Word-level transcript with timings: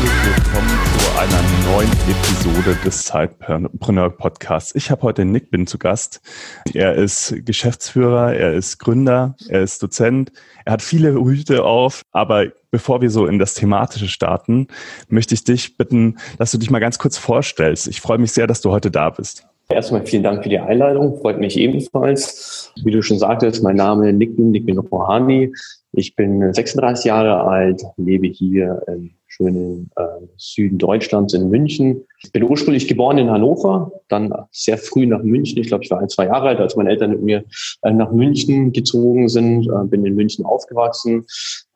Herzlich 0.00 0.36
willkommen 0.36 0.68
zu 0.98 1.18
einer 1.18 1.74
neuen 1.74 1.92
Episode 2.08 2.78
des 2.84 3.06
Sidepreneur 3.06 4.08
Podcasts. 4.08 4.74
Ich 4.74 4.90
habe 4.90 5.02
heute 5.02 5.26
Nick 5.26 5.50
Bin 5.50 5.66
zu 5.66 5.76
Gast. 5.76 6.22
Er 6.72 6.94
ist 6.94 7.34
Geschäftsführer, 7.44 8.34
er 8.34 8.54
ist 8.54 8.78
Gründer, 8.78 9.36
er 9.48 9.60
ist 9.60 9.82
Dozent, 9.82 10.32
er 10.64 10.74
hat 10.74 10.82
viele 10.82 11.12
Hüte 11.12 11.64
auf, 11.64 12.02
aber 12.12 12.46
bevor 12.70 13.02
wir 13.02 13.10
so 13.10 13.26
in 13.26 13.38
das 13.38 13.52
Thematische 13.54 14.08
starten, 14.08 14.68
möchte 15.08 15.34
ich 15.34 15.44
dich 15.44 15.76
bitten, 15.76 16.16
dass 16.38 16.52
du 16.52 16.58
dich 16.58 16.70
mal 16.70 16.78
ganz 16.78 16.98
kurz 16.98 17.18
vorstellst. 17.18 17.86
Ich 17.86 18.00
freue 18.00 18.18
mich 18.18 18.32
sehr, 18.32 18.46
dass 18.46 18.62
du 18.62 18.70
heute 18.70 18.90
da 18.90 19.10
bist. 19.10 19.46
Erstmal 19.68 20.06
vielen 20.06 20.22
Dank 20.22 20.42
für 20.42 20.48
die 20.48 20.58
Einladung, 20.58 21.20
freut 21.20 21.38
mich 21.38 21.58
ebenfalls. 21.58 22.72
Wie 22.82 22.90
du 22.90 23.02
schon 23.02 23.18
sagtest, 23.18 23.62
mein 23.62 23.76
Name 23.76 24.10
ist 24.10 24.16
Nick 24.16 24.36
Bin 24.36 24.78
Rohani. 24.78 25.52
Ich 25.92 26.14
bin 26.14 26.52
36 26.52 27.06
Jahre 27.06 27.42
alt, 27.42 27.82
lebe 27.96 28.28
hier 28.28 28.82
in 28.86 29.10
schönen 29.26 29.90
äh, 29.96 30.02
Süden 30.36 30.78
Deutschlands 30.78 31.34
in 31.34 31.48
München. 31.48 32.04
Ich 32.22 32.32
bin 32.32 32.42
ursprünglich 32.44 32.88
geboren 32.88 33.18
in 33.18 33.30
Hannover, 33.30 33.92
dann 34.08 34.32
sehr 34.50 34.76
früh 34.76 35.06
nach 35.06 35.22
München. 35.22 35.58
Ich 35.58 35.68
glaube, 35.68 35.84
ich 35.84 35.90
war 35.90 36.00
ein, 36.00 36.08
zwei 36.08 36.26
Jahre 36.26 36.48
alt, 36.48 36.58
als 36.58 36.76
meine 36.76 36.90
Eltern 36.90 37.10
mit 37.10 37.22
mir 37.22 37.44
äh, 37.82 37.92
nach 37.92 38.12
München 38.12 38.72
gezogen 38.72 39.28
sind. 39.28 39.68
Äh, 39.68 39.86
bin 39.86 40.04
in 40.04 40.14
München 40.14 40.44
aufgewachsen. 40.44 41.24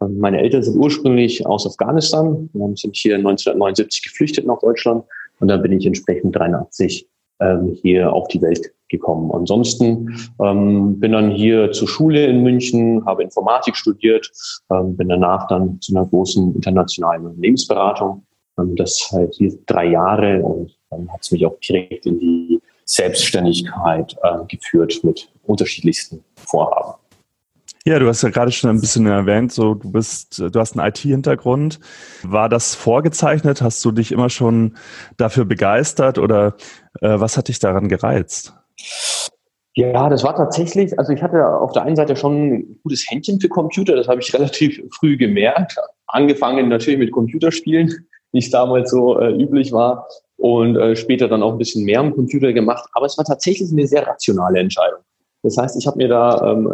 Äh, 0.01 0.07
meine 0.07 0.41
Eltern 0.41 0.63
sind 0.63 0.77
ursprünglich 0.77 1.47
aus 1.47 1.67
Afghanistan, 1.67 2.51
sind 2.75 2.97
hier 2.97 3.17
1979 3.17 4.03
geflüchtet 4.03 4.47
nach 4.47 4.59
Deutschland 4.59 5.05
und 5.41 5.49
dann 5.49 5.63
bin 5.63 5.73
ich 5.73 5.87
entsprechend 5.87 6.37
83 6.37 7.09
ähm, 7.41 7.77
hier 7.83 8.13
auf 8.13 8.29
die 8.29 8.43
Welt 8.43 8.73
gekommen. 8.89 9.31
Ansonsten 9.33 10.17
ähm, 10.41 11.01
bin 11.01 11.13
dann 11.13 11.31
hier 11.31 11.73
zur 11.73 11.89
Schule 11.89 12.27
in 12.27 12.43
München, 12.43 13.05
habe 13.07 13.23
Informatik 13.23 13.77
studiert, 13.77 14.31
ähm, 14.71 14.97
bin 14.97 15.09
danach 15.09 15.47
dann 15.49 15.81
zu 15.81 15.97
einer 15.97 16.07
großen 16.07 16.55
internationalen 16.55 17.27
Unternehmensberatung. 17.27 18.25
Ähm, 18.59 18.77
das 18.77 19.11
halt 19.13 19.35
hier 19.35 19.53
drei 19.67 19.87
Jahre 19.87 20.43
und 20.43 20.77
dann 20.91 21.11
hat 21.13 21.23
es 21.23 21.31
mich 21.31 21.45
auch 21.45 21.59
direkt 21.61 22.07
in 22.07 22.19
die 22.19 22.61
Selbstständigkeit 22.85 24.17
äh, 24.23 24.45
geführt 24.49 25.01
mit 25.03 25.29
unterschiedlichsten 25.45 26.23
Vorhaben. 26.37 26.95
Ja, 27.87 27.99
du 27.99 28.09
hast 28.09 28.23
ja 28.23 28.31
gerade 28.31 28.51
schon 28.51 28.71
ein 28.71 28.81
bisschen 28.81 29.07
erwähnt, 29.07 29.53
so 29.53 29.75
du 29.75 29.93
bist, 29.93 30.39
du 30.39 30.59
hast 30.59 30.79
einen 30.79 30.89
IT-Hintergrund. 30.89 31.81
War 32.23 32.49
das 32.49 32.75
vorgezeichnet? 32.75 33.61
Hast 33.61 33.85
du 33.85 33.93
dich 33.93 34.11
immer 34.11 34.31
schon 34.31 34.79
dafür 35.19 35.45
begeistert 35.45 36.19
oder 36.19 36.57
was 37.01 37.37
hat 37.37 37.49
dich 37.49 37.59
daran 37.59 37.89
gereizt? 37.89 38.55
Ja, 39.77 40.09
das 40.09 40.23
war 40.23 40.37
tatsächlich, 40.37 40.97
also 40.99 41.13
ich 41.13 41.21
hatte 41.21 41.45
auf 41.45 41.73
der 41.73 41.83
einen 41.83 41.97
Seite 41.97 42.15
schon 42.15 42.53
ein 42.53 42.81
gutes 42.85 43.07
Händchen 43.09 43.41
für 43.41 43.49
Computer, 43.49 43.97
das 43.97 44.07
habe 44.07 44.21
ich 44.21 44.33
relativ 44.35 44.81
früh 44.93 45.17
gemerkt. 45.17 45.77
Angefangen 46.07 46.69
natürlich 46.69 46.99
mit 46.99 47.11
Computerspielen, 47.11 48.07
wie 48.33 48.39
es 48.39 48.51
damals 48.51 48.91
so 48.91 49.19
äh, 49.19 49.33
üblich 49.33 49.73
war 49.73 50.07
und 50.37 50.77
äh, 50.77 50.95
später 50.95 51.27
dann 51.29 51.43
auch 51.43 51.53
ein 51.53 51.59
bisschen 51.59 51.85
mehr 51.85 52.01
am 52.01 52.15
Computer 52.15 52.53
gemacht. 52.53 52.89
Aber 52.93 53.07
es 53.07 53.19
war 53.19 53.25
tatsächlich 53.25 53.73
eine 53.73 53.87
sehr 53.87 54.07
rationale 54.07 54.61
Entscheidung. 54.61 55.01
Das 55.45 55.59
heißt, 55.59 55.77
ich 55.77 55.87
habe 55.87 55.99
mir 55.99 56.09
da 56.09 56.53
ähm, 56.53 56.69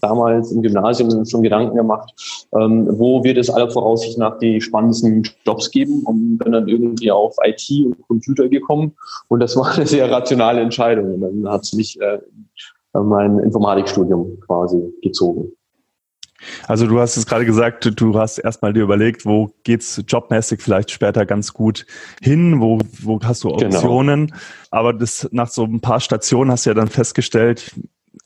damals 0.00 0.52
im 0.52 0.62
Gymnasium 0.62 1.24
schon 1.26 1.42
Gedanken 1.42 1.76
gemacht, 1.76 2.48
ähm, 2.58 2.86
wo 2.90 3.22
wird 3.24 3.36
es 3.36 3.50
aller 3.50 3.70
Voraussicht 3.70 4.16
nach 4.16 4.38
die 4.38 4.60
spannendsten 4.60 5.28
Jobs 5.44 5.70
geben 5.70 6.04
und 6.04 6.38
bin 6.38 6.52
dann 6.52 6.68
irgendwie 6.68 7.10
auf 7.10 7.36
IT 7.44 7.68
und 7.84 8.00
Computer 8.06 8.48
gekommen 8.48 8.92
und 9.28 9.40
das 9.40 9.56
war 9.56 9.74
eine 9.74 9.86
sehr 9.86 10.10
rationale 10.10 10.60
Entscheidung 10.60 11.14
und 11.14 11.20
dann 11.20 11.52
hat 11.52 11.62
es 11.62 11.72
mich 11.72 12.00
äh, 12.00 12.18
mein 12.92 13.38
Informatikstudium 13.40 14.38
quasi 14.46 14.80
gezogen. 15.02 15.52
Also 16.66 16.86
du 16.86 16.98
hast 17.00 17.16
es 17.16 17.26
gerade 17.26 17.44
gesagt, 17.44 18.00
du 18.00 18.18
hast 18.18 18.38
erstmal 18.38 18.72
dir 18.72 18.82
überlegt, 18.82 19.24
wo 19.24 19.50
geht's 19.64 20.02
jobmäßig 20.06 20.60
vielleicht 20.60 20.90
später 20.90 21.26
ganz 21.26 21.52
gut 21.52 21.86
hin, 22.20 22.60
wo, 22.60 22.78
wo 23.00 23.20
hast 23.22 23.44
du 23.44 23.48
genau. 23.48 23.76
Optionen. 23.76 24.26
Genau. 24.28 24.40
Aber 24.70 24.92
das 24.92 25.28
nach 25.32 25.48
so 25.48 25.64
ein 25.64 25.80
paar 25.80 26.00
Stationen 26.00 26.50
hast 26.50 26.66
du 26.66 26.70
ja 26.70 26.74
dann 26.74 26.88
festgestellt, 26.88 27.72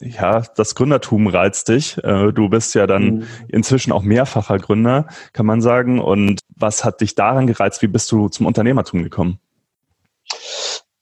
ja, 0.00 0.42
das 0.56 0.74
Gründertum 0.74 1.26
reizt 1.26 1.68
dich. 1.68 1.96
Äh, 2.04 2.32
du 2.32 2.48
bist 2.48 2.74
ja 2.74 2.86
dann 2.86 3.02
mhm. 3.02 3.22
inzwischen 3.48 3.92
auch 3.92 4.02
mehrfacher 4.02 4.58
Gründer, 4.58 5.06
kann 5.32 5.46
man 5.46 5.62
sagen. 5.62 6.00
Und 6.00 6.40
was 6.54 6.84
hat 6.84 7.00
dich 7.00 7.14
daran 7.14 7.46
gereizt? 7.46 7.82
Wie 7.82 7.86
bist 7.86 8.12
du 8.12 8.28
zum 8.28 8.46
Unternehmertum 8.46 9.02
gekommen? 9.02 9.38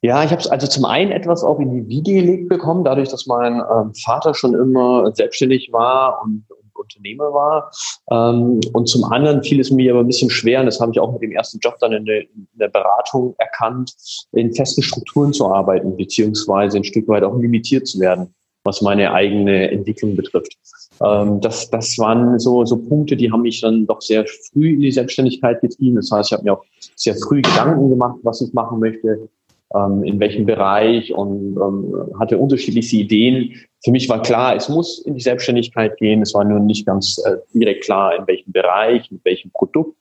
Ja, 0.00 0.22
ich 0.22 0.30
habe 0.30 0.40
es 0.40 0.46
also 0.46 0.66
zum 0.66 0.84
einen 0.84 1.10
etwas 1.10 1.42
auch 1.42 1.58
in 1.58 1.72
die 1.72 1.88
Wiege 1.88 2.12
gelegt 2.12 2.48
bekommen, 2.50 2.84
dadurch, 2.84 3.08
dass 3.08 3.26
mein 3.26 3.54
ähm, 3.54 3.94
Vater 3.94 4.34
schon 4.34 4.54
immer 4.54 5.10
selbstständig 5.14 5.70
war 5.72 6.20
und, 6.22 6.44
und 6.50 6.76
Unternehmer 6.76 7.32
war. 7.32 7.72
Ähm, 8.10 8.60
und 8.74 8.86
zum 8.86 9.04
anderen 9.04 9.42
fiel 9.42 9.60
es 9.60 9.70
mir 9.70 9.92
aber 9.92 10.00
ein 10.00 10.06
bisschen 10.06 10.28
schwer, 10.28 10.60
und 10.60 10.66
das 10.66 10.78
habe 10.78 10.92
ich 10.92 11.00
auch 11.00 11.10
mit 11.10 11.22
dem 11.22 11.32
ersten 11.32 11.58
Job 11.60 11.78
dann 11.80 11.92
in 11.92 12.04
der, 12.04 12.20
in 12.20 12.46
der 12.52 12.68
Beratung 12.68 13.34
erkannt, 13.38 13.94
in 14.32 14.54
festen 14.54 14.82
Strukturen 14.82 15.32
zu 15.32 15.50
arbeiten, 15.50 15.96
beziehungsweise 15.96 16.76
ein 16.76 16.84
Stück 16.84 17.08
weit 17.08 17.24
auch 17.24 17.38
limitiert 17.38 17.88
zu 17.88 17.98
werden 17.98 18.34
was 18.64 18.80
meine 18.80 19.12
eigene 19.12 19.70
Entwicklung 19.70 20.16
betrifft. 20.16 20.56
Ähm, 21.04 21.40
das, 21.40 21.70
das 21.70 21.98
waren 21.98 22.38
so, 22.38 22.64
so 22.64 22.76
Punkte, 22.76 23.16
die 23.16 23.30
haben 23.30 23.42
mich 23.42 23.60
dann 23.60 23.86
doch 23.86 24.00
sehr 24.00 24.24
früh 24.26 24.74
in 24.74 24.80
die 24.80 24.92
Selbstständigkeit 24.92 25.60
getrieben. 25.60 25.96
Das 25.96 26.10
heißt, 26.10 26.30
ich 26.30 26.32
habe 26.32 26.44
mir 26.44 26.54
auch 26.54 26.64
sehr 26.96 27.14
früh 27.14 27.42
Gedanken 27.42 27.90
gemacht, 27.90 28.18
was 28.22 28.40
ich 28.40 28.52
machen 28.52 28.80
möchte, 28.80 29.28
ähm, 29.74 30.02
in 30.04 30.18
welchem 30.18 30.46
Bereich 30.46 31.12
und 31.12 31.56
ähm, 31.56 32.18
hatte 32.18 32.38
unterschiedlichste 32.38 32.96
Ideen. 32.96 33.54
Für 33.84 33.90
mich 33.90 34.08
war 34.08 34.22
klar, 34.22 34.56
es 34.56 34.68
muss 34.68 35.00
in 35.00 35.14
die 35.14 35.20
Selbstständigkeit 35.20 35.96
gehen. 35.98 36.22
Es 36.22 36.32
war 36.32 36.44
nur 36.44 36.60
nicht 36.60 36.86
ganz 36.86 37.18
äh, 37.26 37.36
direkt 37.52 37.84
klar, 37.84 38.16
in 38.18 38.26
welchem 38.26 38.52
Bereich, 38.52 39.10
mit 39.10 39.24
welchem 39.24 39.50
Produkt. 39.50 39.96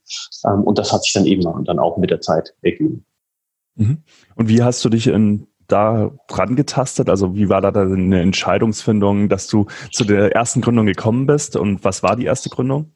Ähm, 0.46 0.64
und 0.64 0.78
das 0.78 0.94
hat 0.94 1.04
sich 1.04 1.14
dann 1.14 1.26
eben 1.26 1.42
dann 1.66 1.80
auch 1.80 1.98
mit 1.98 2.12
der 2.12 2.22
Zeit 2.22 2.54
ergeben. 2.62 3.06
Mhm. 3.76 4.04
Und 4.36 4.50
wie 4.50 4.62
hast 4.62 4.86
du 4.86 4.90
dich 4.90 5.08
in 5.08 5.48
da 5.68 6.12
dran 6.28 6.56
getastet? 6.56 7.10
Also 7.10 7.36
wie 7.36 7.50
war 7.50 7.62
da 7.62 7.72
deine 7.72 8.22
Entscheidungsfindung, 8.22 9.30
dass 9.30 9.48
du 9.48 9.66
zu 9.92 10.04
der 10.04 10.34
ersten 10.34 10.62
Gründung 10.62 10.86
gekommen 10.86 11.26
bist 11.26 11.56
und 11.56 11.84
was 11.84 12.04
war 12.04 12.16
die 12.16 12.26
erste 12.26 12.50
Gründung? 12.50 12.94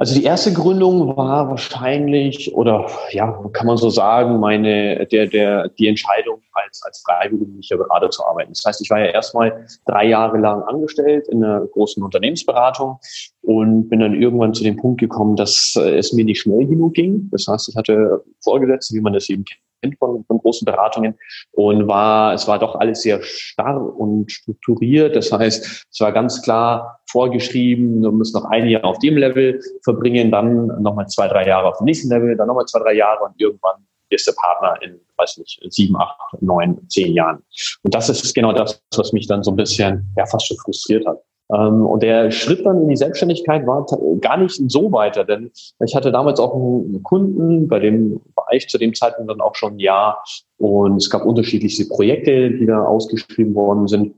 Also 0.00 0.14
die 0.14 0.24
erste 0.24 0.50
Gründung 0.54 1.14
war 1.14 1.50
wahrscheinlich 1.50 2.54
oder 2.54 2.86
ja, 3.10 3.38
kann 3.52 3.66
man 3.66 3.76
so 3.76 3.90
sagen, 3.90 4.40
meine 4.40 5.06
der 5.08 5.26
der 5.26 5.68
die 5.68 5.88
Entscheidung 5.88 6.40
als 6.54 6.82
als 6.82 7.02
freiwilliger 7.06 7.76
Berater 7.76 8.08
zu 8.08 8.24
arbeiten. 8.24 8.52
Das 8.52 8.64
heißt, 8.66 8.80
ich 8.80 8.88
war 8.88 9.00
ja 9.00 9.10
erstmal 9.10 9.66
drei 9.84 10.06
Jahre 10.06 10.38
lang 10.38 10.62
angestellt 10.62 11.28
in 11.28 11.44
einer 11.44 11.66
großen 11.66 12.02
Unternehmensberatung 12.02 12.98
und 13.42 13.90
bin 13.90 14.00
dann 14.00 14.14
irgendwann 14.14 14.54
zu 14.54 14.64
dem 14.64 14.78
Punkt 14.78 15.00
gekommen, 15.00 15.36
dass 15.36 15.76
es 15.76 16.14
mir 16.14 16.24
nicht 16.24 16.40
schnell 16.40 16.66
genug 16.66 16.94
ging. 16.94 17.28
Das 17.30 17.46
heißt, 17.46 17.68
ich 17.68 17.76
hatte 17.76 18.24
Vorgesetzte, 18.42 18.94
wie 18.94 19.02
man 19.02 19.12
das 19.12 19.28
eben 19.28 19.44
kennt 19.44 19.60
von, 19.98 20.24
von 20.24 20.38
großen 20.38 20.64
Beratungen 20.64 21.14
und 21.52 21.88
war, 21.88 22.34
es 22.34 22.46
war 22.46 22.58
doch 22.58 22.76
alles 22.76 23.02
sehr 23.02 23.22
starr 23.22 23.80
und 23.98 24.30
strukturiert. 24.30 25.16
Das 25.16 25.32
heißt, 25.32 25.86
es 25.90 26.00
war 26.00 26.12
ganz 26.12 26.42
klar 26.42 27.00
vorgeschrieben, 27.10 28.02
du 28.02 28.12
musst 28.12 28.34
noch 28.34 28.44
ein 28.46 28.68
Jahr 28.68 28.84
auf 28.84 28.98
dem 28.98 29.16
Level 29.16 29.60
verbringen, 29.82 30.30
dann 30.30 30.66
nochmal 30.82 31.06
zwei, 31.08 31.28
drei 31.28 31.46
Jahre 31.46 31.68
auf 31.68 31.78
dem 31.78 31.86
nächsten 31.86 32.08
Level, 32.08 32.36
dann 32.36 32.46
nochmal 32.46 32.66
zwei, 32.66 32.80
drei 32.80 32.94
Jahre 32.94 33.24
und 33.24 33.40
irgendwann 33.40 33.76
ist 34.10 34.26
der 34.26 34.32
Partner 34.32 34.80
in, 34.82 35.00
weiß 35.16 35.38
nicht, 35.38 35.60
sieben, 35.70 35.96
acht, 35.96 36.18
neun, 36.40 36.88
zehn 36.88 37.14
Jahren. 37.14 37.42
Und 37.82 37.94
das 37.94 38.08
ist 38.08 38.34
genau 38.34 38.52
das, 38.52 38.82
was 38.96 39.12
mich 39.12 39.26
dann 39.26 39.42
so 39.42 39.52
ein 39.52 39.56
bisschen, 39.56 40.12
ja, 40.16 40.26
fast 40.26 40.48
schon 40.48 40.56
frustriert 40.58 41.06
hat. 41.06 41.18
Ähm, 41.54 41.86
und 41.86 42.02
der 42.02 42.30
Schritt 42.30 42.64
dann 42.64 42.82
in 42.82 42.88
die 42.88 42.96
Selbstständigkeit 42.96 43.66
war 43.66 43.86
gar 44.20 44.36
nicht 44.36 44.60
so 44.70 44.92
weiter, 44.92 45.24
denn 45.24 45.50
ich 45.84 45.94
hatte 45.94 46.12
damals 46.12 46.38
auch 46.38 46.54
einen 46.54 47.02
Kunden, 47.02 47.68
bei 47.68 47.78
dem 47.78 48.20
war 48.34 48.46
ich 48.52 48.68
zu 48.68 48.78
dem 48.78 48.94
Zeitpunkt 48.94 49.30
dann 49.30 49.40
auch 49.40 49.54
schon 49.54 49.74
ein 49.74 49.78
Jahr. 49.78 50.22
Und 50.58 50.96
es 50.96 51.10
gab 51.10 51.24
unterschiedlichste 51.24 51.86
Projekte, 51.86 52.50
die 52.50 52.66
da 52.66 52.84
ausgeschrieben 52.84 53.54
worden 53.54 53.88
sind. 53.88 54.14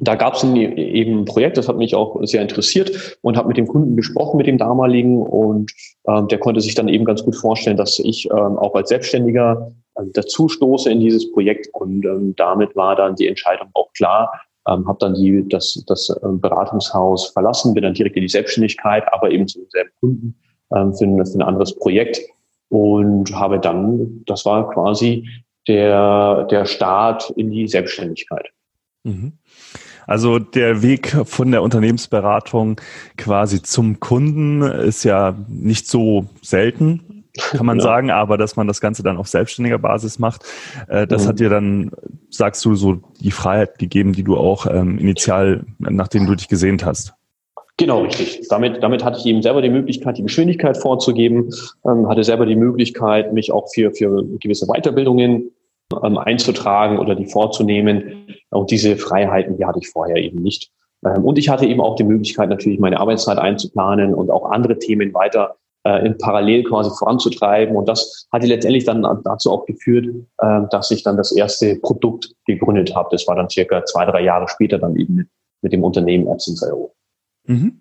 Da 0.00 0.16
gab 0.16 0.34
es 0.34 0.42
eben 0.42 1.20
ein 1.20 1.24
Projekt, 1.26 1.58
das 1.58 1.68
hat 1.68 1.76
mich 1.76 1.94
auch 1.94 2.18
sehr 2.24 2.42
interessiert 2.42 3.18
und 3.20 3.36
habe 3.36 3.48
mit 3.48 3.56
dem 3.56 3.68
Kunden 3.68 3.94
gesprochen, 3.94 4.38
mit 4.38 4.46
dem 4.46 4.58
damaligen. 4.58 5.22
Und 5.22 5.70
ähm, 6.08 6.26
der 6.28 6.38
konnte 6.38 6.60
sich 6.60 6.74
dann 6.74 6.88
eben 6.88 7.04
ganz 7.04 7.22
gut 7.22 7.36
vorstellen, 7.36 7.76
dass 7.76 7.98
ich 7.98 8.28
ähm, 8.30 8.58
auch 8.58 8.74
als 8.74 8.88
Selbstständiger 8.88 9.70
äh, 9.94 10.02
dazu 10.12 10.48
stoße 10.48 10.90
in 10.90 11.00
dieses 11.00 11.30
Projekt. 11.30 11.68
Und 11.72 12.04
ähm, 12.04 12.34
damit 12.36 12.74
war 12.74 12.96
dann 12.96 13.14
die 13.14 13.28
Entscheidung 13.28 13.68
auch 13.74 13.92
klar, 13.92 14.32
ähm, 14.68 14.86
habe 14.86 14.98
dann 15.00 15.14
die, 15.14 15.46
das, 15.48 15.82
das 15.86 16.14
ähm, 16.22 16.40
Beratungshaus 16.40 17.28
verlassen, 17.28 17.74
bin 17.74 17.82
dann 17.82 17.94
direkt 17.94 18.16
in 18.16 18.22
die 18.22 18.28
Selbstständigkeit, 18.28 19.04
aber 19.12 19.30
eben 19.30 19.46
zu 19.46 19.60
demselben 19.60 19.90
Kunden 20.00 20.34
ähm, 20.74 20.94
für, 20.94 21.04
ein, 21.04 21.26
für 21.26 21.38
ein 21.38 21.42
anderes 21.42 21.74
Projekt 21.76 22.20
und 22.68 23.34
habe 23.34 23.58
dann, 23.58 24.22
das 24.26 24.44
war 24.46 24.70
quasi 24.70 25.28
der, 25.68 26.44
der 26.44 26.64
Start 26.64 27.30
in 27.30 27.50
die 27.50 27.68
Selbstständigkeit. 27.68 28.48
Mhm. 29.04 29.32
Also 30.06 30.38
der 30.38 30.82
Weg 30.82 31.08
von 31.24 31.52
der 31.52 31.62
Unternehmensberatung 31.62 32.80
quasi 33.16 33.62
zum 33.62 34.00
Kunden 34.00 34.62
ist 34.62 35.04
ja 35.04 35.36
nicht 35.48 35.86
so 35.86 36.26
selten, 36.40 37.21
kann 37.52 37.66
man 37.66 37.78
ja. 37.78 37.82
sagen, 37.82 38.10
aber 38.10 38.36
dass 38.36 38.56
man 38.56 38.66
das 38.66 38.80
Ganze 38.80 39.02
dann 39.02 39.16
auf 39.16 39.28
selbstständiger 39.28 39.78
Basis 39.78 40.18
macht, 40.18 40.44
äh, 40.88 41.06
das 41.06 41.24
mhm. 41.24 41.28
hat 41.28 41.40
dir 41.40 41.48
dann, 41.48 41.90
sagst 42.30 42.64
du, 42.64 42.74
so 42.74 43.00
die 43.20 43.30
Freiheit 43.30 43.78
gegeben, 43.78 44.12
die 44.12 44.22
du 44.22 44.36
auch 44.36 44.66
ähm, 44.66 44.98
initial, 44.98 45.64
nachdem 45.78 46.26
du 46.26 46.34
dich 46.34 46.48
gesehnt 46.48 46.84
hast. 46.84 47.14
Genau, 47.78 48.02
richtig. 48.02 48.46
Damit, 48.48 48.82
damit 48.82 49.02
hatte 49.02 49.18
ich 49.18 49.26
eben 49.26 49.42
selber 49.42 49.62
die 49.62 49.70
Möglichkeit, 49.70 50.18
die 50.18 50.22
Geschwindigkeit 50.22 50.76
vorzugeben, 50.76 51.50
ähm, 51.86 52.08
hatte 52.08 52.22
selber 52.22 52.44
die 52.46 52.56
Möglichkeit, 52.56 53.32
mich 53.32 53.50
auch 53.50 53.68
für, 53.72 53.92
für 53.92 54.24
gewisse 54.38 54.66
Weiterbildungen 54.66 55.50
ähm, 56.02 56.18
einzutragen 56.18 56.98
oder 56.98 57.14
die 57.14 57.26
vorzunehmen. 57.26 58.26
Und 58.50 58.70
diese 58.70 58.96
Freiheiten, 58.96 59.56
die 59.56 59.64
hatte 59.64 59.78
ich 59.80 59.88
vorher 59.88 60.16
eben 60.16 60.42
nicht. 60.42 60.70
Ähm, 61.04 61.24
und 61.24 61.38
ich 61.38 61.48
hatte 61.48 61.66
eben 61.66 61.80
auch 61.80 61.96
die 61.96 62.04
Möglichkeit, 62.04 62.50
natürlich 62.50 62.78
meine 62.78 63.00
Arbeitszeit 63.00 63.38
einzuplanen 63.38 64.14
und 64.14 64.30
auch 64.30 64.50
andere 64.50 64.78
Themen 64.78 65.14
weiter 65.14 65.56
äh, 65.84 66.06
in 66.06 66.18
parallel 66.18 66.64
quasi 66.64 66.90
voranzutreiben. 66.98 67.76
Und 67.76 67.88
das 67.88 68.26
hat 68.32 68.44
letztendlich 68.44 68.84
dann 68.84 69.02
dazu 69.24 69.50
auch 69.50 69.66
geführt, 69.66 70.06
äh, 70.38 70.60
dass 70.70 70.90
ich 70.90 71.02
dann 71.02 71.16
das 71.16 71.32
erste 71.32 71.76
Produkt 71.76 72.34
gegründet 72.46 72.94
habe. 72.94 73.08
Das 73.12 73.26
war 73.26 73.36
dann 73.36 73.50
circa 73.50 73.84
zwei, 73.84 74.04
drei 74.06 74.22
Jahre 74.22 74.48
später 74.48 74.78
dann 74.78 74.96
eben 74.96 75.14
mit, 75.14 75.28
mit 75.62 75.72
dem 75.72 75.84
Unternehmen 75.84 76.28
AbsenceIO. 76.28 76.92
Mhm. 77.46 77.80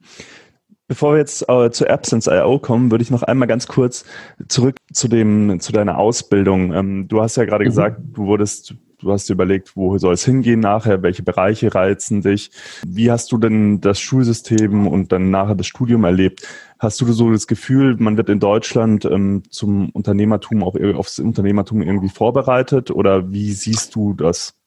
Bevor 0.88 1.14
wir 1.14 1.20
jetzt 1.20 1.48
äh, 1.48 1.72
zu 1.72 1.90
Absence.io 1.90 2.60
kommen, 2.60 2.92
würde 2.92 3.02
ich 3.02 3.12
noch 3.12 3.24
einmal 3.24 3.48
ganz 3.48 3.66
kurz 3.68 4.04
zurück 4.50 4.76
zu 4.92 5.08
dem, 5.08 5.62
zu 5.62 5.72
deiner 5.72 5.98
Ausbildung. 5.98 6.74
Ähm, 6.74 7.08
du 7.08 7.22
hast 7.22 7.38
ja 7.38 7.46
gerade 7.46 7.64
mhm. 7.64 7.70
gesagt, 7.70 8.02
du 8.12 8.26
wurdest, 8.26 8.76
du 9.02 9.12
hast 9.12 9.30
dir 9.30 9.34
überlegt, 9.34 9.76
wo 9.76 9.98
soll 9.98 10.14
es 10.14 10.26
hingehen 10.26 10.60
nachher, 10.60 11.02
welche 11.04 11.24
Bereiche 11.24 11.74
reizen 11.74 12.22
dich. 12.22 12.52
Wie 12.86 13.12
hast 13.12 13.32
du 13.32 13.38
denn 13.38 13.82
das 13.82 14.00
Schulsystem 14.00 14.88
und 14.88 15.12
dann 15.12 15.32
nachher 15.32 15.56
das 15.56 15.68
Studium 15.68 16.04
erlebt? 16.04 16.48
Hast 16.80 17.02
du 17.02 17.12
so 17.12 17.32
das 17.32 17.48
Gefühl, 17.48 17.96
man 17.98 18.18
wird 18.18 18.30
in 18.30 18.40
Deutschland 18.40 19.06
ähm, 19.06 19.44
zum 19.50 19.90
Unternehmertum 19.90 20.64
auch 20.64 20.76
aufs 20.96 21.20
Unternehmertum 21.20 21.82
irgendwie 21.82 22.10
vorbereitet 22.10 22.92
oder 22.92 23.32
wie 23.32 23.52
siehst 23.52 23.96
du 23.96 24.14
das? 24.14 24.61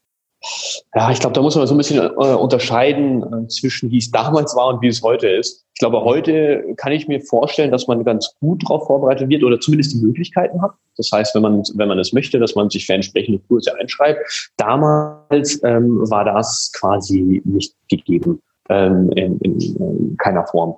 Ja, 0.95 1.11
ich 1.11 1.21
glaube, 1.21 1.35
da 1.35 1.43
muss 1.43 1.57
man 1.57 1.67
so 1.67 1.75
ein 1.75 1.79
bisschen 1.79 1.99
äh, 1.99 2.35
unterscheiden 2.35 3.23
äh, 3.23 3.49
zwischen 3.49 3.91
wie 3.91 3.99
es 3.99 4.11
damals 4.11 4.55
war 4.55 4.69
und 4.69 4.83
wie 4.83 4.89
es 4.89 5.03
heute 5.03 5.29
ist. 5.29 5.65
Ich 5.75 5.81
glaube, 5.81 6.03
heute 6.03 6.65
kann 6.77 6.93
ich 6.93 7.09
mir 7.09 7.21
vorstellen, 7.21 7.71
dass 7.71 7.89
man 7.89 8.05
ganz 8.05 8.35
gut 8.41 8.63
darauf 8.63 8.87
vorbereitet 8.87 9.29
wird 9.29 9.43
oder 9.43 9.59
zumindest 9.59 9.95
die 9.95 10.05
Möglichkeiten 10.05 10.61
hat. 10.63 10.73
Das 10.97 11.11
heißt, 11.13 11.35
wenn 11.35 11.43
man, 11.43 11.63
wenn 11.75 11.89
man 11.89 11.99
es 11.99 12.13
möchte, 12.13 12.39
dass 12.39 12.55
man 12.55 12.71
sich 12.71 12.87
für 12.87 12.93
entsprechende 12.95 13.41
Kurse 13.49 13.77
einschreibt. 13.79 14.53
Damals 14.57 15.61
ähm, 15.65 16.09
war 16.11 16.25
das 16.25 16.71
quasi 16.79 17.43
nicht 17.45 17.75
gegeben, 17.89 18.41
ähm, 18.69 19.11
in, 19.13 19.39
in, 19.39 19.61
in 19.61 20.17
keiner 20.19 20.47
Form. 20.47 20.77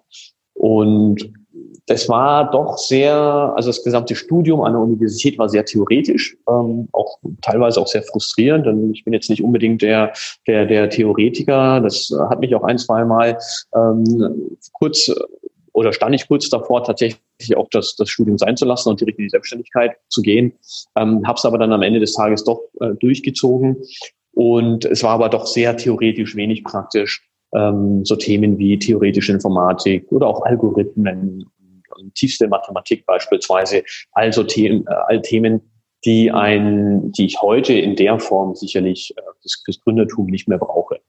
Und 0.55 1.31
das 1.87 2.09
war 2.09 2.51
doch 2.51 2.79
sehr, 2.79 3.15
also 3.57 3.69
das 3.69 3.85
gesamte 3.85 4.17
Studium 4.17 4.61
an 4.63 4.73
der 4.73 4.83
Universität 4.83 5.39
war 5.39 5.49
sehr 5.49 5.65
theoretisch, 5.65 6.37
ähm, 6.49 6.89
auch 6.93 7.19
teilweise 7.43 7.81
auch 7.81 7.87
sehr 7.87 8.03
frustrierend, 8.03 8.67
denn 8.67 8.93
ich 8.93 9.05
bin 9.05 9.13
jetzt 9.13 9.31
nicht 9.31 9.43
unbedingt 9.43 9.83
der, 9.83 10.13
der, 10.47 10.67
der 10.67 10.91
Theoretiker. 10.91 11.81
Das 11.81 12.11
hat 12.29 12.41
mich 12.41 12.55
auch 12.55 12.65
ein, 12.65 12.79
zwei 12.79 13.05
Mal 13.05 13.39
ähm, 13.75 14.57
kurz 14.73 15.11
oder 15.73 15.93
stand 15.93 16.15
ich 16.15 16.27
kurz 16.27 16.49
davor, 16.49 16.83
tatsächlich 16.85 17.21
auch 17.55 17.69
das, 17.71 17.97
das 17.97 18.09
Studium 18.09 18.39
sein 18.39 18.57
zu 18.57 18.65
lassen 18.65 18.89
und 18.89 19.01
direkt 19.01 19.19
in 19.19 19.27
die 19.27 19.31
Selbstständigkeit 19.31 19.97
zu 20.09 20.23
gehen. 20.23 20.55
Ähm, 20.97 21.27
Habe 21.27 21.37
es 21.37 21.45
aber 21.45 21.59
dann 21.59 21.73
am 21.73 21.83
Ende 21.83 22.01
des 22.01 22.15
Tages 22.15 22.45
doch 22.45 22.63
äh, 22.81 22.95
durchgezogen. 22.99 23.77
Und 24.33 24.87
es 24.87 25.03
war 25.03 25.11
aber 25.11 25.29
doch 25.29 25.47
sehr 25.47 25.77
theoretisch, 25.77 26.35
wenig 26.35 26.65
praktisch. 26.65 27.29
Ähm, 27.55 28.05
so 28.07 28.17
Themen 28.17 28.59
wie 28.59 28.79
theoretische 28.79 29.33
Informatik 29.33 30.11
oder 30.11 30.27
auch 30.27 30.43
Algorithmen 30.47 31.47
tiefste 32.15 32.49
Mathematik 32.49 33.07
beispielsweise, 33.07 33.85
also 34.13 34.45
Themen, 34.45 34.87
äh, 34.87 34.95
all 35.07 35.23
Themen, 35.23 35.61
die 36.05 36.31
ein, 36.31 37.11
die 37.13 37.27
ich 37.27 37.41
heute 37.43 37.73
in 37.73 37.97
der 37.97 38.19
Form 38.21 38.55
sicherlich 38.55 39.13
äh, 39.17 39.23
fürs, 39.41 39.63
fürs 39.65 39.81
Gründertum 39.81 40.27
nicht 40.27 40.49
mehr 40.49 40.59
brauche. 40.59 41.01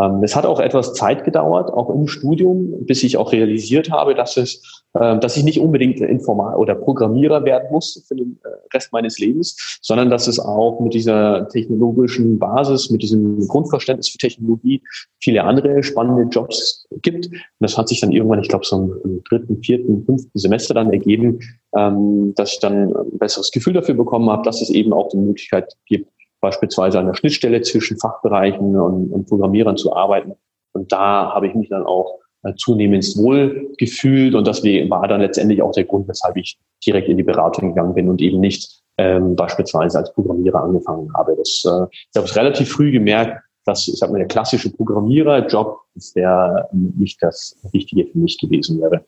Ähm, 0.00 0.22
es 0.22 0.36
hat 0.36 0.44
auch 0.44 0.60
etwas 0.60 0.94
Zeit 0.94 1.24
gedauert, 1.24 1.72
auch 1.72 1.88
im 1.90 2.06
Studium, 2.06 2.84
bis 2.84 3.02
ich 3.02 3.16
auch 3.16 3.32
realisiert 3.32 3.90
habe, 3.90 4.14
dass 4.14 4.36
es, 4.36 4.84
äh, 4.94 5.18
dass 5.18 5.36
ich 5.36 5.44
nicht 5.44 5.58
unbedingt 5.58 6.00
Informal 6.00 6.56
oder 6.56 6.74
Programmierer 6.74 7.44
werden 7.44 7.68
muss 7.70 8.04
für 8.06 8.14
den 8.14 8.38
äh, 8.44 8.48
Rest 8.74 8.92
meines 8.92 9.18
Lebens, 9.18 9.78
sondern 9.80 10.10
dass 10.10 10.26
es 10.26 10.38
auch 10.38 10.80
mit 10.80 10.92
dieser 10.92 11.48
technologischen 11.48 12.38
Basis, 12.38 12.90
mit 12.90 13.02
diesem 13.02 13.46
Grundverständnis 13.48 14.10
für 14.10 14.18
Technologie 14.18 14.82
viele 15.20 15.44
andere 15.44 15.82
spannende 15.82 16.24
Jobs 16.30 16.86
gibt. 17.02 17.26
Und 17.26 17.40
das 17.60 17.78
hat 17.78 17.88
sich 17.88 18.00
dann 18.00 18.12
irgendwann, 18.12 18.40
ich 18.40 18.48
glaube, 18.48 18.66
so 18.66 18.76
im, 19.02 19.22
dritten, 19.28 19.62
vierten, 19.62 20.04
fünften 20.04 20.38
Semester 20.38 20.74
dann 20.74 20.92
ergeben, 20.92 21.40
ähm, 21.76 22.34
dass 22.36 22.52
ich 22.52 22.58
dann 22.60 22.94
ein 22.94 23.18
besseres 23.18 23.50
Gefühl 23.50 23.72
dafür 23.72 23.94
bekommen 23.94 24.28
habe, 24.28 24.42
dass 24.42 24.60
es 24.60 24.68
eben 24.70 24.92
auch 24.92 25.08
die 25.08 25.16
Möglichkeit 25.16 25.74
gibt, 25.86 26.10
beispielsweise 26.46 27.00
an 27.00 27.06
der 27.06 27.14
Schnittstelle 27.14 27.60
zwischen 27.62 27.98
Fachbereichen 27.98 28.76
und, 28.76 29.12
und 29.12 29.28
Programmierern 29.28 29.76
zu 29.76 29.94
arbeiten. 29.94 30.34
Und 30.72 30.92
da 30.92 31.34
habe 31.34 31.48
ich 31.48 31.54
mich 31.54 31.68
dann 31.68 31.84
auch 31.84 32.20
äh, 32.44 32.54
zunehmend 32.56 33.04
wohl 33.16 33.72
gefühlt 33.78 34.34
und 34.36 34.46
das 34.46 34.62
war 34.62 35.08
dann 35.08 35.20
letztendlich 35.20 35.60
auch 35.60 35.72
der 35.72 35.84
Grund, 35.84 36.06
weshalb 36.06 36.36
ich 36.36 36.56
direkt 36.86 37.08
in 37.08 37.16
die 37.16 37.24
Beratung 37.24 37.70
gegangen 37.70 37.94
bin 37.94 38.08
und 38.08 38.20
eben 38.20 38.38
nicht 38.38 38.82
ähm, 38.96 39.34
beispielsweise 39.34 39.98
als 39.98 40.12
Programmierer 40.12 40.62
angefangen 40.62 41.10
habe. 41.14 41.34
Das, 41.36 41.64
äh, 41.66 41.86
ich 41.90 42.16
habe 42.16 42.26
es 42.26 42.36
relativ 42.36 42.70
früh 42.70 42.92
gemerkt, 42.92 43.42
dass 43.64 43.88
ich 43.88 43.98
sag 43.98 44.12
mal, 44.12 44.18
der 44.18 44.28
klassische 44.28 44.70
Programmiererjob 44.70 45.80
ist 45.96 46.14
der 46.14 46.68
nicht 46.72 47.20
das 47.20 47.58
Richtige 47.74 48.06
für 48.06 48.18
mich 48.18 48.38
gewesen 48.38 48.80
wäre. 48.80 49.04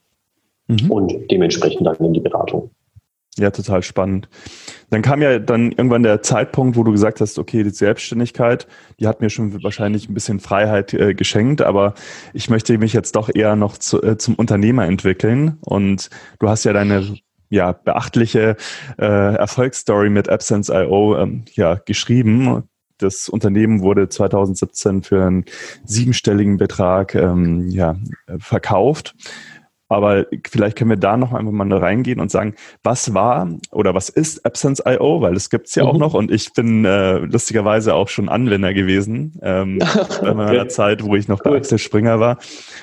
Mhm. 0.67 0.90
Und 0.90 1.31
dementsprechend 1.31 1.87
dann 1.87 1.96
in 1.99 2.14
die 2.14 2.20
Beratung. 2.20 2.70
Ja, 3.38 3.52
total 3.52 3.85
spannend. 3.85 4.29
Dann 4.90 5.00
kam 5.00 5.23
ja 5.23 5.38
dann 5.38 5.70
irgendwann 5.70 6.02
der 6.02 6.23
Zeitpunkt, 6.23 6.76
wo 6.76 6.82
du 6.82 6.90
gesagt 6.90 7.20
hast, 7.20 7.38
okay, 7.38 7.62
die 7.62 7.70
Selbstständigkeit, 7.70 8.67
die 8.99 9.06
hat 9.06 9.20
mir 9.20 9.31
schon 9.31 9.62
wahrscheinlich 9.62 10.08
ein 10.08 10.14
bisschen 10.14 10.40
Freiheit 10.40 10.93
äh, 10.93 11.14
geschenkt, 11.14 11.62
aber 11.62 11.94
ich 12.32 12.50
möchte 12.50 12.76
mich 12.79 12.93
jetzt 12.94 13.14
doch 13.14 13.31
eher 13.32 13.55
noch 13.55 13.79
zu, 13.79 14.02
äh, 14.02 14.19
zum 14.19 14.35
Unternehmer 14.35 14.87
entwickeln. 14.87 15.58
Und 15.61 16.11
du 16.40 16.49
hast 16.49 16.64
ja 16.64 16.73
deine 16.73 17.17
ja, 17.49 17.73
beachtliche 17.73 18.56
äh, 18.99 19.05
Erfolgsstory 19.37 20.11
mit 20.11 20.29
Absence.io 20.29 21.17
ähm, 21.17 21.44
ja, 21.52 21.76
geschrieben. 21.76 22.64
Das 22.99 23.29
Unternehmen 23.29 23.82
wurde 23.82 24.08
2017 24.08 25.05
für 25.05 25.25
einen 25.25 25.44
siebenstelligen 25.85 26.56
Betrag 26.56 27.14
ähm, 27.14 27.68
ja, 27.68 27.97
verkauft. 28.38 29.14
Aber 29.88 30.26
vielleicht 30.47 30.76
können 30.76 30.90
wir 30.90 30.97
da 30.97 31.16
noch 31.16 31.33
einfach 31.33 31.52
mal 31.52 31.73
reingehen 31.73 32.21
und 32.21 32.30
sagen, 32.30 32.54
was 32.83 33.14
war 33.14 33.49
oder 33.73 33.95
was 33.95 34.11
ist 34.11 34.45
Absence.io, 34.45 35.21
weil 35.23 35.35
das 35.35 35.49
gibt's 35.49 35.75
ja 35.75 35.85
mhm. 35.85 35.88
auch 35.88 35.99
noch 35.99 36.14
und 36.14 36.30
ich 36.30 36.52
bin 36.52 36.85
äh, 36.85 37.18
lustigerweise 37.18 37.95
auch 37.95 38.09
schon 38.09 38.28
Anwender 38.28 38.75
gewesen 38.75 39.38
ähm, 39.42 39.78
bei 40.21 40.35
meiner 40.35 40.61
okay. 40.61 40.68
Zeit, 40.68 41.04
wo 41.04 41.16
ich 41.16 41.28
noch 41.28 41.40
cool. 41.45 41.52
bei 41.52 41.57
Axel 41.59 41.78
Springer 41.78 42.21
war. 42.21 42.38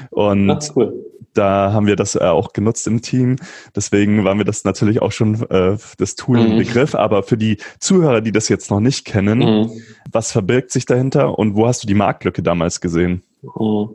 Und 0.10 0.50
Ach, 0.50 0.62
cool. 0.76 0.94
da 1.36 1.72
haben 1.74 1.86
wir 1.86 1.96
das 1.96 2.16
äh, 2.16 2.20
auch 2.20 2.54
genutzt 2.54 2.88
im 2.88 3.02
Team. 3.02 3.36
Deswegen 3.76 4.24
waren 4.24 4.40
wir 4.40 4.46
das 4.46 4.64
natürlich 4.64 5.02
auch 5.02 5.12
schon 5.12 5.48
äh, 5.50 5.78
das 5.98 6.16
Tool 6.16 6.40
mhm. 6.40 6.52
im 6.52 6.58
Begriff. 6.58 6.96
Aber 6.96 7.22
für 7.22 7.38
die 7.38 7.58
Zuhörer, 7.80 8.22
die 8.22 8.32
das 8.32 8.50
jetzt 8.50 8.72
noch 8.72 8.80
nicht 8.80 9.06
kennen, 9.06 9.40
mhm. 9.40 9.72
was 10.12 10.32
verbirgt 10.32 10.72
sich 10.72 10.86
dahinter 10.86 11.38
und 11.38 11.56
wo 11.56 11.68
hast 11.68 11.84
du 11.84 11.88
die 11.88 11.94
Marktlücke 11.94 12.42
damals 12.42 12.82
gesehen? 12.82 13.22
Mhm. 13.44 13.90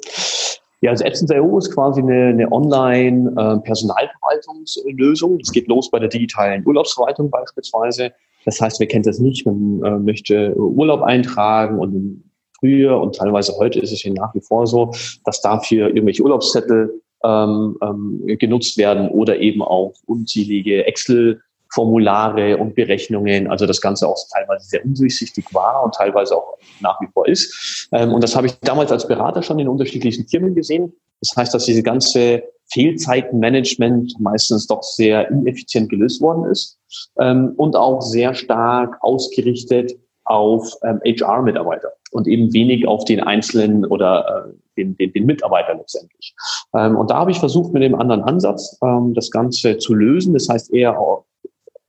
Ja, 0.83 0.91
also 0.91 1.05
Epson.io 1.05 1.59
ist 1.59 1.75
quasi 1.75 2.01
eine, 2.01 2.29
eine 2.29 2.51
Online-Personalverwaltungslösung. 2.51 5.39
Äh, 5.39 5.43
es 5.43 5.53
geht 5.53 5.69
los 5.69 5.91
bei 5.91 5.99
der 5.99 6.09
digitalen 6.09 6.67
Urlaubsverwaltung 6.67 7.29
beispielsweise. 7.31 8.13
Das 8.47 8.59
heißt, 8.61 8.81
wer 8.81 8.87
kennt 8.87 9.05
das 9.07 9.19
nicht? 9.19 9.45
Man 9.45 9.83
äh, 9.85 9.99
möchte 9.99 10.57
Urlaub 10.57 11.03
eintragen 11.03 11.79
und 11.79 12.25
früher 12.59 12.99
und 12.99 13.17
teilweise 13.17 13.53
heute 13.59 13.79
ist 13.81 13.93
es 13.93 14.03
ja 14.03 14.11
nach 14.13 14.35
wie 14.35 14.41
vor 14.41 14.67
so, 14.67 14.91
dass 15.25 15.43
dafür 15.43 15.89
irgendwelche 15.89 16.23
Urlaubszettel 16.23 17.03
ähm, 17.25 17.77
ähm, 17.83 18.23
genutzt 18.39 18.79
werden 18.79 19.11
oder 19.11 19.39
eben 19.39 19.61
auch 19.63 19.93
unzählige 20.07 20.87
Excel 20.87 21.43
Formulare 21.73 22.57
und 22.57 22.75
Berechnungen, 22.75 23.49
also 23.49 23.67
das 23.67 23.81
Ganze 23.81 24.09
auch 24.09 24.19
teilweise 24.33 24.67
sehr 24.67 24.85
undurchsichtig 24.85 25.45
war 25.53 25.85
und 25.85 25.95
teilweise 25.95 26.37
auch 26.37 26.59
nach 26.81 27.01
wie 27.01 27.09
vor 27.13 27.29
ist. 27.29 27.89
Ähm, 27.93 28.13
und 28.13 28.23
das 28.23 28.35
habe 28.37 28.47
ich 28.47 28.59
damals 28.61 28.91
als 28.93 29.07
Berater 29.07 29.43
schon 29.43 29.59
in 29.59 29.69
unterschiedlichen 29.69 30.27
Firmen 30.27 30.55
gesehen. 30.55 30.93
Das 31.21 31.37
heißt, 31.37 31.55
dass 31.55 31.67
diese 31.67 31.83
ganze 31.83 32.43
Fehlzeitenmanagement 32.73 34.15
meistens 34.21 34.67
doch 34.67 34.83
sehr 34.83 35.29
ineffizient 35.31 35.91
gelöst 35.91 36.21
worden 36.21 36.51
ist 36.51 36.79
ähm, 37.19 37.55
und 37.57 37.77
auch 37.77 38.01
sehr 38.01 38.35
stark 38.35 38.97
ausgerichtet 39.01 39.93
auf 40.25 40.75
ähm, 40.85 41.01
HR-Mitarbeiter 41.05 41.93
und 42.13 42.29
eben 42.29 42.53
wenig 42.53 42.87
auf 42.87 43.05
den 43.05 43.21
einzelnen 43.21 43.85
oder 43.85 44.47
äh, 44.47 44.53
den, 44.77 44.97
den, 44.97 45.13
den 45.13 45.27
Mitarbeiter 45.27 45.75
letztendlich. 45.75 46.35
Ähm, 46.75 46.97
und 46.97 47.11
da 47.11 47.17
habe 47.17 47.33
ich 47.33 47.39
versucht, 47.39 47.73
mit 47.73 47.83
dem 47.83 47.95
anderen 47.95 48.23
Ansatz 48.23 48.79
ähm, 48.83 49.15
das 49.15 49.31
Ganze 49.31 49.79
zu 49.79 49.95
lösen. 49.95 50.33
Das 50.33 50.49
heißt 50.49 50.73
eher 50.73 50.99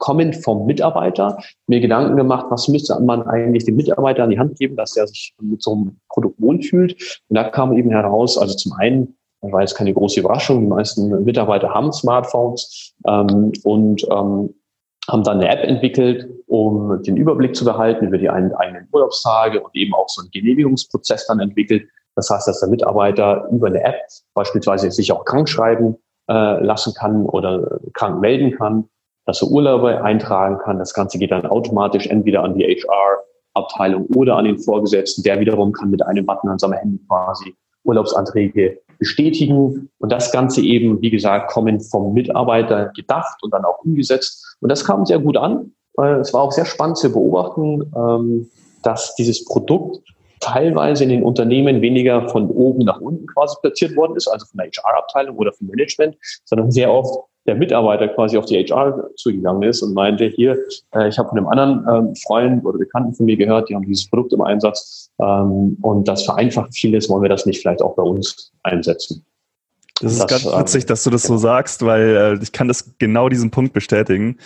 kommend 0.01 0.35
vom 0.35 0.65
Mitarbeiter, 0.65 1.37
mir 1.67 1.79
Gedanken 1.79 2.17
gemacht, 2.17 2.47
was 2.49 2.67
müsste 2.67 2.99
man 2.99 3.21
eigentlich 3.23 3.65
dem 3.65 3.77
Mitarbeiter 3.77 4.23
an 4.23 4.31
die 4.31 4.39
Hand 4.39 4.57
geben, 4.57 4.75
dass 4.75 4.97
er 4.97 5.07
sich 5.07 5.33
mit 5.39 5.61
so 5.61 5.73
einem 5.73 5.99
Produkt 6.09 6.41
wohlfühlt. 6.41 7.21
Und 7.29 7.35
da 7.35 7.49
kam 7.49 7.77
eben 7.77 7.91
heraus, 7.91 8.37
also 8.37 8.55
zum 8.55 8.73
einen, 8.73 9.15
war 9.41 9.61
jetzt 9.61 9.75
keine 9.75 9.93
große 9.93 10.19
Überraschung, 10.19 10.61
die 10.61 10.67
meisten 10.67 11.23
Mitarbeiter 11.23 11.73
haben 11.73 11.93
Smartphones 11.93 12.93
ähm, 13.07 13.51
und 13.63 14.03
ähm, 14.11 14.53
haben 15.07 15.23
dann 15.23 15.39
eine 15.39 15.49
App 15.49 15.63
entwickelt, 15.67 16.29
um 16.47 17.01
den 17.03 17.17
Überblick 17.17 17.55
zu 17.55 17.65
behalten 17.65 18.07
über 18.07 18.17
die 18.17 18.29
eigenen 18.29 18.87
Urlaubstage 18.91 19.61
und 19.61 19.75
eben 19.75 19.93
auch 19.93 20.09
so 20.09 20.21
einen 20.21 20.31
Genehmigungsprozess 20.31 21.27
dann 21.27 21.39
entwickelt. 21.39 21.87
Das 22.15 22.29
heißt, 22.29 22.47
dass 22.47 22.59
der 22.59 22.69
Mitarbeiter 22.69 23.47
über 23.51 23.67
eine 23.67 23.83
App 23.83 23.95
beispielsweise 24.33 24.91
sich 24.91 25.11
auch 25.11 25.25
krank 25.25 25.49
schreiben 25.49 25.95
äh, 26.29 26.63
lassen 26.63 26.93
kann 26.93 27.25
oder 27.25 27.79
krank 27.93 28.21
melden 28.21 28.57
kann, 28.57 28.89
dass 29.25 29.41
er 29.41 29.49
Urlaube 29.49 30.03
eintragen 30.03 30.57
kann. 30.59 30.79
Das 30.79 30.93
Ganze 30.93 31.19
geht 31.19 31.31
dann 31.31 31.45
automatisch 31.45 32.07
entweder 32.07 32.43
an 32.43 32.55
die 32.55 32.63
HR-Abteilung 32.63 34.07
oder 34.15 34.37
an 34.37 34.45
den 34.45 34.59
Vorgesetzten. 34.59 35.23
Der 35.23 35.39
wiederum 35.39 35.71
kann 35.71 35.91
mit 35.91 36.03
einem 36.05 36.25
Button 36.25 36.49
an 36.49 36.59
seinem 36.59 36.73
Handy 36.73 36.99
quasi 37.07 37.55
Urlaubsanträge 37.83 38.79
bestätigen. 38.99 39.89
Und 39.99 40.11
das 40.11 40.31
Ganze 40.31 40.61
eben, 40.61 41.01
wie 41.01 41.09
gesagt, 41.09 41.51
kommen 41.51 41.81
vom 41.81 42.13
Mitarbeiter 42.13 42.91
gedacht 42.95 43.41
und 43.41 43.53
dann 43.53 43.65
auch 43.65 43.79
umgesetzt. 43.83 44.57
Und 44.61 44.69
das 44.69 44.85
kam 44.85 45.05
sehr 45.05 45.19
gut 45.19 45.37
an. 45.37 45.73
Es 46.19 46.33
war 46.33 46.41
auch 46.41 46.51
sehr 46.51 46.65
spannend 46.65 46.97
zu 46.97 47.11
beobachten, 47.11 47.91
ähm, 47.95 48.49
dass 48.83 49.15
dieses 49.15 49.43
Produkt 49.45 50.01
teilweise 50.39 51.03
in 51.03 51.09
den 51.09 51.23
Unternehmen 51.23 51.81
weniger 51.81 52.27
von 52.29 52.49
oben 52.49 52.85
nach 52.85 52.99
unten 52.99 53.27
quasi 53.27 53.55
platziert 53.61 53.95
worden 53.95 54.15
ist, 54.15 54.27
also 54.27 54.45
von 54.45 54.57
der 54.57 54.67
HR-Abteilung 54.67 55.37
oder 55.37 55.53
vom 55.53 55.67
Management, 55.67 56.15
sondern 56.45 56.71
sehr 56.71 56.91
oft 56.91 57.30
der 57.45 57.55
Mitarbeiter 57.55 58.07
quasi 58.09 58.37
auf 58.37 58.45
die 58.45 58.63
HR 58.63 59.09
zugegangen 59.15 59.63
ist 59.63 59.81
und 59.81 59.93
meinte, 59.93 60.25
hier, 60.25 60.57
äh, 60.93 61.07
ich 61.07 61.17
habe 61.17 61.29
von 61.29 61.37
einem 61.37 61.47
anderen 61.47 61.85
ähm, 61.89 62.15
Freund 62.15 62.65
oder 62.65 62.77
Bekannten 62.77 63.13
von 63.13 63.25
mir 63.25 63.37
gehört, 63.37 63.69
die 63.69 63.75
haben 63.75 63.85
dieses 63.85 64.09
Produkt 64.09 64.33
im 64.33 64.41
Einsatz 64.41 65.11
ähm, 65.19 65.77
und 65.81 66.07
das 66.07 66.23
vereinfacht 66.23 66.73
vieles, 66.75 67.09
wollen 67.09 67.23
wir 67.23 67.29
das 67.29 67.45
nicht 67.45 67.61
vielleicht 67.61 67.81
auch 67.81 67.95
bei 67.95 68.03
uns 68.03 68.51
einsetzen. 68.63 69.25
Das 70.01 70.13
ist 70.13 70.19
das, 70.19 70.43
ganz 70.43 70.45
witzig, 70.45 70.85
dass 70.87 71.03
du 71.03 71.11
das 71.11 71.23
so 71.23 71.37
sagst, 71.37 71.85
weil 71.85 72.37
äh, 72.39 72.43
ich 72.43 72.51
kann 72.51 72.67
das 72.67 72.97
genau 72.97 73.29
diesen 73.29 73.51
Punkt 73.51 73.71
bestätigen. 73.71 74.37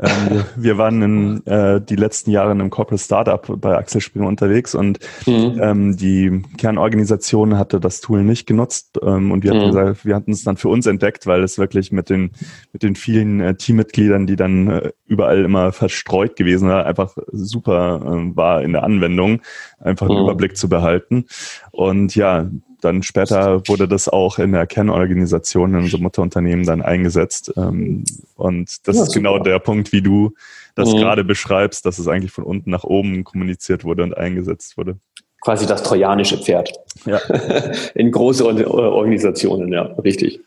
Ähm, 0.00 0.44
wir 0.56 0.76
waren 0.76 1.02
in, 1.02 1.46
äh, 1.46 1.80
die 1.80 1.94
letzten 1.94 2.32
Jahre 2.32 2.50
in 2.50 2.60
einem 2.60 2.70
Corporate 2.70 3.02
Startup 3.02 3.60
bei 3.60 3.76
Axel 3.76 4.00
Springer 4.00 4.26
unterwegs 4.26 4.74
und 4.74 4.98
mhm. 5.24 5.60
ähm, 5.62 5.96
die 5.96 6.42
Kernorganisation 6.58 7.56
hatte 7.58 7.78
das 7.78 8.00
Tool 8.00 8.24
nicht 8.24 8.46
genutzt 8.46 8.98
ähm, 9.02 9.30
und 9.30 9.44
wir 9.44 9.52
hatten 9.52 9.66
mhm. 9.66 9.72
gesagt, 9.72 10.04
wir 10.04 10.16
hatten 10.16 10.32
es 10.32 10.42
dann 10.42 10.56
für 10.56 10.68
uns 10.68 10.86
entdeckt, 10.86 11.28
weil 11.28 11.44
es 11.44 11.58
wirklich 11.58 11.92
mit 11.92 12.10
den 12.10 12.32
mit 12.72 12.82
den 12.82 12.96
vielen 12.96 13.40
äh, 13.40 13.54
Teammitgliedern, 13.54 14.26
die 14.26 14.36
dann 14.36 14.68
äh, 14.68 14.92
überall 15.06 15.44
immer 15.44 15.70
verstreut 15.70 16.34
gewesen 16.34 16.68
war, 16.68 16.86
einfach 16.86 17.16
super 17.30 18.00
äh, 18.04 18.36
war 18.36 18.62
in 18.62 18.72
der 18.72 18.82
Anwendung, 18.82 19.42
einfach 19.78 20.08
einen 20.08 20.18
mhm. 20.18 20.24
Überblick 20.24 20.56
zu 20.56 20.68
behalten. 20.68 21.26
Und 21.70 22.16
ja, 22.16 22.48
dann 22.84 23.02
später 23.02 23.66
wurde 23.66 23.88
das 23.88 24.08
auch 24.08 24.38
in 24.38 24.52
der 24.52 24.66
Kernorganisation 24.66 25.74
in 25.74 25.80
unserem 25.82 26.02
Mutterunternehmen 26.02 26.64
dann 26.66 26.82
eingesetzt. 26.82 27.52
Ähm, 27.56 28.04
und 28.36 28.86
das 28.86 28.96
ja, 28.96 29.02
ist 29.02 29.14
genau 29.14 29.32
super. 29.32 29.44
genau 29.44 29.44
der 29.44 29.58
Punkt, 29.58 29.92
wie 29.92 30.02
du 30.02 30.34
das 30.74 30.92
mhm. 30.92 30.98
gerade 30.98 31.24
beschreibst, 31.24 31.86
dass 31.86 31.98
es 31.98 32.08
eigentlich 32.08 32.32
von 32.32 32.44
unten 32.44 32.70
nach 32.70 32.84
oben 32.84 33.24
kommuniziert 33.24 33.84
wurde 33.84 34.02
und 34.02 34.16
eingesetzt 34.16 34.76
wurde. 34.76 34.98
Quasi 35.40 35.66
das 35.66 35.82
trojanische 35.82 36.38
Pferd. 36.38 36.72
Ja. 37.04 37.18
in 37.94 38.10
große 38.10 38.46
Organisationen, 38.46 39.72
ja, 39.72 39.82
richtig. 40.02 40.40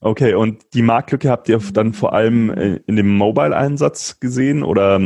Okay, 0.00 0.34
und 0.34 0.62
die 0.72 0.82
Marktlücke 0.82 1.28
habt 1.28 1.48
ihr 1.48 1.60
dann 1.72 1.92
vor 1.92 2.12
allem 2.12 2.50
in 2.86 2.96
dem 2.96 3.16
Mobile-Einsatz 3.16 4.20
gesehen 4.20 4.62
oder 4.62 5.00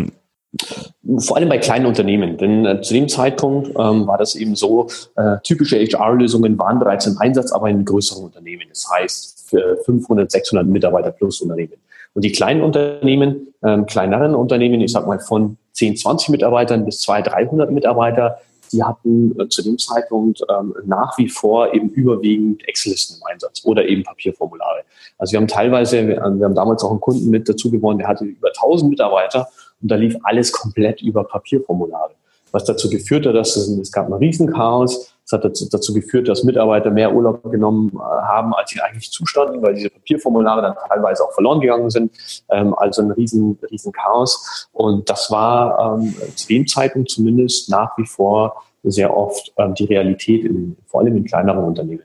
vor 1.19 1.37
allem 1.37 1.49
bei 1.49 1.59
kleinen 1.59 1.87
Unternehmen, 1.87 2.37
denn 2.37 2.65
äh, 2.65 2.81
zu 2.81 2.95
dem 2.95 3.09
Zeitpunkt 3.09 3.69
ähm, 3.71 4.07
war 4.07 4.19
das 4.19 4.35
eben 4.35 4.55
so, 4.55 4.89
äh, 5.17 5.37
typische 5.43 5.77
HR-Lösungen 5.77 6.59
waren 6.59 6.79
bereits 6.79 7.07
im 7.07 7.19
Einsatz, 7.19 7.53
aber 7.53 7.69
in 7.69 7.85
größeren 7.85 8.25
Unternehmen, 8.25 8.67
das 8.69 8.89
heißt 8.91 9.49
für 9.49 9.79
500, 9.85 10.31
600 10.31 10.67
Mitarbeiter 10.67 11.11
plus 11.11 11.41
Unternehmen. 11.41 11.75
Und 12.15 12.25
die 12.25 12.33
kleinen 12.33 12.63
Unternehmen, 12.63 13.49
ähm, 13.63 13.87
kleineren 13.87 14.35
Unternehmen, 14.35 14.81
ich 14.81 14.93
sag 14.93 15.07
mal 15.07 15.19
von 15.19 15.57
10, 15.73 15.97
20 15.97 16.29
Mitarbeitern 16.31 16.85
bis 16.85 17.01
200, 17.01 17.33
300 17.33 17.71
Mitarbeiter, 17.71 18.39
die 18.73 18.83
hatten 18.83 19.39
äh, 19.39 19.49
zu 19.49 19.63
dem 19.63 19.79
Zeitpunkt 19.79 20.41
ähm, 20.49 20.75
nach 20.85 21.19
wie 21.19 21.29
vor 21.29 21.75
eben 21.75 21.91
überwiegend 21.91 22.67
Excel-Listen 22.67 23.21
im 23.21 23.27
Einsatz 23.27 23.63
oder 23.65 23.87
eben 23.87 24.03
Papierformulare. 24.05 24.83
Also 25.19 25.33
wir 25.33 25.41
haben 25.41 25.49
teilweise, 25.49 26.07
wir, 26.07 26.17
wir 26.17 26.45
haben 26.45 26.55
damals 26.55 26.83
auch 26.83 26.91
einen 26.91 27.01
Kunden 27.01 27.31
mit 27.31 27.49
dazu 27.49 27.71
gewonnen, 27.71 27.99
der 27.99 28.09
hatte 28.09 28.25
über 28.25 28.49
1000 28.49 28.91
Mitarbeiter 28.91 29.49
und 29.85 29.91
da 29.91 29.97
lief 29.97 30.17
alles 30.23 30.51
komplett 30.51 31.03
über 31.03 31.25
Papierformulare. 31.25 32.15
Was 32.53 32.65
dazu 32.65 32.89
geführt 32.89 33.27
hat, 33.27 33.35
dass 33.35 33.55
es, 33.55 33.69
es 33.69 33.93
gab 33.93 34.07
ein 34.07 34.15
Riesenchaos. 34.15 35.15
Es 35.27 35.33
hat 35.33 35.45
dazu, 35.45 35.69
dazu, 35.71 35.93
geführt, 35.93 36.27
dass 36.29 36.43
Mitarbeiter 36.43 36.91
mehr 36.91 37.15
Urlaub 37.15 37.51
genommen 37.51 37.93
äh, 37.95 37.99
haben, 37.99 38.55
als 38.55 38.71
sie 38.71 38.81
eigentlich 38.81 39.11
zustanden, 39.11 39.63
weil 39.63 39.75
diese 39.75 39.91
Papierformulare 39.91 40.63
dann 40.63 40.75
teilweise 40.89 41.23
auch 41.25 41.33
verloren 41.33 41.61
gegangen 41.61 41.91
sind. 41.91 42.13
Ähm, 42.49 42.73
also 42.75 43.03
ein 43.03 43.11
riesen, 43.11 43.59
riesen 43.71 43.93
Chaos. 43.93 44.69
Und 44.73 45.11
das 45.11 45.31
war 45.31 45.99
ähm, 45.99 46.15
zu 46.35 46.49
dem 46.49 46.67
Zeitpunkt 46.67 47.11
zumindest 47.11 47.69
nach 47.69 47.91
wie 47.99 48.07
vor 48.07 48.65
sehr 48.85 49.15
oft 49.15 49.53
ähm, 49.59 49.75
die 49.75 49.85
Realität, 49.85 50.45
in, 50.45 50.77
vor 50.87 51.01
allem 51.01 51.17
in 51.19 51.25
kleineren 51.25 51.65
Unternehmen. 51.65 52.05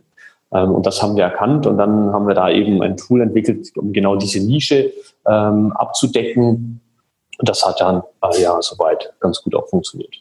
Ähm, 0.51 0.71
und 0.71 0.85
das 0.85 1.01
haben 1.01 1.15
wir 1.15 1.23
erkannt 1.23 1.65
und 1.65 1.77
dann 1.77 2.11
haben 2.11 2.27
wir 2.27 2.35
da 2.35 2.49
eben 2.49 2.81
ein 2.81 2.97
Tool 2.97 3.21
entwickelt, 3.21 3.71
um 3.77 3.93
genau 3.93 4.17
diese 4.17 4.45
Nische 4.45 4.91
ähm, 5.25 5.71
abzudecken 5.73 6.81
und 7.39 7.49
das 7.49 7.65
hat 7.65 7.79
dann 7.81 8.03
äh, 8.21 8.41
ja 8.41 8.61
soweit 8.61 9.13
ganz 9.19 9.41
gut 9.41 9.55
auch 9.55 9.67
funktioniert. 9.69 10.13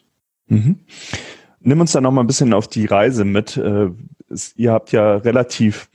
Mhm. 0.47 0.79
Nimm 1.59 1.81
uns 1.81 1.91
da 1.91 2.01
noch 2.01 2.11
mal 2.11 2.21
ein 2.21 2.27
bisschen 2.27 2.53
auf 2.53 2.67
die 2.67 2.85
Reise 2.85 3.25
mit. 3.25 3.57
Äh, 3.57 3.89
ihr 4.55 4.71
habt 4.71 4.91
ja 4.91 5.17
relativ 5.17 5.89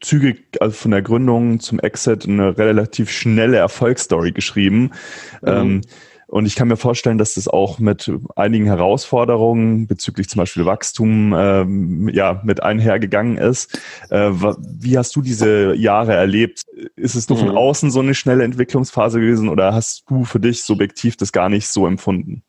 zügig, 0.00 0.44
also 0.60 0.74
von 0.74 0.92
der 0.92 1.02
Gründung 1.02 1.58
zum 1.60 1.80
Exit, 1.80 2.26
eine 2.26 2.56
relativ 2.56 3.10
schnelle 3.10 3.56
Erfolgsstory 3.56 4.32
geschrieben. 4.32 4.92
Mhm. 5.42 5.48
Ähm, 5.48 5.80
und 6.32 6.46
ich 6.46 6.56
kann 6.56 6.68
mir 6.68 6.78
vorstellen, 6.78 7.18
dass 7.18 7.34
das 7.34 7.46
auch 7.46 7.78
mit 7.78 8.10
einigen 8.36 8.64
Herausforderungen 8.64 9.86
bezüglich 9.86 10.30
zum 10.30 10.38
Beispiel 10.38 10.64
Wachstum 10.64 11.34
ähm, 11.36 12.08
ja 12.08 12.40
mit 12.42 12.62
einhergegangen 12.62 13.36
ist. 13.36 13.78
Äh, 14.08 14.30
wie 14.30 14.96
hast 14.96 15.14
du 15.14 15.20
diese 15.20 15.74
Jahre 15.74 16.14
erlebt? 16.14 16.62
Ist 16.96 17.16
es 17.16 17.28
nur 17.28 17.36
von 17.36 17.50
mhm. 17.50 17.58
außen 17.58 17.90
so 17.90 18.00
eine 18.00 18.14
schnelle 18.14 18.44
Entwicklungsphase 18.44 19.20
gewesen 19.20 19.50
oder 19.50 19.74
hast 19.74 20.04
du 20.08 20.24
für 20.24 20.40
dich 20.40 20.64
subjektiv 20.64 21.18
das 21.18 21.32
gar 21.32 21.50
nicht 21.50 21.68
so 21.68 21.86
empfunden? 21.86 22.42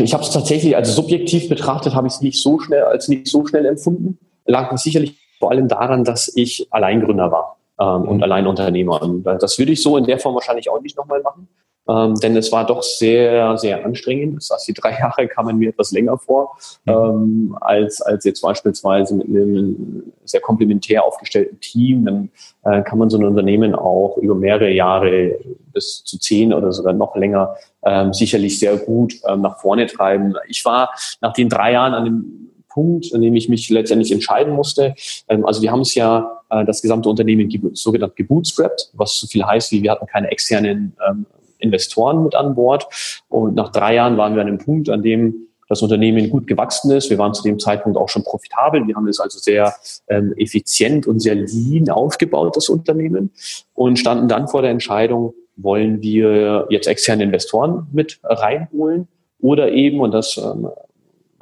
Ich 0.00 0.14
habe 0.14 0.22
es 0.22 0.30
tatsächlich, 0.30 0.74
also 0.74 0.90
subjektiv 0.90 1.50
betrachtet, 1.50 1.94
habe 1.94 2.06
ich 2.06 2.14
es 2.14 2.22
nicht 2.22 2.40
so 2.40 2.58
schnell 2.58 2.84
als 2.84 3.08
nicht 3.08 3.28
so 3.28 3.46
schnell 3.46 3.66
empfunden. 3.66 4.18
Lag 4.46 4.74
sicherlich 4.78 5.18
vor 5.38 5.50
allem 5.50 5.68
daran, 5.68 6.02
dass 6.02 6.34
ich 6.34 6.66
Alleingründer 6.70 7.30
war 7.30 7.58
ähm, 7.78 8.08
und 8.08 8.16
mhm. 8.16 8.22
Alleinunternehmer. 8.22 9.02
Und 9.02 9.24
das 9.24 9.58
würde 9.58 9.72
ich 9.72 9.82
so 9.82 9.98
in 9.98 10.04
der 10.04 10.18
Form 10.18 10.34
wahrscheinlich 10.34 10.70
auch 10.70 10.80
nicht 10.80 10.96
nochmal 10.96 11.20
machen. 11.20 11.46
Ähm, 11.88 12.14
denn 12.16 12.36
es 12.36 12.52
war 12.52 12.64
doch 12.64 12.82
sehr, 12.82 13.56
sehr 13.58 13.84
anstrengend. 13.84 14.36
Das 14.36 14.50
heißt, 14.50 14.68
die 14.68 14.74
drei 14.74 14.90
Jahre 15.00 15.26
kamen 15.26 15.58
mir 15.58 15.70
etwas 15.70 15.90
länger 15.92 16.18
vor, 16.18 16.56
mhm. 16.84 16.92
ähm, 16.92 17.58
als, 17.60 18.00
als 18.00 18.24
jetzt 18.24 18.40
beispielsweise 18.40 19.14
mit 19.14 19.26
einem 19.26 20.12
sehr 20.24 20.40
komplementär 20.40 21.04
aufgestellten 21.04 21.58
Team. 21.60 22.04
Dann 22.04 22.30
äh, 22.64 22.82
kann 22.82 22.98
man 22.98 23.10
so 23.10 23.18
ein 23.18 23.24
Unternehmen 23.24 23.74
auch 23.74 24.16
über 24.18 24.34
mehrere 24.34 24.70
Jahre 24.70 25.38
bis 25.72 26.04
zu 26.04 26.18
zehn 26.18 26.52
oder 26.52 26.72
sogar 26.72 26.92
noch 26.92 27.16
länger 27.16 27.56
ähm, 27.84 28.12
sicherlich 28.12 28.58
sehr 28.58 28.76
gut 28.76 29.14
ähm, 29.26 29.40
nach 29.40 29.60
vorne 29.60 29.86
treiben. 29.86 30.34
Ich 30.46 30.64
war 30.64 30.90
nach 31.20 31.32
den 31.32 31.48
drei 31.48 31.72
Jahren 31.72 31.94
an 31.94 32.04
dem 32.04 32.42
Punkt, 32.68 33.12
an 33.14 33.20
dem 33.20 33.34
ich 33.34 33.48
mich 33.48 33.68
letztendlich 33.68 34.12
entscheiden 34.12 34.54
musste. 34.54 34.94
Ähm, 35.28 35.44
also 35.44 35.62
wir 35.62 35.72
haben 35.72 35.80
es 35.80 35.94
ja 35.94 36.40
äh, 36.50 36.64
das 36.64 36.80
gesamte 36.80 37.08
Unternehmen 37.08 37.50
sogenannt 37.74 38.16
gebootstrapped, 38.16 38.90
was 38.94 39.18
so 39.18 39.26
viel 39.26 39.44
heißt 39.44 39.72
wie 39.72 39.82
wir 39.82 39.90
hatten 39.90 40.06
keine 40.06 40.30
externen 40.30 40.96
ähm, 41.08 41.26
Investoren 41.62 42.24
mit 42.24 42.34
an 42.34 42.54
Bord. 42.54 42.86
Und 43.28 43.54
nach 43.54 43.70
drei 43.70 43.94
Jahren 43.94 44.16
waren 44.16 44.34
wir 44.34 44.42
an 44.42 44.48
einem 44.48 44.58
Punkt, 44.58 44.88
an 44.88 45.02
dem 45.02 45.48
das 45.68 45.80
Unternehmen 45.80 46.28
gut 46.28 46.46
gewachsen 46.46 46.90
ist. 46.90 47.08
Wir 47.08 47.16
waren 47.16 47.32
zu 47.32 47.42
dem 47.42 47.58
Zeitpunkt 47.58 47.96
auch 47.96 48.10
schon 48.10 48.24
profitabel. 48.24 48.86
Wir 48.86 48.94
haben 48.94 49.08
es 49.08 49.20
also 49.20 49.38
sehr 49.38 49.74
ähm, 50.08 50.34
effizient 50.36 51.06
und 51.06 51.20
sehr 51.20 51.34
lean 51.34 51.88
aufgebaut, 51.88 52.56
das 52.56 52.68
Unternehmen, 52.68 53.30
und 53.72 53.98
standen 53.98 54.28
dann 54.28 54.48
vor 54.48 54.60
der 54.60 54.70
Entscheidung, 54.70 55.32
wollen 55.56 56.02
wir 56.02 56.66
jetzt 56.68 56.86
externe 56.88 57.22
Investoren 57.22 57.86
mit 57.90 58.20
reinholen 58.22 59.08
oder 59.40 59.72
eben, 59.72 60.00
und 60.00 60.12
das 60.12 60.36
ähm, 60.36 60.68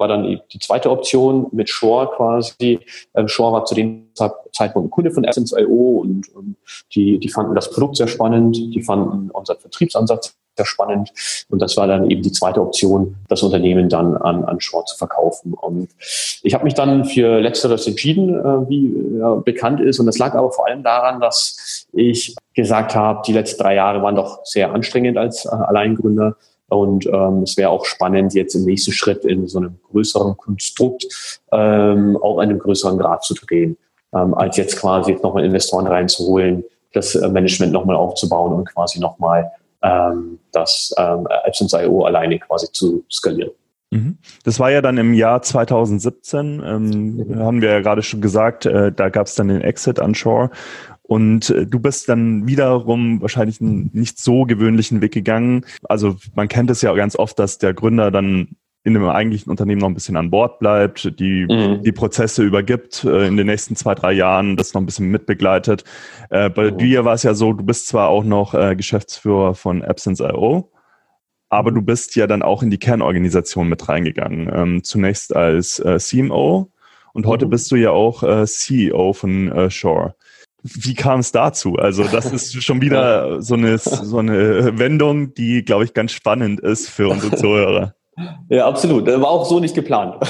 war 0.01 0.09
dann 0.09 0.41
die 0.51 0.59
zweite 0.59 0.91
Option 0.91 1.47
mit 1.53 1.69
Shore 1.69 2.09
quasi. 2.17 2.79
Ähm, 3.15 3.27
Shore 3.29 3.53
war 3.53 3.65
zu 3.65 3.75
dem 3.75 4.07
Zeitpunkt 4.13 4.87
ein 4.87 4.89
Kunde 4.89 5.11
von 5.11 5.23
Essence.io 5.23 5.99
und, 6.01 6.27
und 6.35 6.57
die, 6.93 7.19
die 7.19 7.29
fanden 7.29 7.55
das 7.55 7.71
Produkt 7.71 7.95
sehr 7.95 8.07
spannend, 8.07 8.57
die 8.57 8.81
fanden 8.81 9.31
unseren 9.31 9.59
Vertriebsansatz 9.59 10.35
sehr 10.57 10.65
spannend. 10.65 11.11
Und 11.49 11.61
das 11.61 11.77
war 11.77 11.87
dann 11.87 12.09
eben 12.09 12.21
die 12.21 12.31
zweite 12.31 12.61
Option, 12.61 13.15
das 13.29 13.43
Unternehmen 13.43 13.89
dann 13.89 14.17
an, 14.17 14.43
an 14.43 14.59
Short 14.59 14.89
zu 14.89 14.97
verkaufen. 14.97 15.53
Und 15.53 15.89
ich 16.43 16.53
habe 16.53 16.63
mich 16.63 16.73
dann 16.73 17.05
für 17.05 17.39
Letzteres 17.39 17.87
entschieden, 17.87 18.37
äh, 18.37 18.69
wie 18.69 19.17
ja, 19.19 19.35
bekannt 19.35 19.79
ist. 19.79 19.99
Und 19.99 20.07
das 20.07 20.17
lag 20.17 20.33
aber 20.33 20.51
vor 20.51 20.67
allem 20.67 20.83
daran, 20.83 21.21
dass 21.21 21.87
ich 21.93 22.35
gesagt 22.53 22.95
habe, 22.95 23.21
die 23.25 23.33
letzten 23.33 23.61
drei 23.61 23.75
Jahre 23.75 24.01
waren 24.01 24.15
doch 24.15 24.45
sehr 24.45 24.73
anstrengend 24.73 25.17
als 25.17 25.45
äh, 25.45 25.49
Alleingründer. 25.49 26.35
Und 26.71 27.05
ähm, 27.05 27.43
es 27.43 27.57
wäre 27.57 27.69
auch 27.69 27.83
spannend, 27.83 28.33
jetzt 28.33 28.55
im 28.55 28.63
nächsten 28.63 28.93
Schritt 28.93 29.25
in 29.25 29.45
so 29.45 29.59
einem 29.59 29.77
größeren 29.91 30.37
Konstrukt 30.37 31.05
ähm, 31.51 32.15
auf 32.15 32.37
einem 32.37 32.59
größeren 32.59 32.97
Grad 32.97 33.25
zu 33.25 33.33
drehen, 33.33 33.77
ähm, 34.15 34.33
als 34.33 34.55
jetzt 34.55 34.77
quasi 34.77 35.11
jetzt 35.11 35.23
nochmal 35.23 35.43
Investoren 35.43 35.85
reinzuholen, 35.85 36.63
das 36.93 37.15
äh, 37.15 37.27
Management 37.27 37.73
nochmal 37.73 37.97
aufzubauen 37.97 38.53
und 38.53 38.69
quasi 38.73 39.01
nochmal 39.01 39.51
ähm, 39.83 40.39
das 40.53 40.93
ähm, 40.97 41.27
AdSense.io 41.45 42.05
alleine 42.05 42.39
quasi 42.39 42.71
zu 42.71 43.03
skalieren. 43.11 43.51
Mhm. 43.89 44.17
Das 44.45 44.57
war 44.57 44.71
ja 44.71 44.81
dann 44.81 44.97
im 44.97 45.13
Jahr 45.13 45.41
2017, 45.41 46.63
ähm, 46.65 47.15
mhm. 47.17 47.39
haben 47.39 47.61
wir 47.61 47.69
ja 47.69 47.81
gerade 47.81 48.01
schon 48.01 48.21
gesagt, 48.21 48.65
äh, 48.65 48.93
da 48.93 49.09
gab 49.09 49.27
es 49.27 49.35
dann 49.35 49.49
den 49.49 49.59
Exit 49.59 49.99
an 49.99 50.15
Shore 50.15 50.51
und 51.11 51.49
äh, 51.49 51.65
du 51.65 51.77
bist 51.77 52.07
dann 52.07 52.47
wiederum 52.47 53.21
wahrscheinlich 53.21 53.59
einen 53.59 53.89
nicht 53.91 54.17
so 54.17 54.45
gewöhnlichen 54.45 55.01
Weg 55.01 55.11
gegangen. 55.11 55.65
Also 55.83 56.15
man 56.35 56.47
kennt 56.47 56.69
es 56.71 56.81
ja 56.81 56.93
ganz 56.93 57.17
oft, 57.17 57.37
dass 57.37 57.57
der 57.57 57.73
Gründer 57.73 58.11
dann 58.11 58.55
in 58.85 58.93
dem 58.93 59.03
eigentlichen 59.03 59.51
Unternehmen 59.51 59.81
noch 59.81 59.89
ein 59.89 59.93
bisschen 59.93 60.15
an 60.15 60.31
Bord 60.31 60.59
bleibt, 60.59 61.19
die, 61.19 61.45
mhm. 61.49 61.83
die 61.83 61.91
Prozesse 61.91 62.43
übergibt, 62.43 63.03
äh, 63.03 63.27
in 63.27 63.35
den 63.35 63.47
nächsten 63.47 63.75
zwei, 63.75 63.93
drei 63.93 64.13
Jahren 64.13 64.55
das 64.55 64.73
noch 64.73 64.79
ein 64.79 64.85
bisschen 64.85 65.11
mitbegleitet. 65.11 65.83
Äh, 66.29 66.49
bei 66.49 66.71
mhm. 66.71 66.77
dir 66.77 67.03
war 67.03 67.15
es 67.15 67.23
ja 67.23 67.33
so, 67.33 67.51
du 67.51 67.65
bist 67.65 67.89
zwar 67.89 68.07
auch 68.07 68.23
noch 68.23 68.53
äh, 68.53 68.77
Geschäftsführer 68.77 69.53
von 69.53 69.83
Absence.io, 69.83 70.71
aber 71.49 71.71
du 71.71 71.81
bist 71.81 72.15
ja 72.15 72.25
dann 72.25 72.41
auch 72.41 72.63
in 72.63 72.69
die 72.69 72.79
Kernorganisation 72.79 73.67
mit 73.67 73.89
reingegangen. 73.89 74.49
Ähm, 74.53 74.83
zunächst 74.85 75.35
als 75.35 75.77
äh, 75.79 75.99
CMO 75.99 76.71
und 77.11 77.25
heute 77.25 77.47
mhm. 77.47 77.49
bist 77.49 77.69
du 77.69 77.75
ja 77.75 77.89
auch 77.89 78.23
äh, 78.23 78.45
CEO 78.45 79.11
von 79.11 79.69
Shore. 79.69 80.15
Wie 80.63 80.93
kam 80.93 81.19
es 81.19 81.31
dazu? 81.31 81.75
Also 81.75 82.03
das 82.03 82.31
ist 82.31 82.63
schon 82.63 82.81
wieder 82.81 83.41
so 83.41 83.55
eine, 83.55 83.77
so 83.77 84.17
eine 84.17 84.77
Wendung, 84.77 85.33
die, 85.33 85.63
glaube 85.63 85.85
ich, 85.85 85.93
ganz 85.93 86.11
spannend 86.11 86.59
ist 86.59 86.89
für 86.89 87.09
unsere 87.09 87.35
Zuhörer. 87.37 87.95
Ja, 88.49 88.67
absolut. 88.67 89.07
Das 89.07 89.19
war 89.19 89.29
auch 89.29 89.45
so 89.45 89.59
nicht 89.59 89.75
geplant. 89.75 90.15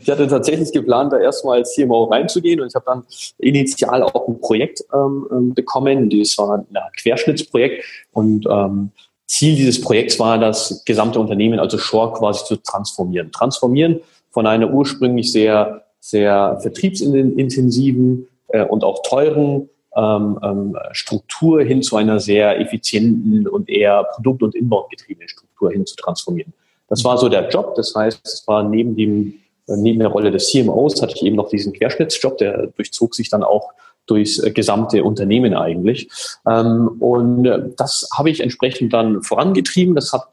Ich 0.00 0.08
hatte 0.10 0.26
tatsächlich 0.26 0.72
geplant, 0.72 1.12
da 1.12 1.18
erstmal 1.18 1.58
als 1.58 1.74
CMO 1.74 2.04
reinzugehen 2.04 2.60
und 2.60 2.68
ich 2.68 2.74
habe 2.74 2.84
dann 2.86 3.04
initial 3.38 4.02
auch 4.02 4.26
ein 4.26 4.40
Projekt 4.40 4.82
ähm, 4.94 5.26
ähm, 5.30 5.54
bekommen. 5.54 6.08
Das 6.08 6.38
war 6.38 6.58
ein 6.58 6.66
Querschnittsprojekt 6.96 7.84
und 8.12 8.46
ähm, 8.48 8.90
Ziel 9.26 9.54
dieses 9.54 9.80
Projekts 9.80 10.18
war, 10.18 10.38
das 10.38 10.82
gesamte 10.86 11.20
Unternehmen, 11.20 11.58
also 11.58 11.76
Shore 11.76 12.14
quasi 12.14 12.44
zu 12.46 12.56
transformieren. 12.56 13.30
Transformieren 13.30 14.00
von 14.30 14.46
einer 14.46 14.70
ursprünglich 14.72 15.30
sehr, 15.30 15.84
sehr 16.00 16.58
vertriebsintensiven 16.62 18.26
äh, 18.48 18.64
und 18.64 18.84
auch 18.84 19.02
teuren 19.02 19.68
ähm, 19.96 20.38
ähm, 20.42 20.76
Struktur 20.92 21.62
hin 21.62 21.82
zu 21.82 21.96
einer 21.96 22.20
sehr 22.20 22.60
effizienten 22.60 23.48
und 23.48 23.68
eher 23.68 24.04
produkt- 24.04 24.42
und 24.42 24.54
inbound 24.54 24.90
getriebenen 24.90 25.28
Struktur 25.28 25.72
hin 25.72 25.86
zu 25.86 25.96
transformieren. 25.96 26.52
Das 26.88 27.04
war 27.04 27.18
so 27.18 27.28
der 27.28 27.48
Job. 27.48 27.74
Das 27.74 27.94
heißt, 27.94 28.20
es 28.24 28.46
war 28.46 28.62
neben 28.62 28.96
dem, 28.96 29.34
äh, 29.66 29.76
neben 29.76 29.98
der 29.98 30.08
Rolle 30.08 30.30
des 30.30 30.50
CMOs 30.50 31.00
hatte 31.02 31.14
ich 31.16 31.22
eben 31.22 31.36
noch 31.36 31.48
diesen 31.48 31.72
Querschnittsjob, 31.72 32.38
der 32.38 32.68
durchzog 32.68 33.14
sich 33.14 33.28
dann 33.28 33.42
auch 33.42 33.70
durchs 34.06 34.38
äh, 34.38 34.50
gesamte 34.50 35.02
Unternehmen 35.04 35.54
eigentlich. 35.54 36.08
Ähm, 36.46 36.88
und 37.00 37.44
das 37.76 38.08
habe 38.16 38.30
ich 38.30 38.40
entsprechend 38.40 38.92
dann 38.92 39.22
vorangetrieben. 39.22 39.94
Das 39.94 40.12
hat 40.12 40.28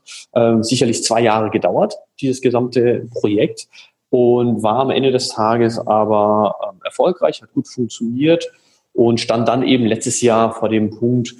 sicherlich 0.61 1.01
zwei 1.01 1.21
Jahre 1.21 1.49
gedauert, 1.49 1.95
dieses 2.19 2.41
gesamte 2.41 3.07
Projekt. 3.13 3.69
Und 4.15 4.63
war 4.63 4.79
am 4.79 4.91
Ende 4.91 5.11
des 5.11 5.27
Tages 5.27 5.77
aber 5.77 6.55
ähm, 6.63 6.79
erfolgreich, 6.85 7.41
hat 7.41 7.51
gut 7.53 7.67
funktioniert 7.67 8.49
und 8.93 9.19
stand 9.19 9.45
dann 9.49 9.61
eben 9.61 9.85
letztes 9.85 10.21
Jahr 10.21 10.53
vor 10.53 10.69
dem 10.69 10.89
Punkt, 10.89 11.35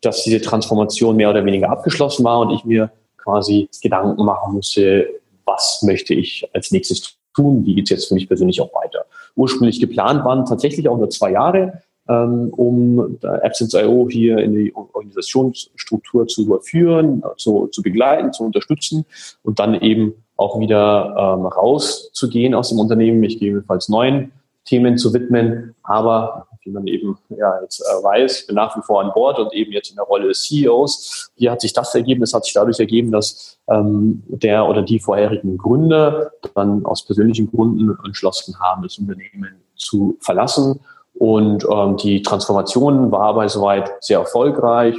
dass 0.00 0.24
diese 0.24 0.40
Transformation 0.40 1.14
mehr 1.14 1.30
oder 1.30 1.44
weniger 1.44 1.70
abgeschlossen 1.70 2.24
war 2.24 2.40
und 2.40 2.50
ich 2.50 2.64
mir 2.64 2.90
quasi 3.16 3.68
Gedanken 3.80 4.24
machen 4.24 4.54
musste, 4.54 5.08
was 5.44 5.82
möchte 5.82 6.14
ich 6.14 6.50
als 6.52 6.72
nächstes 6.72 7.16
tun, 7.32 7.64
wie 7.64 7.76
geht 7.76 7.84
es 7.84 7.90
jetzt 7.90 8.08
für 8.08 8.14
mich 8.14 8.26
persönlich 8.26 8.60
auch 8.60 8.74
weiter. 8.74 9.04
Ursprünglich 9.36 9.78
geplant 9.78 10.24
waren 10.24 10.46
tatsächlich 10.46 10.88
auch 10.88 10.98
nur 10.98 11.10
zwei 11.10 11.30
Jahre, 11.30 11.80
ähm, 12.08 12.52
um 12.56 13.20
Absence.io 13.22 14.08
hier 14.10 14.38
in 14.38 14.52
die 14.52 14.74
Organisationsstruktur 14.74 16.26
zu 16.26 16.42
überführen, 16.42 17.22
zu, 17.36 17.68
zu 17.68 17.82
begleiten, 17.82 18.32
zu 18.32 18.42
unterstützen 18.42 19.04
und 19.44 19.60
dann 19.60 19.80
eben 19.80 20.25
auch 20.36 20.58
wieder 20.60 21.14
ähm, 21.16 21.46
rauszugehen 21.46 22.54
aus 22.54 22.68
dem 22.68 22.78
Unternehmen, 22.78 23.20
mich 23.20 23.38
gegebenenfalls 23.38 23.88
neuen 23.88 24.32
Themen 24.64 24.98
zu 24.98 25.14
widmen. 25.14 25.74
Aber 25.82 26.46
wie 26.66 26.70
man 26.70 26.86
eben 26.86 27.16
ja 27.30 27.60
jetzt 27.62 27.80
äh, 27.80 28.04
weiß, 28.04 28.48
bin 28.48 28.56
nach 28.56 28.76
wie 28.76 28.82
vor 28.82 29.00
an 29.00 29.12
Bord 29.14 29.38
und 29.38 29.54
eben 29.54 29.72
jetzt 29.72 29.90
in 29.90 29.96
der 29.96 30.04
Rolle 30.04 30.28
des 30.28 30.42
CEOs. 30.42 31.30
Wie 31.36 31.48
hat 31.48 31.60
sich 31.60 31.72
das 31.72 31.94
ergeben? 31.94 32.22
Es 32.22 32.34
hat 32.34 32.44
sich 32.44 32.52
dadurch 32.52 32.78
ergeben, 32.78 33.12
dass 33.12 33.58
ähm, 33.68 34.22
der 34.26 34.68
oder 34.68 34.82
die 34.82 34.98
vorherigen 34.98 35.56
Gründer 35.56 36.32
dann 36.54 36.84
aus 36.84 37.04
persönlichen 37.04 37.50
Gründen 37.50 37.96
entschlossen 38.04 38.58
haben, 38.60 38.82
das 38.82 38.98
Unternehmen 38.98 39.62
zu 39.76 40.16
verlassen. 40.20 40.80
Und 41.14 41.66
ähm, 41.72 41.96
die 41.96 42.22
Transformation 42.22 43.10
war 43.10 43.22
aber 43.22 43.48
soweit 43.48 43.90
sehr 44.00 44.18
erfolgreich. 44.18 44.96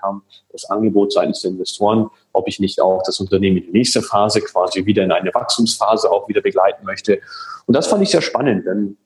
Kam 0.00 0.22
das 0.52 0.68
Angebot 0.70 1.12
seitens 1.12 1.40
der 1.40 1.50
Investoren, 1.50 2.08
ob 2.32 2.48
ich 2.48 2.60
nicht 2.60 2.80
auch 2.80 3.02
das 3.04 3.20
Unternehmen 3.20 3.58
in 3.58 3.64
die 3.64 3.72
nächste 3.72 4.02
Phase 4.02 4.40
quasi 4.40 4.86
wieder 4.86 5.02
in 5.04 5.12
eine 5.12 5.32
Wachstumsphase 5.34 6.10
auch 6.10 6.28
wieder 6.28 6.40
begleiten 6.40 6.84
möchte. 6.84 7.20
Und 7.66 7.76
das 7.76 7.86
fand 7.86 8.02
ich 8.02 8.10
sehr 8.10 8.22
spannend, 8.22 8.66
denn 8.66 8.96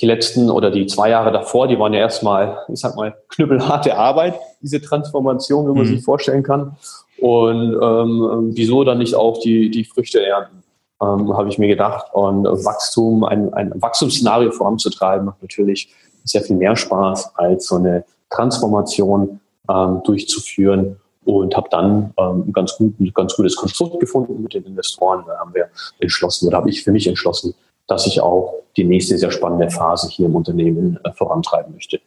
die 0.00 0.06
letzten 0.06 0.50
oder 0.50 0.70
die 0.70 0.86
zwei 0.86 1.10
Jahre 1.10 1.30
davor, 1.30 1.68
die 1.68 1.78
waren 1.78 1.94
ja 1.94 2.00
erstmal, 2.00 2.58
ich 2.72 2.80
sag 2.80 2.96
mal, 2.96 3.14
knüppelharte 3.28 3.96
Arbeit, 3.96 4.34
diese 4.60 4.80
Transformation, 4.80 5.66
wie 5.66 5.78
man 5.78 5.86
mhm. 5.86 5.96
sich 5.96 6.04
vorstellen 6.04 6.42
kann. 6.42 6.76
Und 7.20 7.78
ähm, 7.80 8.50
wieso 8.54 8.82
dann 8.82 8.98
nicht 8.98 9.14
auch 9.14 9.38
die, 9.40 9.70
die 9.70 9.84
Früchte 9.84 10.24
ernten, 10.26 10.64
ähm, 11.00 11.36
habe 11.36 11.48
ich 11.48 11.58
mir 11.58 11.68
gedacht. 11.68 12.06
Und 12.12 12.44
Wachstum, 12.44 13.22
ein, 13.22 13.54
ein 13.54 13.72
Wachstumsszenario 13.80 14.50
voranzutreiben, 14.50 15.26
macht 15.26 15.40
natürlich 15.40 15.94
sehr 16.24 16.42
viel 16.42 16.56
mehr 16.56 16.74
Spaß, 16.74 17.36
als 17.36 17.66
so 17.66 17.76
eine 17.76 18.04
Transformation 18.30 19.40
ähm, 19.68 20.00
durchzuführen. 20.04 20.96
Und 21.24 21.56
habe 21.56 21.68
dann 21.70 22.12
ähm, 22.18 22.48
ein 22.48 22.52
ganz, 22.52 22.76
gut, 22.76 22.98
ein 22.98 23.12
ganz 23.14 23.36
gutes 23.36 23.54
Konstrukt 23.54 24.00
gefunden 24.00 24.42
mit 24.42 24.54
den 24.54 24.64
Investoren. 24.64 25.22
Da 25.24 25.38
haben 25.38 25.54
wir 25.54 25.68
entschlossen, 26.00 26.48
oder 26.48 26.56
habe 26.56 26.68
ich 26.68 26.82
für 26.82 26.90
mich 26.90 27.06
entschlossen, 27.06 27.54
dass 27.86 28.08
ich 28.08 28.20
auch 28.20 28.54
die 28.76 28.82
nächste 28.82 29.16
sehr 29.16 29.30
spannende 29.30 29.70
Phase 29.70 30.08
hier 30.08 30.26
im 30.26 30.34
Unternehmen 30.34 30.98
äh, 31.04 31.12
vorantreiben 31.12 31.74
möchte. 31.74 32.00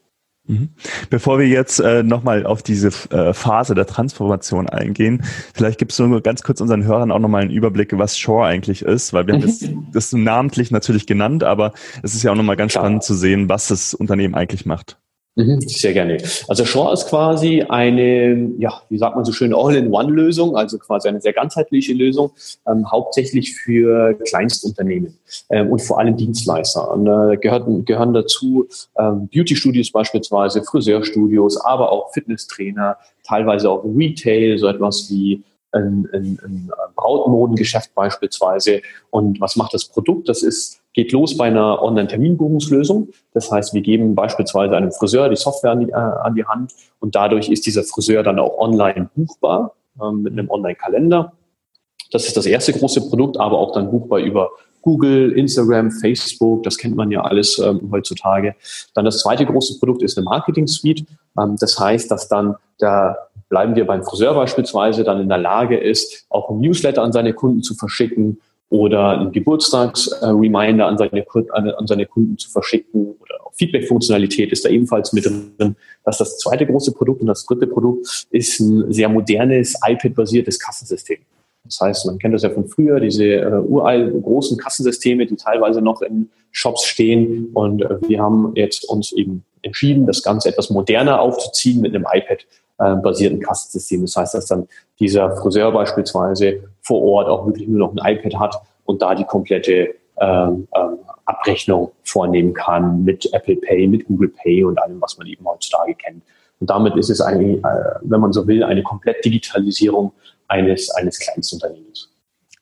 Mhm. 0.47 0.69
Bevor 1.09 1.39
wir 1.39 1.47
jetzt 1.47 1.79
äh, 1.79 2.03
nochmal 2.03 2.45
auf 2.45 2.61
diese 2.61 2.89
äh, 3.09 3.33
Phase 3.33 3.73
der 3.73 3.87
Transformation 3.87 4.69
eingehen, 4.69 5.23
vielleicht 5.53 5.79
gibst 5.79 5.97
du 5.97 6.05
nur 6.05 6.21
ganz 6.21 6.43
kurz 6.43 6.61
unseren 6.61 6.83
Hörern 6.83 7.11
auch 7.11 7.19
nochmal 7.19 7.41
einen 7.41 7.51
Überblick, 7.51 7.97
was 7.97 8.17
Shore 8.17 8.45
eigentlich 8.45 8.83
ist, 8.83 9.13
weil 9.13 9.25
wir 9.25 9.33
haben 9.33 9.41
das, 9.41 9.67
das 9.91 10.13
namentlich 10.13 10.69
natürlich 10.69 11.07
genannt, 11.07 11.43
aber 11.43 11.73
es 12.03 12.13
ist 12.13 12.23
ja 12.23 12.31
auch 12.31 12.35
nochmal 12.35 12.57
ganz 12.57 12.73
Klar. 12.73 12.83
spannend 12.83 13.03
zu 13.03 13.15
sehen, 13.15 13.49
was 13.49 13.69
das 13.69 13.93
Unternehmen 13.93 14.35
eigentlich 14.35 14.65
macht. 14.65 14.99
Mhm, 15.37 15.59
sehr 15.61 15.91
gerne. 15.91 16.17
Also 16.47 16.63
Shore 16.63 16.93
ist 16.93 17.07
quasi 17.09 17.61
eine, 17.61 18.51
ja, 18.57 18.81
wie 18.87 18.97
sagt 18.97 19.17
man 19.17 19.25
so 19.25 19.33
schön, 19.33 19.53
All-in-One-Lösung, 19.53 20.55
also 20.55 20.77
quasi 20.77 21.09
eine 21.09 21.19
sehr 21.19 21.33
ganzheitliche 21.33 21.91
Lösung, 21.93 22.31
ähm, 22.65 22.89
hauptsächlich 22.89 23.53
für 23.53 24.13
Kleinstunternehmen 24.13 25.17
ähm, 25.49 25.71
und 25.71 25.81
vor 25.81 25.99
allem 25.99 26.15
Dienstleister. 26.15 26.89
Und 26.89 27.07
äh, 27.07 27.35
gehören, 27.35 27.83
gehören 27.83 28.13
dazu 28.13 28.69
ähm, 28.97 29.27
Beauty-Studios 29.27 29.91
beispielsweise, 29.91 30.63
Friseurstudios, 30.63 31.57
aber 31.57 31.91
auch 31.91 32.13
Fitnesstrainer, 32.13 32.95
teilweise 33.27 33.69
auch 33.69 33.83
Retail, 33.83 34.57
so 34.57 34.67
etwas 34.67 35.09
wie 35.09 35.43
ein, 35.73 36.07
ein, 36.13 36.39
ein 36.45 36.71
Brautmodengeschäft 36.95 37.93
beispielsweise. 37.93 38.81
Und 39.09 39.41
was 39.41 39.57
macht 39.57 39.73
das 39.73 39.83
Produkt? 39.83 40.29
Das 40.29 40.43
ist 40.43 40.79
geht 40.95 41.11
los 41.11 41.37
bei 41.37 41.45
einer 41.45 41.81
Online-Terminbuchungslösung. 41.83 43.09
Das 43.33 43.51
heißt, 43.51 43.73
wir 43.73 43.81
geben 43.81 44.15
beispielsweise 44.15 44.75
einem 44.75 44.91
Friseur 44.91 45.29
die 45.29 45.35
Software 45.35 45.71
an 45.71 45.79
die, 45.81 45.91
äh, 45.91 45.95
an 45.95 46.35
die 46.35 46.45
Hand 46.45 46.73
und 46.99 47.15
dadurch 47.15 47.49
ist 47.49 47.65
dieser 47.65 47.83
Friseur 47.83 48.23
dann 48.23 48.39
auch 48.39 48.57
online 48.57 49.09
buchbar 49.13 49.73
ähm, 50.01 50.23
mit 50.23 50.33
einem 50.33 50.49
Online-Kalender. 50.49 51.33
Das 52.11 52.27
ist 52.27 52.37
das 52.37 52.45
erste 52.45 52.71
große 52.71 53.09
Produkt, 53.09 53.37
aber 53.37 53.59
auch 53.59 53.73
dann 53.73 53.91
buchbar 53.91 54.19
über 54.19 54.51
Google, 54.81 55.31
Instagram, 55.31 55.91
Facebook, 55.91 56.63
das 56.63 56.77
kennt 56.77 56.95
man 56.95 57.11
ja 57.11 57.21
alles 57.21 57.59
ähm, 57.59 57.89
heutzutage. 57.91 58.55
Dann 58.93 59.03
das 59.03 59.19
zweite 59.19 59.45
große 59.45 59.79
Produkt 59.79 60.01
ist 60.01 60.17
eine 60.17 60.25
Marketing-Suite. 60.25 61.05
Ähm, 61.37 61.57
das 61.59 61.77
heißt, 61.77 62.09
dass 62.09 62.29
dann 62.29 62.55
da 62.77 63.17
bleiben 63.49 63.75
wir 63.75 63.85
beim 63.85 64.03
Friseur 64.03 64.33
beispielsweise 64.33 65.03
dann 65.03 65.19
in 65.19 65.29
der 65.29 65.37
Lage 65.37 65.77
ist, 65.77 66.25
auch 66.29 66.49
ein 66.49 66.59
Newsletter 66.59 67.03
an 67.03 67.11
seine 67.11 67.33
Kunden 67.33 67.63
zu 67.63 67.75
verschicken 67.75 68.39
oder 68.69 69.19
einen 69.19 69.31
Geburtstagsreminder 69.31 70.87
an 70.87 70.97
seine, 70.97 71.25
an 71.53 71.87
seine 71.87 72.05
Kunden 72.05 72.37
zu 72.37 72.49
verschicken 72.49 73.15
oder 73.19 73.35
Feedback-Funktionalität 73.55 74.51
ist 74.51 74.65
da 74.65 74.69
ebenfalls 74.69 75.13
mit 75.13 75.25
drin. 75.25 75.75
Das 76.03 76.15
ist 76.15 76.19
das 76.19 76.37
zweite 76.39 76.65
große 76.65 76.91
Produkt 76.91 77.21
und 77.21 77.27
das 77.27 77.45
dritte 77.45 77.67
Produkt 77.67 78.27
ist 78.29 78.59
ein 78.59 78.91
sehr 78.91 79.09
modernes 79.09 79.79
iPad-basiertes 79.85 80.59
Kassensystem. 80.59 81.19
Das 81.63 81.79
heißt, 81.81 82.05
man 82.05 82.19
kennt 82.19 82.35
das 82.35 82.43
ja 82.43 82.49
von 82.51 82.67
früher, 82.67 82.99
diese 82.99 83.25
äh, 83.25 83.59
uralten 83.59 84.21
großen 84.21 84.57
Kassensysteme, 84.57 85.25
die 85.25 85.35
teilweise 85.35 85.81
noch 85.81 86.01
in 86.01 86.29
Shops 86.51 86.85
stehen. 86.85 87.49
Und 87.53 87.81
äh, 87.81 87.97
wir 88.07 88.21
haben 88.21 88.51
jetzt 88.55 88.87
uns 88.87 89.11
eben 89.13 89.43
entschieden, 89.63 90.05
das 90.05 90.21
Ganze 90.21 90.49
etwas 90.49 90.69
moderner 90.69 91.19
aufzuziehen 91.19 91.81
mit 91.81 91.95
einem 91.95 92.05
iPad-basierten 92.11 93.39
Kassensystem. 93.39 94.01
Das 94.01 94.15
heißt, 94.15 94.35
dass 94.35 94.45
dann 94.45 94.67
dieser 94.99 95.35
Friseur 95.37 95.71
beispielsweise 95.71 96.69
vor 96.85 97.01
Ort 97.01 97.27
auch 97.27 97.45
wirklich 97.45 97.67
nur 97.67 97.79
noch 97.79 97.95
ein 97.95 98.15
iPad 98.15 98.39
hat 98.39 98.61
und 98.85 99.01
da 99.01 99.15
die 99.15 99.23
komplette 99.23 99.95
ähm, 100.21 100.67
ähm, 100.75 100.99
Abrechnung 101.25 101.91
vornehmen 102.03 102.53
kann 102.53 103.03
mit 103.03 103.33
Apple 103.33 103.55
Pay, 103.55 103.87
mit 103.87 104.05
Google 104.05 104.29
Pay 104.29 104.63
und 104.63 104.77
allem, 104.77 105.01
was 105.01 105.17
man 105.17 105.27
eben 105.27 105.45
heutzutage 105.45 105.95
kennt. 105.95 106.23
Und 106.59 106.69
damit 106.69 106.95
ist 106.95 107.09
es 107.09 107.19
eigentlich, 107.19 107.57
äh, 107.63 107.95
wenn 108.01 108.21
man 108.21 108.31
so 108.31 108.47
will, 108.47 108.63
eine 108.63 108.83
komplett 108.83 109.25
Digitalisierung 109.25 110.13
eines, 110.47 110.91
eines 110.91 111.19
Kleinstunternehmens. 111.19 112.11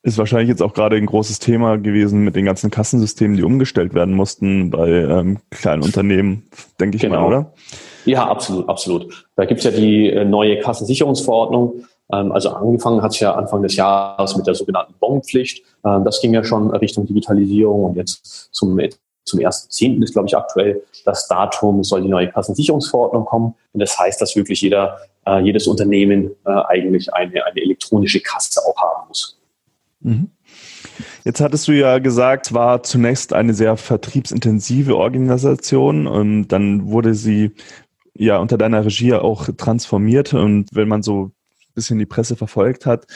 Ist 0.02 0.18
wahrscheinlich 0.18 0.48
jetzt 0.48 0.62
auch 0.62 0.74
gerade 0.74 0.96
ein 0.96 1.06
großes 1.06 1.38
Thema 1.38 1.78
gewesen 1.78 2.24
mit 2.24 2.36
den 2.36 2.44
ganzen 2.44 2.70
Kassensystemen, 2.70 3.36
die 3.36 3.42
umgestellt 3.42 3.94
werden 3.94 4.14
mussten 4.14 4.70
bei 4.70 4.88
ähm, 4.88 5.38
kleinen 5.50 5.82
Unternehmen, 5.82 6.44
denke 6.80 6.96
ich 6.96 7.02
genau. 7.02 7.22
mal, 7.22 7.26
oder? 7.26 7.52
Ja, 8.04 8.26
absolut, 8.26 8.68
absolut. 8.68 9.26
Da 9.36 9.44
gibt's 9.44 9.64
ja 9.64 9.70
die 9.70 10.10
äh, 10.10 10.24
neue 10.24 10.58
Kassensicherungsverordnung. 10.58 11.84
Ähm, 12.12 12.32
also 12.32 12.50
angefangen 12.50 13.02
hat's 13.02 13.20
ja 13.20 13.34
Anfang 13.34 13.62
des 13.62 13.76
Jahres 13.76 14.36
mit 14.36 14.46
der 14.46 14.54
sogenannten 14.54 14.94
Bonpflicht. 14.98 15.64
Ähm, 15.84 16.04
das 16.04 16.20
ging 16.20 16.34
ja 16.34 16.44
schon 16.44 16.70
Richtung 16.70 17.06
Digitalisierung 17.06 17.84
und 17.84 17.96
jetzt 17.96 18.52
zum 18.52 18.78
zum 19.24 19.40
1.10. 19.40 20.02
ist, 20.02 20.12
glaube 20.12 20.28
ich, 20.28 20.36
aktuell 20.36 20.82
das 21.04 21.26
Datum, 21.28 21.82
soll 21.82 22.02
die 22.02 22.08
neue 22.08 22.28
Kassensicherungsverordnung 22.30 23.24
kommen. 23.24 23.54
Und 23.72 23.80
das 23.80 23.98
heißt, 23.98 24.20
dass 24.20 24.36
wirklich 24.36 24.60
jeder, 24.60 24.98
äh, 25.26 25.40
jedes 25.40 25.66
Unternehmen 25.66 26.32
äh, 26.44 26.50
eigentlich 26.50 27.12
eine, 27.12 27.44
eine 27.44 27.60
elektronische 27.60 28.20
Kasse 28.20 28.60
auch 28.60 28.76
haben 28.76 29.08
muss. 29.08 29.40
Mhm. 30.00 30.30
Jetzt 31.24 31.40
hattest 31.40 31.66
du 31.66 31.72
ja 31.72 31.98
gesagt, 31.98 32.52
war 32.52 32.82
zunächst 32.82 33.32
eine 33.32 33.54
sehr 33.54 33.76
vertriebsintensive 33.76 34.96
Organisation 34.96 36.06
und 36.06 36.48
dann 36.48 36.90
wurde 36.90 37.14
sie 37.14 37.52
ja 38.14 38.38
unter 38.38 38.58
deiner 38.58 38.84
Regie 38.84 39.14
auch 39.14 39.48
transformiert 39.56 40.34
und 40.34 40.68
wenn 40.72 40.86
man 40.86 41.02
so 41.02 41.32
bisschen 41.74 41.98
die 41.98 42.06
Presse 42.06 42.36
verfolgt 42.36 42.86
hat, 42.86 43.06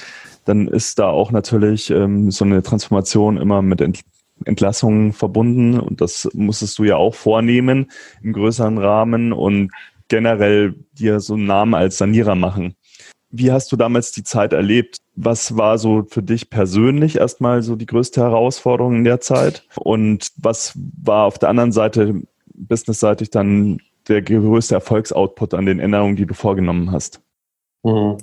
dann 0.45 0.69
ist 0.69 0.99
da 0.99 1.09
auch 1.09 1.31
natürlich 1.31 1.91
ähm, 1.91 2.31
so 2.31 2.45
eine 2.45 2.63
Transformation 2.63 3.37
immer 3.37 3.63
mit 3.63 3.81
Ent 3.81 4.01
Entlassungen 4.45 5.13
verbunden 5.13 5.81
und 5.81 6.01
das 6.01 6.29
musstest 6.33 6.79
du 6.79 6.85
ja 6.85 6.95
auch 6.95 7.17
vornehmen 7.17 7.91
im 8.23 8.33
größeren 8.33 8.79
Rahmen 8.79 9.33
und 9.33 9.73
generell 10.07 10.75
dir 10.93 11.21
so 11.21 11.35
einen 11.35 11.47
Namen 11.47 11.75
als 11.75 11.99
Sanierer 11.99 12.37
machen. 12.37 12.75
Wie 13.31 13.53
hast 13.53 13.71
du 13.73 13.77
damals 13.77 14.13
die 14.13 14.25
Zeit 14.25 14.55
erlebt? 14.55 14.99
Was 15.15 15.57
war 15.57 15.77
so 15.77 16.07
für 16.09 16.23
dich 16.23 16.49
persönlich 16.49 17.17
erstmal 17.17 17.63
so 17.63 17.77
die 17.77 17.85
größte 17.85 18.23
Herausforderung 18.23 18.97
in 18.97 19.05
der 19.05 19.21
Zeit? 19.21 19.67
Und 19.77 20.29
was 20.37 20.73
war 21.03 21.27
auf 21.27 21.39
der 21.39 21.51
anderen 21.51 21.73
Seite, 21.73 22.23
businessseitig, 22.55 23.31
dann 23.31 23.81
der 24.09 24.23
größte 24.23 24.75
Erfolgsoutput 24.75 25.53
an 25.53 25.67
den 25.67 25.79
Änderungen, 25.79 26.17
die 26.17 26.25
du 26.25 26.33
vorgenommen 26.33 26.91
hast? 26.91 27.21
Mhm. 27.89 28.19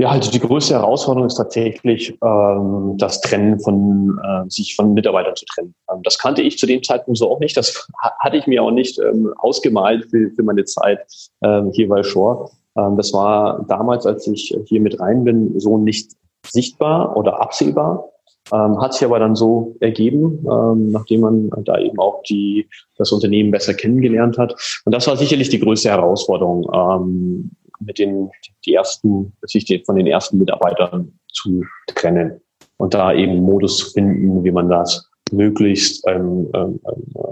Ja, 0.00 0.10
also 0.10 0.30
die 0.30 0.38
größte 0.38 0.74
Herausforderung 0.74 1.26
ist 1.26 1.34
tatsächlich 1.34 2.16
ähm, 2.22 2.94
das 2.98 3.20
Trennen 3.20 3.58
von 3.58 4.20
äh, 4.22 4.48
sich 4.48 4.76
von 4.76 4.94
Mitarbeitern 4.94 5.34
zu 5.34 5.44
trennen. 5.46 5.74
Ähm, 5.92 6.04
das 6.04 6.18
kannte 6.18 6.40
ich 6.40 6.56
zu 6.56 6.66
dem 6.66 6.84
Zeitpunkt 6.84 7.18
so 7.18 7.28
auch 7.28 7.40
nicht. 7.40 7.56
Das 7.56 7.88
hatte 8.20 8.36
ich 8.36 8.46
mir 8.46 8.62
auch 8.62 8.70
nicht 8.70 9.00
ähm, 9.00 9.34
ausgemalt 9.38 10.08
für, 10.08 10.30
für 10.30 10.44
meine 10.44 10.64
Zeit 10.64 11.00
ähm, 11.42 11.72
hier 11.72 11.88
bei 11.88 12.04
Shore. 12.04 12.48
Ähm, 12.76 12.96
das 12.96 13.12
war 13.12 13.64
damals, 13.68 14.06
als 14.06 14.28
ich 14.28 14.56
hier 14.66 14.80
mit 14.80 15.00
rein 15.00 15.24
bin, 15.24 15.58
so 15.58 15.78
nicht 15.78 16.12
sichtbar 16.46 17.16
oder 17.16 17.40
absehbar. 17.40 18.08
Ähm, 18.52 18.80
hat 18.80 18.94
sich 18.94 19.04
aber 19.04 19.18
dann 19.18 19.34
so 19.34 19.76
ergeben, 19.80 20.46
ähm, 20.50 20.90
nachdem 20.90 21.20
man 21.20 21.50
da 21.64 21.78
eben 21.78 21.98
auch 21.98 22.22
die, 22.22 22.68
das 22.96 23.12
Unternehmen 23.12 23.50
besser 23.50 23.74
kennengelernt 23.74 24.38
hat. 24.38 24.54
Und 24.84 24.94
das 24.94 25.06
war 25.06 25.16
sicherlich 25.16 25.48
die 25.48 25.58
größte 25.58 25.90
Herausforderung. 25.90 26.70
Ähm, 26.72 27.50
mit 27.80 27.98
den 27.98 28.30
die 28.64 28.74
ersten, 28.74 29.32
sich 29.42 29.82
von 29.86 29.96
den 29.96 30.06
ersten 30.06 30.38
Mitarbeitern 30.38 31.18
zu 31.32 31.62
trennen 31.86 32.40
und 32.76 32.94
da 32.94 33.12
eben 33.12 33.40
Modus 33.40 33.78
zu 33.78 33.90
finden, 33.90 34.44
wie 34.44 34.50
man 34.50 34.68
das 34.68 35.08
möglichst, 35.32 36.06
ähm, 36.06 36.48
ähm, 36.54 36.80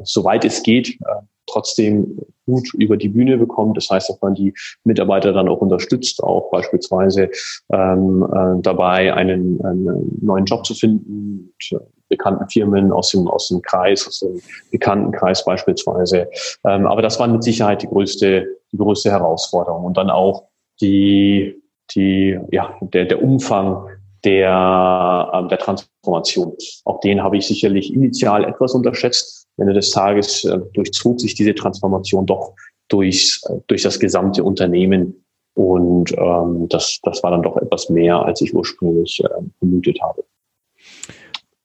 soweit 0.04 0.44
es 0.44 0.62
geht, 0.62 0.90
äh, 1.00 1.22
trotzdem 1.46 2.18
gut 2.44 2.74
über 2.74 2.96
die 2.96 3.08
Bühne 3.08 3.38
bekommt. 3.38 3.76
Das 3.76 3.88
heißt, 3.88 4.08
dass 4.08 4.20
man 4.20 4.34
die 4.34 4.52
Mitarbeiter 4.84 5.32
dann 5.32 5.48
auch 5.48 5.60
unterstützt, 5.60 6.22
auch 6.22 6.50
beispielsweise 6.50 7.30
ähm, 7.72 8.26
äh, 8.32 8.60
dabei, 8.62 9.14
einen, 9.14 9.60
einen 9.64 10.18
neuen 10.20 10.44
Job 10.44 10.66
zu 10.66 10.74
finden, 10.74 11.54
mit 11.58 11.80
bekannten 12.08 12.48
Firmen 12.48 12.92
aus 12.92 13.10
dem, 13.10 13.28
aus 13.28 13.48
dem 13.48 13.62
Kreis, 13.62 14.06
aus 14.06 14.20
dem 14.20 14.40
Bekanntenkreis 14.70 15.44
beispielsweise. 15.44 16.28
Ähm, 16.64 16.86
aber 16.86 17.02
das 17.02 17.18
war 17.18 17.26
mit 17.26 17.42
Sicherheit 17.42 17.82
die 17.82 17.88
größte 17.88 18.46
die 18.72 18.82
größte 18.82 19.10
Herausforderung. 19.10 19.84
Und 19.84 19.96
dann 19.96 20.10
auch 20.10 20.44
die, 20.80 21.62
die, 21.94 22.38
ja, 22.50 22.76
der, 22.80 23.06
der 23.06 23.22
Umfang 23.22 23.88
der, 24.24 25.30
ähm, 25.34 25.48
der 25.48 25.58
Transformation. 25.58 26.56
Auch 26.84 27.00
den 27.00 27.22
habe 27.22 27.36
ich 27.36 27.46
sicherlich 27.46 27.92
initial 27.94 28.44
etwas 28.44 28.74
unterschätzt. 28.74 29.46
Ende 29.56 29.72
des 29.72 29.90
Tages 29.90 30.44
äh, 30.44 30.58
durchzog 30.74 31.20
sich 31.20 31.34
diese 31.34 31.54
Transformation 31.54 32.26
doch 32.26 32.54
durch, 32.88 33.40
äh, 33.48 33.54
durch 33.68 33.82
das 33.82 33.98
gesamte 34.00 34.42
Unternehmen. 34.42 35.24
Und 35.54 36.12
ähm, 36.18 36.68
das, 36.68 36.98
das 37.02 37.22
war 37.22 37.30
dann 37.30 37.42
doch 37.42 37.56
etwas 37.56 37.88
mehr, 37.88 38.22
als 38.22 38.42
ich 38.42 38.54
ursprünglich 38.54 39.22
äh, 39.24 39.28
vermutet 39.58 39.98
habe. 40.02 40.24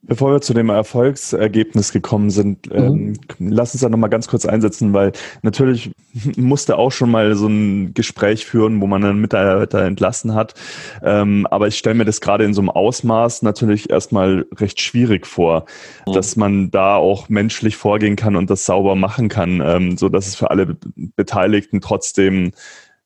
Bevor 0.04 0.32
wir 0.32 0.42
zu 0.42 0.56
dem 0.56 0.70
Erfolgsergebnis 0.70 1.92
gekommen 1.92 2.32
sind, 2.32 2.70
mhm. 2.72 2.76
ähm, 2.76 3.14
lass 3.38 3.74
uns 3.74 3.82
da 3.82 3.90
nochmal 3.90 4.10
ganz 4.10 4.28
kurz 4.28 4.46
einsetzen, 4.46 4.94
weil 4.94 5.12
natürlich 5.44 5.92
musste 6.36 6.78
auch 6.78 6.92
schon 6.92 7.12
mal 7.12 7.36
so 7.36 7.48
ein 7.48 7.94
Gespräch 7.94 8.46
führen, 8.46 8.82
wo 8.82 8.88
man 8.88 9.04
einen 9.04 9.22
Mitarbeiter 9.22 9.84
entlassen 9.84 10.34
hat. 10.34 10.56
Ähm, 11.04 11.46
aber 11.52 11.68
ich 11.68 11.78
stelle 11.78 11.96
mir 11.96 12.06
das 12.06 12.20
gerade 12.20 12.46
in 12.46 12.54
so 12.56 12.62
einem 12.62 12.72
Ausmaß 12.72 13.44
natürlich 13.44 13.92
erstmal 13.92 14.48
recht 14.56 14.82
schwierig 14.82 15.28
vor, 15.28 15.66
mhm. 16.08 16.14
dass 16.14 16.36
man 16.36 16.72
da 16.72 16.96
auch 16.96 17.30
menschlich 17.30 17.76
vorgehen 17.76 18.16
kann 18.16 18.36
und 18.36 18.50
das 18.50 18.66
sauber 18.66 18.96
machen 18.96 19.30
kann, 19.30 19.62
ähm, 19.64 19.98
so 19.98 20.10
dass 20.10 20.28
es 20.28 20.36
für 20.36 20.50
alle 20.50 20.78
Beteiligten 21.16 21.80
trotzdem 21.80 22.54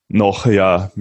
noch 0.08 0.46
ja 0.46 0.92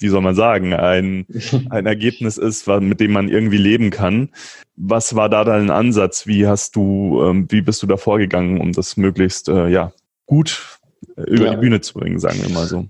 wie 0.00 0.08
soll 0.08 0.20
man 0.20 0.34
sagen, 0.34 0.74
ein, 0.74 1.26
ein 1.70 1.86
Ergebnis 1.86 2.38
ist, 2.38 2.66
mit 2.66 3.00
dem 3.00 3.12
man 3.12 3.28
irgendwie 3.28 3.58
leben 3.58 3.90
kann. 3.90 4.30
Was 4.76 5.14
war 5.14 5.28
da 5.28 5.44
dein 5.44 5.70
Ansatz? 5.70 6.26
Wie 6.26 6.46
hast 6.46 6.76
du, 6.76 7.22
ähm, 7.22 7.46
wie 7.50 7.62
bist 7.62 7.82
du 7.82 7.86
da 7.86 7.96
vorgegangen, 7.96 8.60
um 8.60 8.72
das 8.72 8.96
möglichst 8.96 9.48
ja, 9.48 9.92
gut 10.26 10.78
äh, 11.16 11.22
über 11.22 11.46
ja. 11.46 11.50
die 11.54 11.60
Bühne 11.60 11.80
zu 11.80 11.94
bringen, 11.94 12.18
sagen 12.18 12.40
wir 12.42 12.50
mal 12.50 12.66
so? 12.66 12.86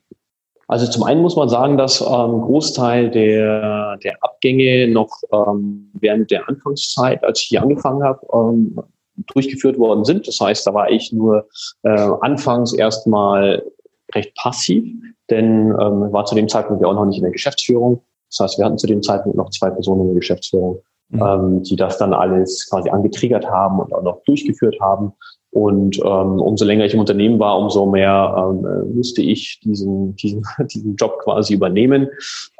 Also 0.71 0.87
zum 0.87 1.03
einen 1.03 1.21
muss 1.21 1.35
man 1.35 1.49
sagen, 1.49 1.77
dass 1.77 2.01
ähm, 2.01 2.43
Großteil 2.43 3.11
der, 3.11 3.97
der 4.05 4.23
Abgänge 4.23 4.87
noch 4.87 5.11
ähm, 5.33 5.91
während 5.95 6.31
der 6.31 6.49
Anfangszeit, 6.49 7.25
als 7.25 7.41
ich 7.41 7.49
hier 7.49 7.63
angefangen 7.63 8.05
habe, 8.05 8.25
ähm, 8.33 8.81
durchgeführt 9.35 9.79
worden 9.79 10.05
sind. 10.05 10.29
Das 10.29 10.39
heißt, 10.39 10.65
da 10.65 10.73
war 10.73 10.89
ich 10.89 11.13
nur 11.13 11.49
äh, 11.83 12.09
anfangs 12.21 12.73
erstmal 12.73 13.65
recht 14.15 14.33
passiv, 14.37 14.85
denn 15.31 15.71
ähm, 15.71 16.13
war 16.13 16.25
zu 16.25 16.35
dem 16.35 16.49
Zeitpunkt 16.49 16.83
ja 16.83 16.89
auch 16.89 16.95
noch 16.95 17.07
nicht 17.07 17.19
in 17.19 17.23
der 17.23 17.33
Geschäftsführung. 17.33 18.03
Das 18.31 18.41
heißt, 18.41 18.59
wir 18.59 18.65
hatten 18.65 18.79
zu 18.79 18.87
dem 18.87 19.03
Zeitpunkt 19.03 19.37
noch 19.37 19.51
zwei 19.51 19.71
Personen 19.71 20.03
in 20.03 20.07
der 20.09 20.17
Geschäftsführung, 20.17 20.83
mhm. 21.09 21.23
ähm, 21.23 21.63
die 21.63 21.77
das 21.77 21.99
dann 21.99 22.15
alles 22.15 22.69
quasi 22.71 22.91
angetriggert 22.91 23.47
haben 23.49 23.81
und 23.81 23.93
auch 23.93 24.03
noch 24.03 24.23
durchgeführt 24.25 24.79
haben. 24.81 25.13
Und 25.53 25.99
ähm, 25.99 26.41
umso 26.41 26.65
länger 26.65 26.85
ich 26.85 26.95
im 26.95 27.01
Unternehmen 27.01 27.41
war, 27.41 27.59
umso 27.59 27.85
mehr 27.87 28.35
ähm, 28.39 28.65
äh, 28.65 28.85
musste 28.95 29.21
ich 29.21 29.59
diesen, 29.61 30.15
diesen, 30.15 30.45
diesen 30.73 30.95
Job 30.95 31.19
quasi 31.19 31.55
übernehmen. 31.55 32.09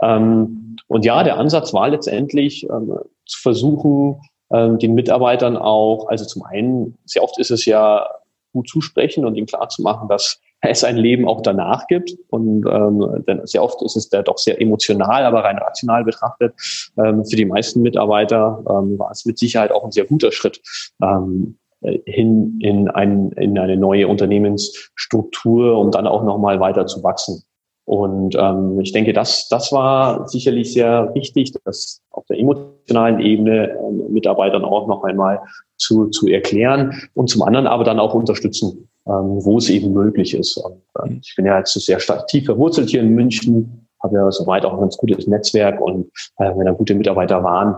Ähm, 0.03 0.77
und 0.89 1.05
ja, 1.05 1.23
der 1.23 1.39
Ansatz 1.39 1.73
war 1.73 1.89
letztendlich 1.89 2.69
ähm, 2.69 2.93
zu 3.27 3.41
versuchen, 3.41 4.21
ähm, 4.53 4.79
den 4.81 4.95
Mitarbeitern 4.95 5.57
auch, 5.57 6.09
also 6.09 6.25
zum 6.25 6.43
einen, 6.43 6.99
sehr 7.05 7.23
oft 7.23 7.39
ist 7.39 7.53
es 7.53 7.65
ja 7.65 8.09
gut 8.53 8.69
zusprechen 8.69 9.25
und 9.25 9.37
ihnen 9.37 9.47
klarzumachen, 9.47 10.09
dass 10.09 10.41
es 10.63 10.85
ein 10.85 10.97
Leben 10.97 11.27
auch 11.27 11.41
danach 11.41 11.87
gibt. 11.87 12.13
Und 12.29 12.67
ähm, 12.71 13.25
denn 13.27 13.47
sehr 13.47 13.63
oft 13.63 13.83
ist 13.83 13.97
es 13.97 14.09
da 14.09 14.23
doch 14.23 14.39
sehr 14.39 14.61
emotional, 14.61 15.25
aber 15.25 15.45
rein 15.45 15.59
rational 15.59 16.05
betrachtet. 16.05 16.55
Ähm, 16.99 17.25
für 17.25 17.37
die 17.37 17.47
meisten 17.47 17.83
Mitarbeiter 17.83 18.63
ähm, 18.69 18.99
war 18.99 19.11
es 19.11 19.25
mit 19.25 19.39
Sicherheit 19.39 19.73
auch 19.73 19.85
ein 19.85 19.93
sehr 19.93 20.05
guter 20.05 20.33
Schritt. 20.33 20.61
Ähm, 21.03 21.57
hin 22.05 22.59
in, 22.61 22.89
ein, 22.89 23.33
in 23.33 23.59
eine 23.59 23.77
neue 23.77 24.07
Unternehmensstruktur, 24.07 25.79
um 25.79 25.91
dann 25.91 26.07
auch 26.07 26.23
nochmal 26.23 26.61
weiter 26.61 26.87
zu 26.87 27.03
wachsen. 27.03 27.43
Und 27.87 28.37
ähm, 28.39 28.79
ich 28.81 28.93
denke, 28.93 29.13
das, 29.13 29.49
das 29.49 29.73
war 29.73 30.29
sicherlich 30.29 30.73
sehr 30.73 31.11
wichtig, 31.15 31.53
das 31.65 32.03
auf 32.11 32.25
der 32.27 32.39
emotionalen 32.39 33.19
Ebene 33.19 33.71
ähm, 33.71 34.13
Mitarbeitern 34.13 34.65
auch 34.65 34.87
noch 34.87 35.03
einmal 35.03 35.41
zu, 35.77 36.09
zu 36.09 36.29
erklären 36.29 36.95
und 37.15 37.29
zum 37.29 37.43
anderen 37.43 37.67
aber 37.67 37.83
dann 37.83 37.99
auch 37.99 38.15
unterstützen, 38.15 38.90
wo 39.13 39.59
es 39.59 39.69
eben 39.69 39.93
möglich 39.93 40.35
ist. 40.35 40.57
Und, 40.57 40.83
äh, 41.03 41.19
ich 41.21 41.35
bin 41.37 41.47
ja 41.47 41.59
jetzt 41.59 41.73
sehr 41.73 41.99
tief 42.27 42.47
verwurzelt 42.47 42.91
hier 42.91 43.01
in 43.01 43.11
München, 43.11 43.87
habe 44.03 44.17
ja 44.17 44.31
soweit 44.31 44.65
auch 44.65 44.75
ein 44.75 44.81
ganz 44.81 44.97
gutes 44.97 45.27
Netzwerk 45.27 45.81
und 45.81 46.07
äh, 46.39 46.51
wenn 46.57 46.67
da 46.67 46.73
gute 46.73 46.95
Mitarbeiter 46.95 47.43
waren, 47.43 47.77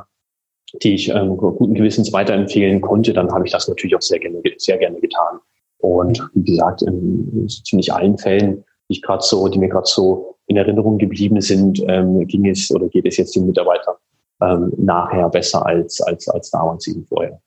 die 0.82 0.94
ich 0.94 1.08
ähm, 1.10 1.36
guten 1.36 1.74
Gewissens 1.74 2.12
weiterempfehlen 2.12 2.80
konnte, 2.80 3.12
dann 3.12 3.30
habe 3.32 3.44
ich 3.44 3.52
das 3.52 3.68
natürlich 3.68 3.94
auch 3.96 4.02
sehr 4.02 4.18
gerne, 4.18 4.40
sehr 4.56 4.78
gerne 4.78 5.00
getan. 5.00 5.38
Und 5.78 6.22
wie 6.34 6.52
gesagt, 6.52 6.82
in, 6.82 7.28
in 7.32 7.48
ziemlich 7.48 7.92
allen 7.92 8.16
Fällen 8.16 8.64
die 8.88 8.96
ich 8.96 9.02
gerade 9.02 9.22
so, 9.22 9.48
die 9.48 9.58
mir 9.58 9.68
gerade 9.68 9.86
so 9.86 10.36
in 10.46 10.56
Erinnerung 10.56 10.98
geblieben 10.98 11.40
sind, 11.40 11.82
ähm, 11.88 12.26
ging 12.26 12.46
es 12.46 12.70
oder 12.70 12.88
geht 12.88 13.06
es 13.06 13.16
jetzt 13.16 13.34
den 13.34 13.46
Mitarbeitern 13.46 13.94
ähm, 14.42 14.72
nachher 14.76 15.28
besser 15.30 15.64
als, 15.64 16.00
als, 16.02 16.28
als 16.28 16.50
damals 16.50 16.86
eben 16.88 17.06
vorher. 17.06 17.40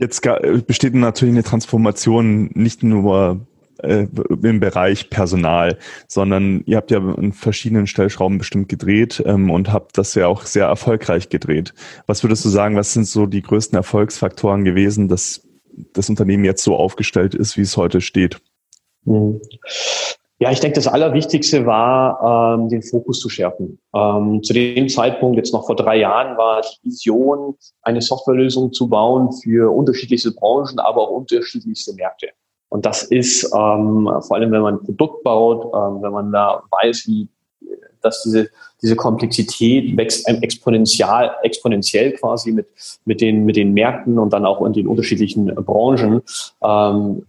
Jetzt 0.00 0.22
besteht 0.66 0.94
natürlich 0.94 1.34
eine 1.34 1.42
Transformation 1.42 2.50
nicht 2.54 2.82
nur 2.82 3.46
äh, 3.82 4.06
im 4.42 4.60
Bereich 4.60 5.10
Personal, 5.10 5.78
sondern 6.08 6.62
ihr 6.64 6.78
habt 6.78 6.90
ja 6.90 6.98
in 6.98 7.32
verschiedenen 7.32 7.86
Stellschrauben 7.86 8.38
bestimmt 8.38 8.68
gedreht 8.68 9.22
ähm, 9.26 9.50
und 9.50 9.72
habt 9.72 9.98
das 9.98 10.14
ja 10.14 10.26
auch 10.26 10.46
sehr 10.46 10.66
erfolgreich 10.66 11.28
gedreht. 11.28 11.74
Was 12.06 12.22
würdest 12.22 12.44
du 12.44 12.48
sagen, 12.48 12.76
was 12.76 12.92
sind 12.94 13.06
so 13.06 13.26
die 13.26 13.42
größten 13.42 13.76
Erfolgsfaktoren 13.76 14.64
gewesen, 14.64 15.08
dass 15.08 15.46
das 15.92 16.08
Unternehmen 16.08 16.44
jetzt 16.44 16.64
so 16.64 16.76
aufgestellt 16.76 17.34
ist, 17.34 17.56
wie 17.56 17.62
es 17.62 17.76
heute 17.76 18.00
steht? 18.00 18.40
Mhm. 19.04 19.40
Ja, 20.42 20.50
ich 20.50 20.60
denke, 20.60 20.76
das 20.76 20.86
Allerwichtigste 20.86 21.66
war, 21.66 22.56
ähm, 22.58 22.70
den 22.70 22.82
Fokus 22.82 23.20
zu 23.20 23.28
schärfen. 23.28 23.78
Ähm, 23.94 24.42
zu 24.42 24.54
dem 24.54 24.88
Zeitpunkt, 24.88 25.36
jetzt 25.36 25.52
noch 25.52 25.66
vor 25.66 25.76
drei 25.76 25.98
Jahren, 25.98 26.38
war 26.38 26.62
die 26.62 26.88
Vision, 26.88 27.56
eine 27.82 28.00
Softwarelösung 28.00 28.72
zu 28.72 28.88
bauen 28.88 29.32
für 29.32 29.70
unterschiedlichste 29.70 30.32
Branchen, 30.32 30.78
aber 30.78 31.02
auch 31.02 31.10
unterschiedlichste 31.10 31.92
Märkte. 31.92 32.28
Und 32.70 32.86
das 32.86 33.02
ist 33.02 33.44
ähm, 33.54 34.10
vor 34.26 34.36
allem, 34.36 34.50
wenn 34.50 34.62
man 34.62 34.74
ein 34.76 34.84
Produkt 34.84 35.24
baut, 35.24 35.66
ähm, 35.74 36.02
wenn 36.02 36.12
man 36.12 36.32
da 36.32 36.62
weiß, 36.70 37.06
wie 37.06 37.28
dass 38.02 38.22
diese, 38.22 38.48
diese 38.82 38.96
Komplexität 38.96 39.96
wächst 39.96 40.26
exponentiell, 40.26 41.30
exponentiell 41.42 42.12
quasi 42.12 42.52
mit, 42.52 42.66
mit, 43.04 43.20
den, 43.20 43.44
mit 43.44 43.56
den 43.56 43.72
Märkten 43.72 44.18
und 44.18 44.32
dann 44.32 44.46
auch 44.46 44.64
in 44.64 44.72
den 44.72 44.86
unterschiedlichen 44.86 45.46
Branchen. 45.54 46.22
Ähm, 46.62 47.26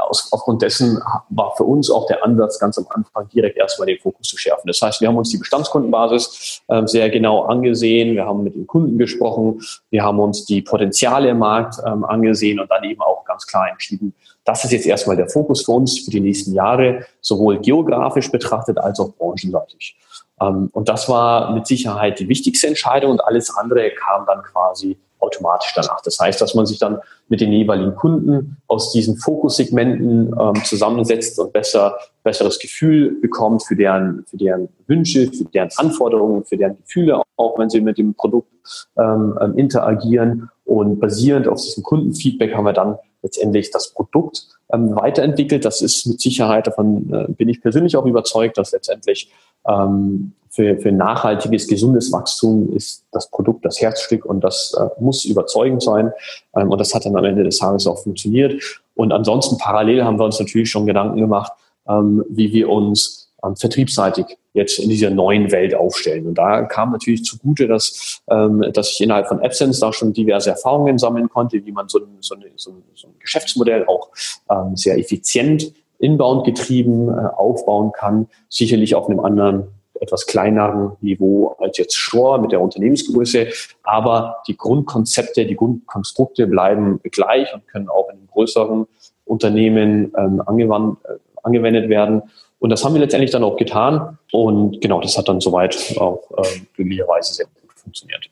aus, 0.00 0.28
aufgrund 0.32 0.62
dessen 0.62 1.00
war 1.30 1.54
für 1.56 1.64
uns 1.64 1.90
auch 1.90 2.06
der 2.06 2.24
Ansatz 2.24 2.58
ganz 2.58 2.78
am 2.78 2.86
Anfang 2.90 3.28
direkt 3.28 3.56
erstmal 3.56 3.86
den 3.86 3.98
Fokus 3.98 4.28
zu 4.28 4.36
schärfen. 4.36 4.66
Das 4.66 4.80
heißt, 4.80 5.00
wir 5.00 5.08
haben 5.08 5.16
uns 5.16 5.30
die 5.30 5.38
Bestandskundenbasis 5.38 6.62
äh, 6.68 6.86
sehr 6.86 7.10
genau 7.10 7.44
angesehen, 7.44 8.14
wir 8.14 8.24
haben 8.24 8.44
mit 8.44 8.54
den 8.54 8.66
Kunden 8.66 8.98
gesprochen, 8.98 9.60
wir 9.90 10.02
haben 10.02 10.20
uns 10.20 10.44
die 10.44 10.62
Potenziale 10.62 11.30
im 11.30 11.38
Markt 11.38 11.76
ähm, 11.86 12.04
angesehen 12.04 12.60
und 12.60 12.70
dann 12.70 12.84
eben 12.84 13.00
auch 13.00 13.24
ganz 13.24 13.46
klar 13.46 13.68
entschieden, 13.70 14.14
das 14.44 14.64
ist 14.64 14.72
jetzt 14.72 14.86
erstmal 14.86 15.16
der 15.16 15.28
Fokus 15.28 15.64
für 15.64 15.72
uns 15.72 15.98
für 16.00 16.10
die 16.10 16.20
nächsten 16.20 16.54
Jahre, 16.54 17.04
sowohl 17.20 17.58
geografisch 17.58 18.30
betrachtet 18.30 18.78
als 18.78 18.98
auch 18.98 19.12
branchenseitig. 19.14 19.96
Ähm, 20.40 20.70
und 20.72 20.88
das 20.88 21.08
war 21.08 21.52
mit 21.52 21.66
Sicherheit 21.66 22.18
die 22.18 22.28
wichtigste 22.28 22.66
Entscheidung 22.66 23.12
und 23.12 23.24
alles 23.24 23.54
andere 23.54 23.90
kam 23.90 24.24
dann 24.26 24.42
quasi 24.42 24.98
automatisch 25.20 25.72
danach. 25.74 26.00
Das 26.02 26.18
heißt, 26.18 26.40
dass 26.40 26.54
man 26.54 26.66
sich 26.66 26.78
dann 26.78 26.98
mit 27.28 27.40
den 27.40 27.52
jeweiligen 27.52 27.94
Kunden 27.94 28.56
aus 28.66 28.92
diesen 28.92 29.16
Fokussegmenten 29.16 30.34
ähm, 30.38 30.64
zusammensetzt 30.64 31.38
und 31.38 31.52
besser, 31.52 31.96
besseres 32.22 32.58
Gefühl 32.58 33.20
bekommt 33.20 33.64
für 33.64 33.76
deren, 33.76 34.24
für 34.28 34.36
deren 34.36 34.68
Wünsche, 34.86 35.30
für 35.32 35.44
deren 35.44 35.70
Anforderungen, 35.76 36.44
für 36.44 36.56
deren 36.56 36.76
Gefühle, 36.78 37.22
auch 37.36 37.58
wenn 37.58 37.70
sie 37.70 37.80
mit 37.80 37.98
dem 37.98 38.14
Produkt 38.14 38.50
ähm, 38.96 39.38
ähm 39.40 39.56
interagieren. 39.56 40.50
Und 40.64 41.00
basierend 41.00 41.48
auf 41.48 41.60
diesem 41.62 41.82
Kundenfeedback 41.82 42.54
haben 42.54 42.64
wir 42.64 42.72
dann 42.72 42.96
letztendlich 43.22 43.70
das 43.70 43.92
Produkt 43.92 44.57
ähm, 44.72 44.94
weiterentwickelt. 44.94 45.64
Das 45.64 45.82
ist 45.82 46.06
mit 46.06 46.20
Sicherheit, 46.20 46.66
davon 46.66 47.12
äh, 47.12 47.32
bin 47.32 47.48
ich 47.48 47.60
persönlich 47.60 47.96
auch 47.96 48.06
überzeugt, 48.06 48.58
dass 48.58 48.72
letztendlich 48.72 49.30
ähm, 49.66 50.32
für, 50.50 50.78
für 50.78 50.92
nachhaltiges, 50.92 51.68
gesundes 51.68 52.12
Wachstum 52.12 52.72
ist 52.74 53.04
das 53.12 53.30
Produkt 53.30 53.64
das 53.64 53.80
Herzstück 53.80 54.24
und 54.24 54.42
das 54.42 54.74
äh, 54.78 55.00
muss 55.00 55.24
überzeugend 55.24 55.82
sein. 55.82 56.12
Ähm, 56.56 56.70
und 56.70 56.78
das 56.80 56.94
hat 56.94 57.04
dann 57.04 57.16
am 57.16 57.24
Ende 57.24 57.44
des 57.44 57.58
Tages 57.58 57.86
auch 57.86 58.02
funktioniert. 58.02 58.60
Und 58.94 59.12
ansonsten 59.12 59.58
parallel 59.58 60.04
haben 60.04 60.18
wir 60.18 60.24
uns 60.24 60.40
natürlich 60.40 60.70
schon 60.70 60.86
Gedanken 60.86 61.20
gemacht, 61.20 61.52
ähm, 61.88 62.24
wie 62.28 62.52
wir 62.52 62.68
uns 62.68 63.27
ähm, 63.44 63.56
vertriebsseitig 63.56 64.26
jetzt 64.52 64.78
in 64.78 64.88
dieser 64.88 65.10
neuen 65.10 65.50
Welt 65.52 65.74
aufstellen. 65.74 66.26
Und 66.26 66.34
da 66.36 66.62
kam 66.62 66.92
natürlich 66.92 67.24
zugute, 67.24 67.66
dass, 67.66 68.20
ähm, 68.30 68.64
dass 68.72 68.92
ich 68.92 69.00
innerhalb 69.00 69.28
von 69.28 69.40
AppSense 69.40 69.80
da 69.80 69.92
schon 69.92 70.12
diverse 70.12 70.50
Erfahrungen 70.50 70.98
sammeln 70.98 71.28
konnte, 71.28 71.64
wie 71.64 71.72
man 71.72 71.88
so 71.88 71.98
ein, 71.98 72.08
so, 72.20 72.34
eine, 72.34 72.46
so 72.56 72.70
ein, 72.70 72.82
so 72.94 73.08
ein 73.08 73.14
Geschäftsmodell 73.18 73.86
auch 73.86 74.10
ähm, 74.50 74.76
sehr 74.76 74.98
effizient 74.98 75.72
inbound 75.98 76.44
getrieben 76.44 77.08
äh, 77.08 77.26
aufbauen 77.36 77.92
kann. 77.92 78.28
Sicherlich 78.48 78.94
auf 78.94 79.08
einem 79.08 79.20
anderen 79.20 79.68
etwas 80.00 80.26
kleineren 80.26 80.92
Niveau 81.00 81.56
als 81.58 81.78
jetzt 81.78 81.96
Shore 81.96 82.40
mit 82.40 82.52
der 82.52 82.60
Unternehmensgröße. 82.60 83.48
Aber 83.82 84.42
die 84.46 84.56
Grundkonzepte, 84.56 85.46
die 85.46 85.56
Grundkonstrukte 85.56 86.46
bleiben 86.46 87.00
gleich 87.02 87.52
und 87.52 87.66
können 87.66 87.88
auch 87.88 88.08
in 88.10 88.26
größeren 88.28 88.86
Unternehmen 89.24 90.12
ähm, 90.16 90.42
angewandt, 90.44 90.98
äh, 91.04 91.14
angewendet 91.42 91.88
werden. 91.88 92.22
Und 92.58 92.70
das 92.70 92.84
haben 92.84 92.94
wir 92.94 93.00
letztendlich 93.00 93.30
dann 93.30 93.44
auch 93.44 93.56
getan. 93.56 94.18
Und 94.32 94.80
genau, 94.80 95.00
das 95.00 95.16
hat 95.16 95.28
dann 95.28 95.40
soweit 95.40 95.96
auch 95.98 96.30
äh, 96.36 96.60
glücklicherweise 96.74 97.34
sehr 97.34 97.46
gut 97.46 97.72
funktioniert. 97.76 98.28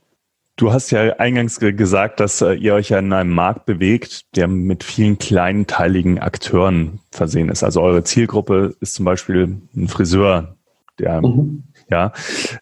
Du 0.57 0.73
hast 0.73 0.91
ja 0.91 1.17
eingangs 1.19 1.61
gesagt, 1.61 2.19
dass 2.19 2.41
äh, 2.41 2.55
ihr 2.55 2.75
euch 2.75 2.89
ja 2.89 2.99
in 2.99 3.13
einem 3.13 3.31
Markt 3.31 3.67
bewegt, 3.67 4.25
der 4.37 4.49
mit 4.49 4.85
vielen 4.85 5.19
kleinteiligen 5.19 6.19
Akteuren 6.19 7.01
versehen 7.11 7.51
ist. 7.51 7.63
Also 7.63 7.83
eure 7.83 8.05
Zielgruppe 8.05 8.75
ist 8.81 8.95
zum 8.95 9.05
Beispiel 9.05 9.59
ein 9.77 9.89
Friseur, 9.89 10.57
der, 10.99 11.21
mhm. 11.21 11.65
ja, 11.91 12.13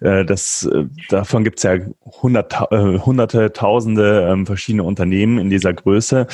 äh, 0.00 0.24
das, 0.24 0.64
äh, 0.66 0.86
davon 1.08 1.44
gibt 1.44 1.58
es 1.58 1.62
ja 1.62 1.76
hundert, 2.20 2.60
hunderte, 2.72 3.52
tausende 3.52 4.28
ähm, 4.28 4.44
verschiedene 4.44 4.82
Unternehmen 4.82 5.38
in 5.38 5.48
dieser 5.48 5.72
Größe. 5.72 6.26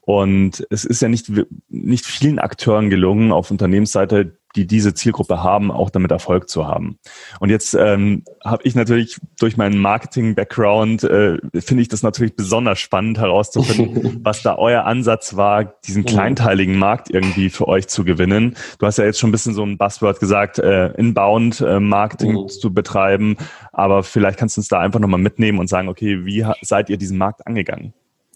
Und 0.00 0.66
es 0.70 0.86
ist 0.86 1.02
ja 1.02 1.08
nicht, 1.08 1.30
nicht 1.68 2.06
vielen 2.06 2.38
Akteuren 2.38 2.88
gelungen, 2.88 3.32
auf 3.32 3.50
Unternehmensseite 3.50 4.38
die 4.56 4.66
diese 4.66 4.94
Zielgruppe 4.94 5.42
haben, 5.42 5.70
auch 5.70 5.90
damit 5.90 6.10
Erfolg 6.10 6.48
zu 6.48 6.66
haben. 6.66 6.98
Und 7.40 7.50
jetzt 7.50 7.74
ähm, 7.74 8.24
habe 8.44 8.62
ich 8.64 8.74
natürlich 8.74 9.18
durch 9.38 9.56
meinen 9.56 9.78
Marketing-Background, 9.78 11.04
äh, 11.04 11.38
finde 11.60 11.82
ich 11.82 11.88
das 11.88 12.02
natürlich 12.02 12.36
besonders 12.36 12.78
spannend 12.78 13.18
herauszufinden, 13.18 14.20
was 14.24 14.42
da 14.42 14.56
euer 14.56 14.84
Ansatz 14.84 15.36
war, 15.36 15.64
diesen 15.64 16.04
kleinteiligen 16.04 16.78
Markt 16.78 17.10
irgendwie 17.10 17.50
für 17.50 17.68
euch 17.68 17.88
zu 17.88 18.04
gewinnen. 18.04 18.56
Du 18.78 18.86
hast 18.86 18.98
ja 18.98 19.04
jetzt 19.04 19.18
schon 19.18 19.30
ein 19.30 19.32
bisschen 19.32 19.54
so 19.54 19.64
ein 19.64 19.78
Buzzword 19.78 20.20
gesagt, 20.20 20.58
äh, 20.58 20.88
Inbound-Marketing 20.92 22.30
äh, 22.30 22.42
mhm. 22.42 22.48
zu 22.48 22.72
betreiben, 22.74 23.36
aber 23.72 24.02
vielleicht 24.02 24.38
kannst 24.38 24.56
du 24.56 24.60
uns 24.60 24.68
da 24.68 24.80
einfach 24.80 25.00
nochmal 25.00 25.20
mitnehmen 25.20 25.58
und 25.58 25.68
sagen, 25.68 25.88
okay, 25.88 26.24
wie 26.24 26.46
seid 26.60 26.90
ihr 26.90 26.98
diesen 26.98 27.18
Markt 27.18 27.46
angegangen? 27.46 27.94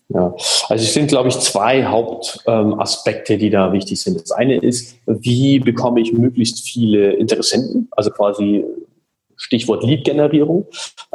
Ja, 0.09 0.35
also 0.69 0.85
es 0.85 0.95
sind, 0.95 1.09
glaube 1.09 1.29
ich, 1.29 1.39
zwei 1.41 1.85
Hauptaspekte, 1.85 3.35
ähm, 3.35 3.39
die 3.41 3.51
da 3.51 3.73
wichtig 3.73 4.01
sind. 4.01 4.21
Das 4.21 4.31
eine 4.31 4.59
ist, 4.59 4.97
wie 5.07 5.59
bekomme 5.59 6.01
ich 6.01 6.13
möglichst 6.13 6.61
viele 6.61 7.13
Interessenten, 7.15 7.89
also 7.91 8.11
quasi 8.11 8.65
Stichwort 9.37 9.83
Lead-Generierung. 9.83 10.67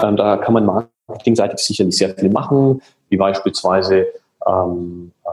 Ähm, 0.02 0.18
da 0.18 0.38
kann 0.38 0.54
man 0.54 0.66
marketingseitig 1.08 1.60
sicherlich 1.60 1.98
sehr 1.98 2.14
viel 2.16 2.30
machen, 2.30 2.82
wie 3.10 3.18
beispielsweise 3.18 4.08
ähm, 4.46 5.14
äh, 5.24 5.30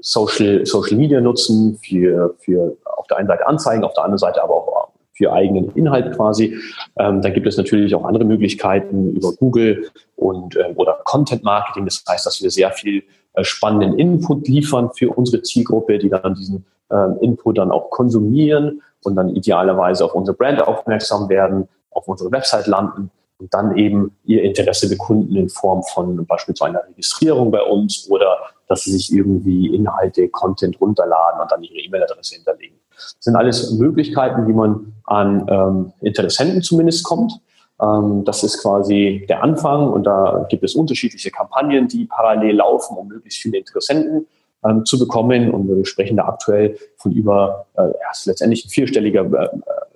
Social, 0.00 0.66
Social 0.66 0.98
Media 0.98 1.20
nutzen 1.20 1.78
für, 1.82 2.34
für 2.40 2.76
auf 2.84 3.06
der 3.06 3.16
einen 3.16 3.28
Seite 3.28 3.46
Anzeigen, 3.46 3.84
auf 3.84 3.94
der 3.94 4.04
anderen 4.04 4.18
Seite 4.18 4.42
aber 4.42 4.54
auch 4.54 4.75
für 5.16 5.32
eigenen 5.32 5.70
Inhalt 5.74 6.14
quasi. 6.14 6.58
Ähm, 6.98 7.22
da 7.22 7.30
gibt 7.30 7.46
es 7.46 7.56
natürlich 7.56 7.94
auch 7.94 8.04
andere 8.04 8.24
Möglichkeiten 8.24 9.16
über 9.16 9.32
Google 9.32 9.90
und 10.14 10.56
äh, 10.56 10.72
oder 10.74 11.00
Content 11.04 11.42
Marketing. 11.42 11.86
Das 11.86 12.04
heißt, 12.08 12.26
dass 12.26 12.42
wir 12.42 12.50
sehr 12.50 12.70
viel 12.70 13.02
äh, 13.34 13.42
spannenden 13.42 13.98
Input 13.98 14.46
liefern 14.46 14.90
für 14.94 15.10
unsere 15.10 15.42
Zielgruppe, 15.42 15.98
die 15.98 16.10
dann 16.10 16.34
diesen 16.34 16.66
äh, 16.90 17.24
Input 17.24 17.58
dann 17.58 17.70
auch 17.70 17.90
konsumieren 17.90 18.82
und 19.04 19.16
dann 19.16 19.30
idealerweise 19.30 20.04
auf 20.04 20.14
unsere 20.14 20.36
Brand 20.36 20.60
aufmerksam 20.62 21.28
werden, 21.28 21.68
auf 21.90 22.06
unsere 22.08 22.30
Website 22.30 22.66
landen 22.66 23.10
und 23.38 23.52
dann 23.52 23.76
eben 23.76 24.16
ihr 24.24 24.42
Interesse 24.42 24.88
bekunden 24.88 25.36
in 25.36 25.48
Form 25.48 25.82
von 25.82 26.26
beispielsweise 26.26 26.78
einer 26.78 26.88
Registrierung 26.88 27.50
bei 27.50 27.62
uns 27.62 28.08
oder 28.10 28.38
dass 28.68 28.82
sie 28.82 28.92
sich 28.92 29.12
irgendwie 29.12 29.74
Inhalte, 29.74 30.28
Content 30.28 30.80
runterladen 30.80 31.40
und 31.40 31.50
dann 31.50 31.62
ihre 31.62 31.78
E-Mail-Adresse 31.78 32.36
hinterlegen. 32.36 32.75
Das 32.96 33.16
sind 33.20 33.36
alles 33.36 33.72
Möglichkeiten, 33.72 34.46
wie 34.46 34.52
man 34.52 34.92
an 35.04 35.46
ähm, 35.48 35.92
Interessenten 36.00 36.62
zumindest 36.62 37.04
kommt. 37.04 37.40
Ähm, 37.80 38.24
das 38.24 38.42
ist 38.42 38.62
quasi 38.62 39.26
der 39.28 39.42
Anfang 39.42 39.88
und 39.88 40.04
da 40.04 40.46
gibt 40.48 40.64
es 40.64 40.74
unterschiedliche 40.74 41.30
Kampagnen, 41.30 41.88
die 41.88 42.06
parallel 42.06 42.56
laufen, 42.56 42.96
um 42.96 43.08
möglichst 43.08 43.40
viele 43.40 43.58
Interessenten 43.58 44.26
ähm, 44.64 44.84
zu 44.84 44.98
bekommen. 44.98 45.50
Und 45.50 45.68
wir 45.68 45.84
sprechen 45.84 46.16
da 46.16 46.24
aktuell 46.24 46.78
von 46.96 47.12
über, 47.12 47.66
äh, 47.76 47.82
ja, 47.82 48.12
letztendlich 48.24 48.64
ein 48.64 48.70
vierstelliger, 48.70 49.24
äh, 49.24 49.48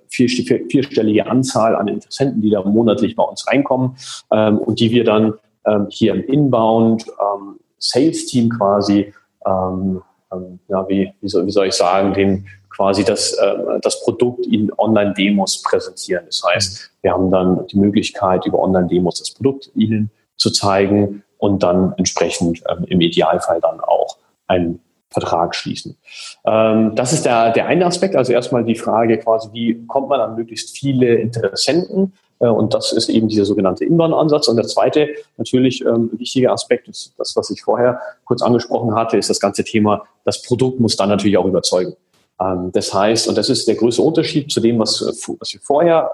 vier, 0.09 0.29
vier, 0.29 0.65
vierstellige 0.69 1.27
Anzahl 1.27 1.75
an 1.75 1.87
Interessenten, 1.87 2.41
die 2.41 2.49
da 2.49 2.63
monatlich 2.63 3.15
bei 3.15 3.23
uns 3.23 3.47
reinkommen 3.47 3.95
ähm, 4.31 4.57
und 4.59 4.79
die 4.79 4.91
wir 4.91 5.03
dann 5.03 5.33
ähm, 5.65 5.87
hier 5.89 6.13
im 6.13 6.23
Inbound 6.25 7.05
ähm, 7.07 7.59
Sales 7.79 8.27
Team 8.27 8.49
quasi, 8.49 9.13
ähm, 9.45 10.01
ähm, 10.31 10.59
ja, 10.67 10.87
wie, 10.87 11.11
wie, 11.21 11.29
soll, 11.29 11.45
wie 11.45 11.51
soll 11.51 11.67
ich 11.67 11.73
sagen, 11.73 12.13
den 12.13 12.45
quasi 12.75 13.03
das, 13.03 13.33
äh, 13.33 13.79
das 13.81 14.01
Produkt 14.03 14.45
in 14.45 14.71
Online-Demos 14.77 15.61
präsentieren. 15.63 16.25
Das 16.25 16.41
heißt, 16.43 16.91
wir 17.01 17.11
haben 17.11 17.31
dann 17.31 17.67
die 17.67 17.77
Möglichkeit, 17.77 18.45
über 18.45 18.59
Online-Demos 18.59 19.19
das 19.19 19.31
Produkt 19.31 19.71
Ihnen 19.75 20.11
zu 20.37 20.51
zeigen 20.51 21.23
und 21.37 21.63
dann 21.63 21.93
entsprechend 21.97 22.61
ähm, 22.69 22.85
im 22.85 23.01
Idealfall 23.01 23.59
dann 23.61 23.79
auch 23.79 24.17
einen 24.47 24.79
Vertrag 25.09 25.55
schließen. 25.55 25.97
Ähm, 26.45 26.95
das 26.95 27.13
ist 27.13 27.25
der, 27.25 27.51
der 27.51 27.67
eine 27.67 27.85
Aspekt, 27.85 28.15
also 28.15 28.31
erstmal 28.31 28.63
die 28.63 28.75
Frage 28.75 29.17
quasi, 29.17 29.49
wie 29.51 29.85
kommt 29.87 30.07
man 30.07 30.21
an 30.21 30.35
möglichst 30.35 30.77
viele 30.77 31.15
Interessenten? 31.15 32.13
Äh, 32.39 32.47
und 32.47 32.73
das 32.73 32.93
ist 32.93 33.09
eben 33.09 33.27
dieser 33.27 33.45
sogenannte 33.45 33.83
Inbound-Ansatz. 33.83 34.47
Und 34.47 34.55
der 34.55 34.67
zweite, 34.67 35.09
natürlich 35.37 35.85
ähm, 35.85 36.09
wichtige 36.13 36.51
Aspekt, 36.51 36.87
ist 36.87 37.13
das, 37.17 37.35
was 37.35 37.49
ich 37.49 37.61
vorher 37.61 37.99
kurz 38.23 38.41
angesprochen 38.41 38.95
hatte, 38.95 39.17
ist 39.17 39.29
das 39.29 39.39
ganze 39.39 39.63
Thema, 39.63 40.03
das 40.23 40.41
Produkt 40.41 40.79
muss 40.79 40.95
dann 40.95 41.09
natürlich 41.09 41.37
auch 41.37 41.45
überzeugen. 41.45 41.93
Ähm, 42.41 42.71
das 42.73 42.93
heißt, 42.93 43.27
und 43.27 43.37
das 43.37 43.49
ist 43.49 43.67
der 43.67 43.75
größte 43.75 44.01
Unterschied 44.01 44.51
zu 44.51 44.59
dem, 44.59 44.79
was, 44.79 45.01
was 45.01 45.53
wir 45.53 45.61
vorher 45.61 46.09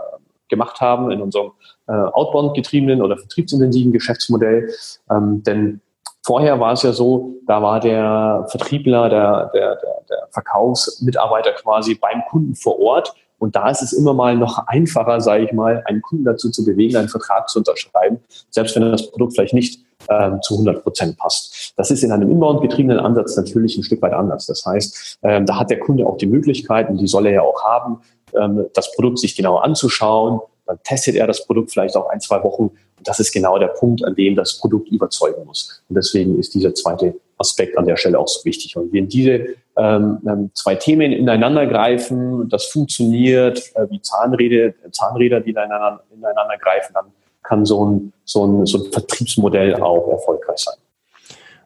gemacht 0.50 0.80
haben 0.82 1.12
in 1.12 1.22
unserem 1.22 1.52
äh, 1.88 1.92
Outbound-getriebenen 1.92 3.02
oder 3.02 3.18
vertriebsintensiven 3.18 3.92
Geschäftsmodell. 3.92 4.70
Ähm, 5.10 5.44
denn 5.44 5.82
vorher 6.26 6.60
war 6.60 6.74
es 6.74 6.84
ja 6.84 6.94
so, 6.94 7.36
da 7.48 7.62
war 7.62 7.80
der 7.80 8.46
Vertriebler, 8.50 9.10
der, 9.10 9.52
der, 9.54 9.76
der, 9.76 9.96
der 10.10 10.28
Verkaufsmitarbeiter 10.32 11.54
quasi 11.54 11.96
beim 11.96 12.24
Kunden 12.30 12.56
vor 12.56 12.80
Ort 12.80 13.14
und 13.40 13.56
da 13.56 13.70
ist 13.70 13.82
es 13.82 13.94
immer 13.94 14.14
mal 14.14 14.36
noch 14.36 14.68
einfacher, 14.68 15.22
sage 15.22 15.46
ich 15.46 15.52
mal, 15.52 15.84
einen 15.86 16.02
Kunden 16.02 16.26
dazu 16.26 16.50
zu 16.50 16.66
bewegen, 16.66 16.98
einen 16.98 17.10
Vertrag 17.10 17.50
zu 17.50 17.60
unterschreiben, 17.60 18.20
selbst 18.50 18.76
wenn 18.76 18.92
das 18.92 19.12
Produkt 19.12 19.34
vielleicht 19.34 19.54
nicht 19.54 19.84
ähm, 20.10 20.42
zu 20.42 20.56
100 20.56 20.84
Prozent 20.84 21.18
passt. 21.18 21.74
Das 21.78 21.92
ist 21.92 22.04
in 22.04 22.12
einem 22.12 22.30
inbound-getriebenen 22.30 23.00
Ansatz 23.00 23.36
natürlich 23.36 23.78
ein 23.78 23.84
Stück 23.84 24.02
weit 24.02 24.14
anders. 24.14 24.46
Das 24.46 24.66
heißt, 24.66 25.20
ähm, 25.24 25.46
da 25.46 25.60
hat 25.60 25.70
der 25.70 25.80
Kunde 25.80 26.06
auch 26.06 26.18
die 26.18 26.28
Möglichkeiten, 26.28 26.98
die 26.98 27.08
soll 27.08 27.28
er 27.28 27.34
ja 27.34 27.42
auch 27.42 27.64
haben, 27.64 28.02
ähm, 28.36 28.66
das 28.74 28.94
Produkt 28.94 29.20
sich 29.20 29.36
genauer 29.36 29.64
anzuschauen. 29.64 30.42
Dann 30.66 30.80
testet 30.84 31.16
er 31.16 31.28
das 31.28 31.46
Produkt 31.46 31.72
vielleicht 31.72 31.96
auch 31.96 32.10
ein, 32.10 32.20
zwei 32.20 32.44
Wochen. 32.44 32.64
Und 32.64 33.08
das 33.08 33.20
ist 33.20 33.32
genau 33.32 33.58
der 33.58 33.68
Punkt, 33.68 34.04
an 34.04 34.16
dem 34.16 34.36
das 34.36 34.58
Produkt 34.58 34.90
überzeugen 34.90 35.46
muss. 35.46 35.84
Und 35.88 35.96
deswegen 35.96 36.38
ist 36.40 36.54
dieser 36.54 36.74
zweite 36.74 37.16
Aspekt 37.38 37.78
an 37.78 37.86
der 37.86 37.96
Stelle 37.96 38.20
auch 38.20 38.28
so 38.28 38.44
wichtig. 38.46 38.76
Und 38.76 38.92
wenn 38.92 39.08
diese 39.08 39.56
ähm, 39.78 40.20
ähm, 40.28 40.52
zwei 40.54 40.76
Themen 40.76 41.12
ineinander 41.12 41.68
greifen, 41.68 42.50
das 42.50 42.66
funktioniert 42.66 43.60
äh, 43.76 43.86
wie 43.90 44.02
Zahnräder, 44.02 44.74
Zahnräder, 44.92 45.40
die 45.40 45.52
ineinander, 45.52 46.04
ineinander 46.12 46.58
greifen, 46.58 46.94
dann 46.94 47.06
kann 47.48 47.66
so 47.66 47.86
ein, 47.86 48.14
so, 48.26 48.46
ein, 48.46 48.66
so 48.66 48.84
ein 48.84 48.92
Vertriebsmodell 48.92 49.76
auch 49.76 50.08
erfolgreich 50.10 50.60
sein. 50.60 50.76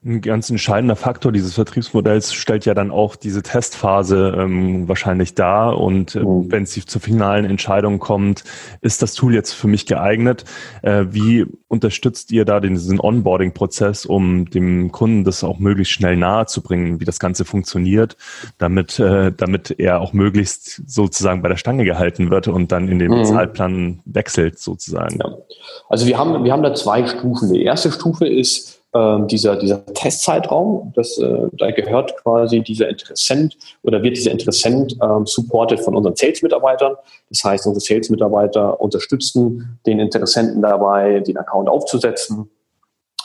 Ein 0.04 0.22
ganz 0.22 0.50
entscheidender 0.50 0.96
Faktor 0.96 1.32
dieses 1.32 1.54
Vertriebsmodells 1.54 2.34
stellt 2.34 2.66
ja 2.66 2.74
dann 2.74 2.90
auch 2.90 3.16
diese 3.16 3.44
Testphase 3.44 4.36
ähm, 4.36 4.88
wahrscheinlich 4.88 5.36
dar. 5.36 5.80
Und 5.80 6.16
äh, 6.16 6.22
mhm. 6.22 6.52
wenn 6.52 6.64
es 6.64 6.74
zur 6.74 7.00
finalen 7.00 7.46
Entscheidung 7.46 8.00
kommt, 8.00 8.44
ist 8.82 9.04
das 9.04 9.14
Tool 9.14 9.36
jetzt 9.36 9.54
für 9.54 9.68
mich 9.68 9.86
geeignet? 9.86 10.44
Äh, 10.82 11.06
wie 11.12 11.46
unterstützt 11.68 12.32
ihr 12.32 12.46
da 12.46 12.60
den, 12.60 12.74
diesen 12.74 13.00
Onboarding-Prozess, 13.00 14.08
um 14.08 14.50
dem 14.50 14.92
Kunden 14.92 15.24
das 15.24 15.44
auch 15.44 15.60
möglichst 15.60 15.94
schnell 15.94 16.18
nahe 16.18 16.48
zu 16.48 16.64
bringen, 16.64 17.00
wie 17.00 17.06
das 17.06 17.20
Ganze 17.20 17.46
funktioniert, 17.46 18.18
damit, 18.58 18.98
äh, 18.98 19.32
damit 19.32 19.76
er 19.78 20.02
auch 20.02 20.14
möglichst 20.14 20.82
sozusagen 20.90 21.44
bei 21.44 21.50
der 21.50 21.58
Stange 21.58 21.86
gehalten 21.86 22.32
wird 22.32 22.48
und 22.48 22.72
dann 22.72 22.88
in 22.88 22.98
den 22.98 23.12
mhm. 23.12 23.26
Zeitplan 23.26 24.00
wechselt 24.06 24.58
sozusagen? 24.58 25.20
Ja. 25.20 25.32
Also 25.90 26.08
wir 26.08 26.18
haben, 26.18 26.44
wir 26.44 26.52
haben 26.52 26.64
da 26.64 26.74
zwei 26.74 27.06
Stufen. 27.06 27.54
Die 27.54 27.62
erste 27.62 27.92
Stufe 27.92 28.28
ist, 28.28 28.81
ähm, 28.94 29.28
dieser, 29.28 29.56
dieser 29.56 29.86
Testzeitraum, 29.86 30.92
das, 30.96 31.18
äh, 31.18 31.48
da 31.54 31.72
gehört 31.72 32.16
quasi 32.18 32.62
dieser 32.62 32.90
Interessent 32.90 33.58
oder 33.84 34.04
wird 34.04 34.18
dieser 34.18 34.32
Interessent 34.32 34.98
ähm, 35.02 35.26
supported 35.26 35.80
von 35.80 35.96
unseren 35.96 36.16
Sales-Mitarbeitern. 36.16 36.96
Das 37.30 37.44
heißt, 37.44 37.68
unsere 37.68 37.82
Sales-Mitarbeiter 37.82 38.82
unterstützen 38.82 39.80
den 39.86 40.00
Interessenten 40.00 40.62
dabei, 40.62 41.22
den 41.22 41.38
Account 41.38 41.70
aufzusetzen, 41.70 42.50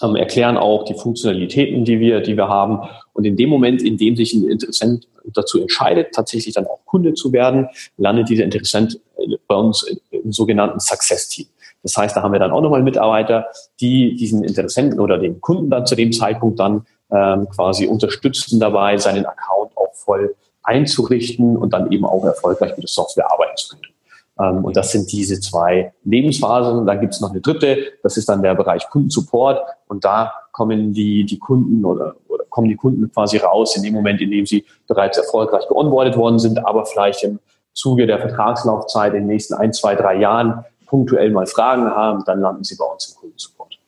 ähm, 0.03 0.15
erklären 0.15 0.57
auch 0.57 0.85
die 0.85 0.95
Funktionalitäten, 0.95 1.85
die 1.85 1.99
wir, 1.99 2.21
die 2.21 2.37
wir 2.37 2.49
haben. 2.49 2.89
Und 3.13 3.25
in 3.25 3.37
dem 3.37 3.49
Moment, 3.49 3.83
in 3.83 3.97
dem 3.97 4.15
sich 4.15 4.35
ein 4.35 4.49
Interessent 4.49 5.09
dazu 5.25 5.61
entscheidet, 5.61 6.15
tatsächlich 6.15 6.55
dann 6.55 6.67
auch 6.67 6.85
Kunde 6.85 7.15
zu 7.15 7.33
werden, 7.33 7.69
landet 7.97 8.29
dieser 8.29 8.45
Interessent 8.45 9.01
bei 9.49 9.57
uns 9.57 9.85
im 10.11 10.33
sogenannten 10.33 10.79
Success-Team. 10.79 11.47
Das 11.87 11.97
heißt, 11.97 12.17
da 12.17 12.23
haben 12.23 12.33
wir 12.33 12.41
dann 12.41 12.51
auch 12.51 12.61
nochmal 12.61 12.83
Mitarbeiter, 12.83 13.47
die 13.81 14.17
diesen 14.17 14.43
Interessenten 14.43 14.99
oder 14.99 15.19
den 15.19 15.41
Kunden 15.41 15.71
dann 15.71 15.87
zu 15.87 15.95
dem 15.95 16.13
Zeitpunkt 16.13 16.59
dann 16.59 16.85
ähm, 17.13 17.47
quasi 17.55 17.87
unterstützen 17.87 18.59
dabei, 18.59 18.99
seinen 18.99 19.25
Account 19.25 19.77
auch 19.77 19.95
voll 19.95 20.35
einzurichten 20.65 21.57
und 21.57 21.73
dann 21.73 21.93
eben 21.93 22.05
auch 22.05 22.25
erfolgreich 22.25 22.71
mit 22.71 22.83
der 22.83 22.89
Software 22.89 23.31
arbeiten 23.31 23.57
zu 23.57 23.77
können. 23.77 23.93
Ähm, 24.41 24.65
und 24.65 24.77
das 24.77 24.91
sind 24.91 25.13
diese 25.13 25.39
zwei 25.39 25.93
Lebensphasen. 26.03 26.85
Dann 26.87 27.01
gibt 27.01 27.15
es 27.15 27.21
noch 27.21 27.31
eine 27.31 27.41
dritte, 27.41 27.79
das 28.03 28.17
ist 28.17 28.29
dann 28.29 28.43
der 28.43 28.57
Bereich 28.57 28.91
Kundensupport. 28.91 29.61
Und 29.87 30.05
da 30.05 30.33
kommen 30.51 30.93
die, 30.93 31.25
die 31.25 31.39
Kunden 31.39 31.85
oder, 31.85 32.17
oder 32.27 32.43
kommen 32.51 32.69
die 32.69 32.75
Kunden 32.75 33.13
quasi 33.13 33.37
raus 33.37 33.77
in 33.77 33.85
dem 33.85 33.95
Moment, 33.95 34.21
in 34.21 34.33
dem 34.33 34.45
sie 34.45 34.65
bereits 34.89 35.19
erfolgreich 35.19 35.69
geonboardet 35.69 36.17
worden 36.17 36.41
sind, 36.41 36.67
aber 36.67 36.85
vielleicht 36.85 37.23
im 37.23 37.39
Zuge 37.75 38.09
der 38.09 38.19
Vertragslaufzeit 38.19 39.15
in 39.15 39.21
den 39.21 39.29
nächsten 39.29 39.55
ein, 39.55 39.73
zwei, 39.73 39.95
drei 39.95 40.17
Jahren 40.17 40.65
punktuell 40.87 41.31
mal 41.31 41.47
Fragen 41.47 41.87
haben, 41.91 42.25
dann 42.25 42.41
landen 42.41 42.65
sie 42.65 42.77
bei 42.77 42.85
uns 42.85 43.09
im 43.09 43.21
Kundensupport. 43.21 43.79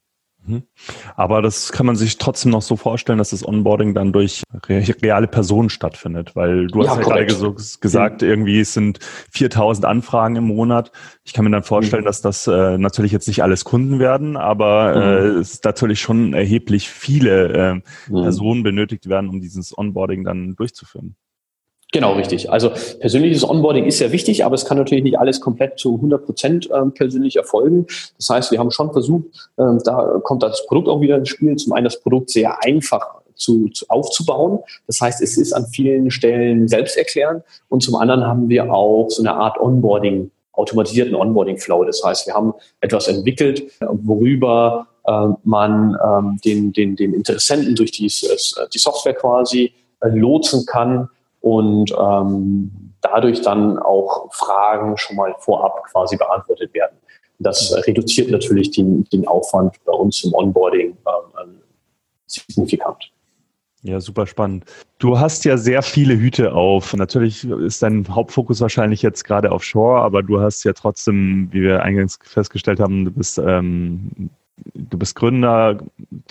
Mhm. 0.48 0.62
Aber 1.16 1.42
das 1.42 1.72
kann 1.72 1.86
man 1.86 1.96
sich 1.96 2.18
trotzdem 2.18 2.52
noch 2.52 2.62
so 2.62 2.76
vorstellen, 2.76 3.18
dass 3.18 3.30
das 3.30 3.46
Onboarding 3.46 3.94
dann 3.94 4.12
durch 4.12 4.42
reale 4.68 5.28
Personen 5.28 5.68
stattfindet, 5.68 6.34
weil 6.34 6.66
du 6.68 6.82
ja, 6.82 6.90
hast 6.90 6.98
ja 6.98 7.02
gerade 7.02 7.30
so 7.32 7.54
gesagt, 7.80 8.22
mhm. 8.22 8.28
irgendwie 8.28 8.60
es 8.60 8.72
sind 8.72 8.98
4000 9.32 9.84
Anfragen 9.84 10.36
im 10.36 10.44
Monat. 10.44 10.90
Ich 11.24 11.34
kann 11.34 11.44
mir 11.44 11.50
dann 11.50 11.62
vorstellen, 11.62 12.02
mhm. 12.02 12.06
dass 12.06 12.22
das 12.22 12.46
äh, 12.46 12.78
natürlich 12.78 13.12
jetzt 13.12 13.28
nicht 13.28 13.42
alles 13.42 13.64
Kunden 13.64 13.98
werden, 13.98 14.36
aber 14.36 14.94
äh, 14.94 15.30
mhm. 15.30 15.40
es 15.40 15.62
natürlich 15.62 16.00
schon 16.00 16.32
erheblich 16.32 16.88
viele 16.88 17.52
äh, 17.52 17.74
mhm. 18.10 18.22
Personen 18.22 18.62
benötigt 18.62 19.08
werden, 19.08 19.28
um 19.28 19.40
dieses 19.40 19.76
Onboarding 19.76 20.24
dann 20.24 20.56
durchzuführen. 20.56 21.16
Genau, 21.90 22.12
richtig. 22.12 22.50
Also 22.50 22.70
persönliches 23.00 23.48
Onboarding 23.48 23.86
ist 23.86 23.98
sehr 23.98 24.12
wichtig, 24.12 24.44
aber 24.44 24.54
es 24.54 24.66
kann 24.66 24.76
natürlich 24.76 25.04
nicht 25.04 25.18
alles 25.18 25.40
komplett 25.40 25.78
zu 25.78 25.94
100 25.94 26.24
Prozent 26.24 26.68
ähm, 26.74 26.92
persönlich 26.92 27.36
erfolgen. 27.36 27.86
Das 28.18 28.28
heißt, 28.28 28.50
wir 28.50 28.58
haben 28.58 28.70
schon 28.70 28.92
versucht, 28.92 29.24
ähm, 29.58 29.80
da 29.84 30.20
kommt 30.22 30.42
das 30.42 30.66
Produkt 30.66 30.88
auch 30.88 31.00
wieder 31.00 31.16
ins 31.16 31.30
Spiel, 31.30 31.56
zum 31.56 31.72
einen 31.72 31.84
das 31.84 32.00
Produkt 32.00 32.28
sehr 32.28 32.62
einfach 32.62 33.22
zu, 33.34 33.68
zu 33.68 33.86
aufzubauen. 33.88 34.58
Das 34.86 35.00
heißt, 35.00 35.22
es 35.22 35.38
ist 35.38 35.54
an 35.54 35.66
vielen 35.66 36.10
Stellen 36.10 36.68
selbsterklärend 36.68 37.42
und 37.70 37.82
zum 37.82 37.94
anderen 37.94 38.26
haben 38.26 38.50
wir 38.50 38.70
auch 38.70 39.08
so 39.08 39.22
eine 39.22 39.34
Art 39.34 39.58
Onboarding 39.58 40.30
automatisierten 40.52 41.14
Onboarding-Flow. 41.14 41.84
Das 41.84 42.02
heißt, 42.04 42.26
wir 42.26 42.34
haben 42.34 42.52
etwas 42.80 43.06
entwickelt, 43.06 43.62
worüber 43.80 44.88
äh, 45.06 45.28
man 45.44 45.96
ähm, 46.04 46.40
den, 46.44 46.72
den, 46.72 46.96
den 46.96 47.14
Interessenten 47.14 47.76
durch 47.76 47.92
die, 47.92 48.08
die 48.08 48.78
Software 48.78 49.14
quasi 49.14 49.72
äh, 50.00 50.08
lotsen 50.08 50.66
kann, 50.66 51.08
und 51.40 51.92
ähm, 51.92 52.94
dadurch 53.00 53.42
dann 53.42 53.78
auch 53.78 54.32
Fragen 54.32 54.96
schon 54.96 55.16
mal 55.16 55.34
vorab 55.38 55.84
quasi 55.90 56.16
beantwortet 56.16 56.72
werden. 56.74 56.96
Das 57.38 57.72
reduziert 57.86 58.30
natürlich 58.30 58.72
den, 58.72 59.04
den 59.04 59.26
Aufwand 59.28 59.76
bei 59.84 59.92
uns 59.92 60.24
im 60.24 60.34
Onboarding 60.34 60.96
ähm, 61.06 61.60
signifikant. 62.26 63.12
Ja, 63.82 64.00
super 64.00 64.26
spannend. 64.26 64.64
Du 64.98 65.20
hast 65.20 65.44
ja 65.44 65.56
sehr 65.56 65.82
viele 65.82 66.16
Hüte 66.18 66.52
auf. 66.52 66.94
Natürlich 66.94 67.44
ist 67.44 67.80
dein 67.80 68.12
Hauptfokus 68.12 68.60
wahrscheinlich 68.60 69.02
jetzt 69.02 69.22
gerade 69.22 69.52
auf 69.52 69.62
Shore, 69.62 70.00
aber 70.00 70.24
du 70.24 70.40
hast 70.40 70.64
ja 70.64 70.72
trotzdem, 70.72 71.48
wie 71.52 71.62
wir 71.62 71.82
eingangs 71.82 72.18
festgestellt 72.22 72.80
haben, 72.80 73.04
du 73.04 73.12
bist 73.12 73.38
ähm, 73.38 74.30
du 74.74 74.98
bist 74.98 75.14
Gründer 75.14 75.78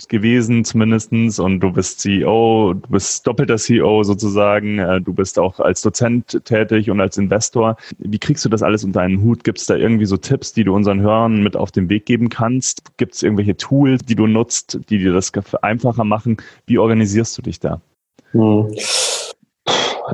gewesen 0.08 0.64
zumindestens 0.64 1.38
und 1.38 1.60
du 1.60 1.72
bist 1.72 2.00
CEO, 2.00 2.74
du 2.74 2.88
bist 2.88 3.26
doppelter 3.26 3.56
CEO 3.56 4.02
sozusagen, 4.02 4.78
äh, 4.78 5.00
du 5.00 5.12
bist 5.12 5.38
auch 5.38 5.60
als 5.60 5.82
Dozent 5.82 6.44
tätig 6.44 6.90
und 6.90 7.00
als 7.00 7.16
Investor. 7.16 7.76
Wie 7.98 8.18
kriegst 8.18 8.44
du 8.44 8.48
das 8.48 8.62
alles 8.62 8.84
unter 8.84 9.00
einen 9.00 9.22
Hut? 9.22 9.44
Gibt 9.44 9.58
es 9.58 9.66
da 9.66 9.76
irgendwie 9.76 10.06
so 10.06 10.16
Tipps, 10.16 10.52
die 10.52 10.64
du 10.64 10.74
unseren 10.74 11.00
Hörern 11.00 11.42
mit 11.42 11.56
auf 11.56 11.70
den 11.70 11.88
Weg 11.88 12.06
geben 12.06 12.28
kannst? 12.28 12.96
Gibt 12.96 13.14
es 13.14 13.22
irgendwelche 13.22 13.56
Tools, 13.56 14.04
die 14.04 14.14
du 14.14 14.26
nutzt, 14.26 14.78
die 14.88 14.98
dir 14.98 15.12
das 15.12 15.32
einfacher 15.62 16.04
machen? 16.04 16.38
Wie 16.66 16.78
organisierst 16.78 17.36
du 17.38 17.42
dich 17.42 17.60
da? 17.60 17.80
Hm. 18.32 18.68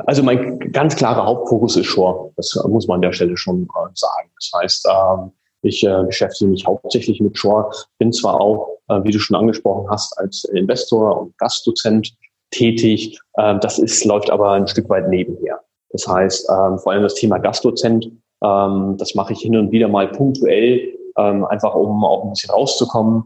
Also 0.06 0.22
mein 0.22 0.58
ganz 0.72 0.96
klarer 0.96 1.24
Hauptfokus 1.24 1.76
ist 1.76 1.86
Shore. 1.86 2.32
Das 2.36 2.58
muss 2.68 2.88
man 2.88 2.96
an 2.96 3.02
der 3.02 3.12
Stelle 3.12 3.36
schon 3.36 3.62
äh, 3.62 3.88
sagen. 3.94 4.30
Das 4.36 4.50
heißt, 4.60 4.88
ähm, 4.88 5.32
ich 5.64 5.84
äh, 5.84 6.02
beschäftige 6.04 6.50
mich 6.50 6.66
hauptsächlich 6.66 7.20
mit 7.20 7.36
Shore, 7.36 7.70
bin 7.98 8.12
zwar 8.12 8.40
auch, 8.40 8.78
äh, 8.88 9.02
wie 9.04 9.10
du 9.10 9.18
schon 9.18 9.36
angesprochen 9.36 9.88
hast, 9.90 10.16
als 10.18 10.44
Investor 10.44 11.20
und 11.20 11.38
Gastdozent 11.38 12.14
tätig. 12.50 13.18
Äh, 13.34 13.58
das 13.60 13.78
ist, 13.78 14.04
läuft 14.04 14.30
aber 14.30 14.52
ein 14.52 14.68
Stück 14.68 14.88
weit 14.88 15.08
nebenher. 15.08 15.60
Das 15.90 16.06
heißt, 16.06 16.48
äh, 16.48 16.78
vor 16.78 16.92
allem 16.92 17.02
das 17.02 17.14
Thema 17.14 17.38
Gastdozent 17.38 18.10
Ähm, 18.44 18.96
das 18.98 19.14
mache 19.14 19.32
ich 19.32 19.40
hin 19.40 19.56
und 19.56 19.72
wieder 19.72 19.88
mal 19.88 20.08
punktuell, 20.08 20.92
ähm, 21.16 21.44
einfach 21.46 21.74
um 21.74 22.04
auch 22.04 22.24
ein 22.24 22.30
bisschen 22.30 22.50
rauszukommen. 22.50 23.24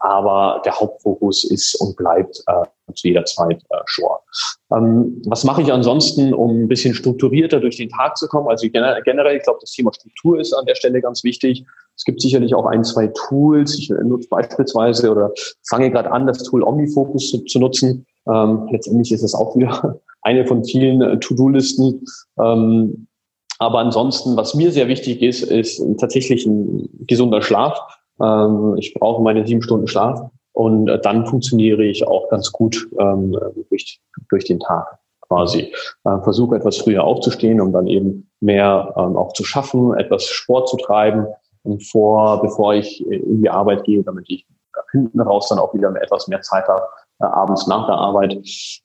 Aber 0.00 0.62
der 0.64 0.78
Hauptfokus 0.78 1.44
ist 1.44 1.74
und 1.80 1.96
bleibt 1.96 2.42
äh, 2.46 2.64
zu 2.94 3.08
jeder 3.08 3.24
Zeit 3.24 3.62
äh, 3.70 3.76
Shore. 3.86 4.20
Ähm, 4.72 5.22
was 5.26 5.44
mache 5.44 5.62
ich 5.62 5.72
ansonsten, 5.72 6.32
um 6.34 6.62
ein 6.62 6.68
bisschen 6.68 6.94
strukturierter 6.94 7.60
durch 7.60 7.76
den 7.76 7.88
Tag 7.88 8.16
zu 8.16 8.28
kommen? 8.28 8.48
Also 8.48 8.68
generell, 8.70 9.36
ich 9.36 9.42
glaube, 9.42 9.58
das 9.60 9.72
Thema 9.72 9.92
Struktur 9.92 10.40
ist 10.40 10.52
an 10.52 10.66
der 10.66 10.74
Stelle 10.74 11.00
ganz 11.00 11.24
wichtig. 11.24 11.64
Es 11.96 12.04
gibt 12.04 12.20
sicherlich 12.20 12.54
auch 12.54 12.66
ein, 12.66 12.84
zwei 12.84 13.08
Tools. 13.08 13.76
Ich 13.76 13.90
nutze 13.90 14.28
beispielsweise 14.28 15.10
oder 15.10 15.32
fange 15.68 15.90
gerade 15.90 16.12
an, 16.12 16.26
das 16.26 16.42
Tool 16.44 16.62
OmniFocus 16.62 17.30
zu, 17.30 17.44
zu 17.44 17.58
nutzen. 17.58 18.06
Ähm, 18.32 18.68
letztendlich 18.70 19.10
ist 19.12 19.22
es 19.22 19.34
auch 19.34 19.56
wieder 19.56 20.00
eine 20.22 20.46
von 20.46 20.64
vielen 20.64 21.02
äh, 21.02 21.18
To-Do-Listen. 21.18 22.04
Ähm, 22.40 23.08
aber 23.58 23.80
ansonsten, 23.80 24.36
was 24.36 24.54
mir 24.54 24.70
sehr 24.70 24.86
wichtig 24.86 25.20
ist, 25.22 25.42
ist 25.42 25.82
tatsächlich 25.98 26.46
ein 26.46 26.88
gesunder 27.06 27.42
Schlaf. 27.42 27.78
Ähm, 28.22 28.76
ich 28.78 28.94
brauche 28.94 29.22
meine 29.22 29.46
sieben 29.46 29.62
Stunden 29.62 29.88
Schlaf 29.88 30.30
und 30.52 30.88
äh, 30.88 31.00
dann 31.00 31.26
funktioniere 31.26 31.84
ich 31.84 32.06
auch 32.06 32.28
ganz 32.28 32.52
gut 32.52 32.88
ähm, 32.98 33.38
durch, 33.70 34.00
durch 34.28 34.44
den 34.44 34.60
Tag 34.60 34.98
quasi. 35.28 35.72
Äh, 36.04 36.18
versuche 36.22 36.56
etwas 36.56 36.78
früher 36.78 37.04
aufzustehen, 37.04 37.60
um 37.60 37.72
dann 37.72 37.86
eben 37.86 38.30
mehr 38.40 38.94
ähm, 38.96 39.16
auch 39.16 39.32
zu 39.32 39.44
schaffen, 39.44 39.94
etwas 39.94 40.24
Sport 40.24 40.68
zu 40.68 40.76
treiben 40.76 41.26
und 41.62 41.82
vor, 41.84 42.40
bevor 42.40 42.74
ich 42.74 43.06
in 43.06 43.42
die 43.42 43.50
Arbeit 43.50 43.84
gehe, 43.84 44.02
damit 44.02 44.24
ich 44.28 44.46
hinten 44.92 45.20
raus 45.20 45.48
dann 45.48 45.58
auch 45.58 45.74
wieder 45.74 45.94
etwas 46.00 46.28
mehr 46.28 46.40
Zeit 46.40 46.66
habe, 46.66 46.82
äh, 47.20 47.26
abends 47.26 47.66
nach 47.66 47.86
der 47.86 47.96
Arbeit. 47.96 48.32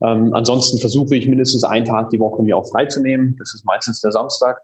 Ähm, 0.01 0.33
ansonsten 0.33 0.79
versuche 0.79 1.15
ich 1.15 1.27
mindestens 1.27 1.63
einen 1.63 1.85
Tag 1.85 2.09
die 2.09 2.19
Woche 2.19 2.41
mir 2.41 2.57
auch 2.57 2.67
freizunehmen. 2.69 3.35
Das 3.37 3.53
ist 3.53 3.65
meistens 3.65 4.01
der 4.01 4.11
Samstag. 4.11 4.61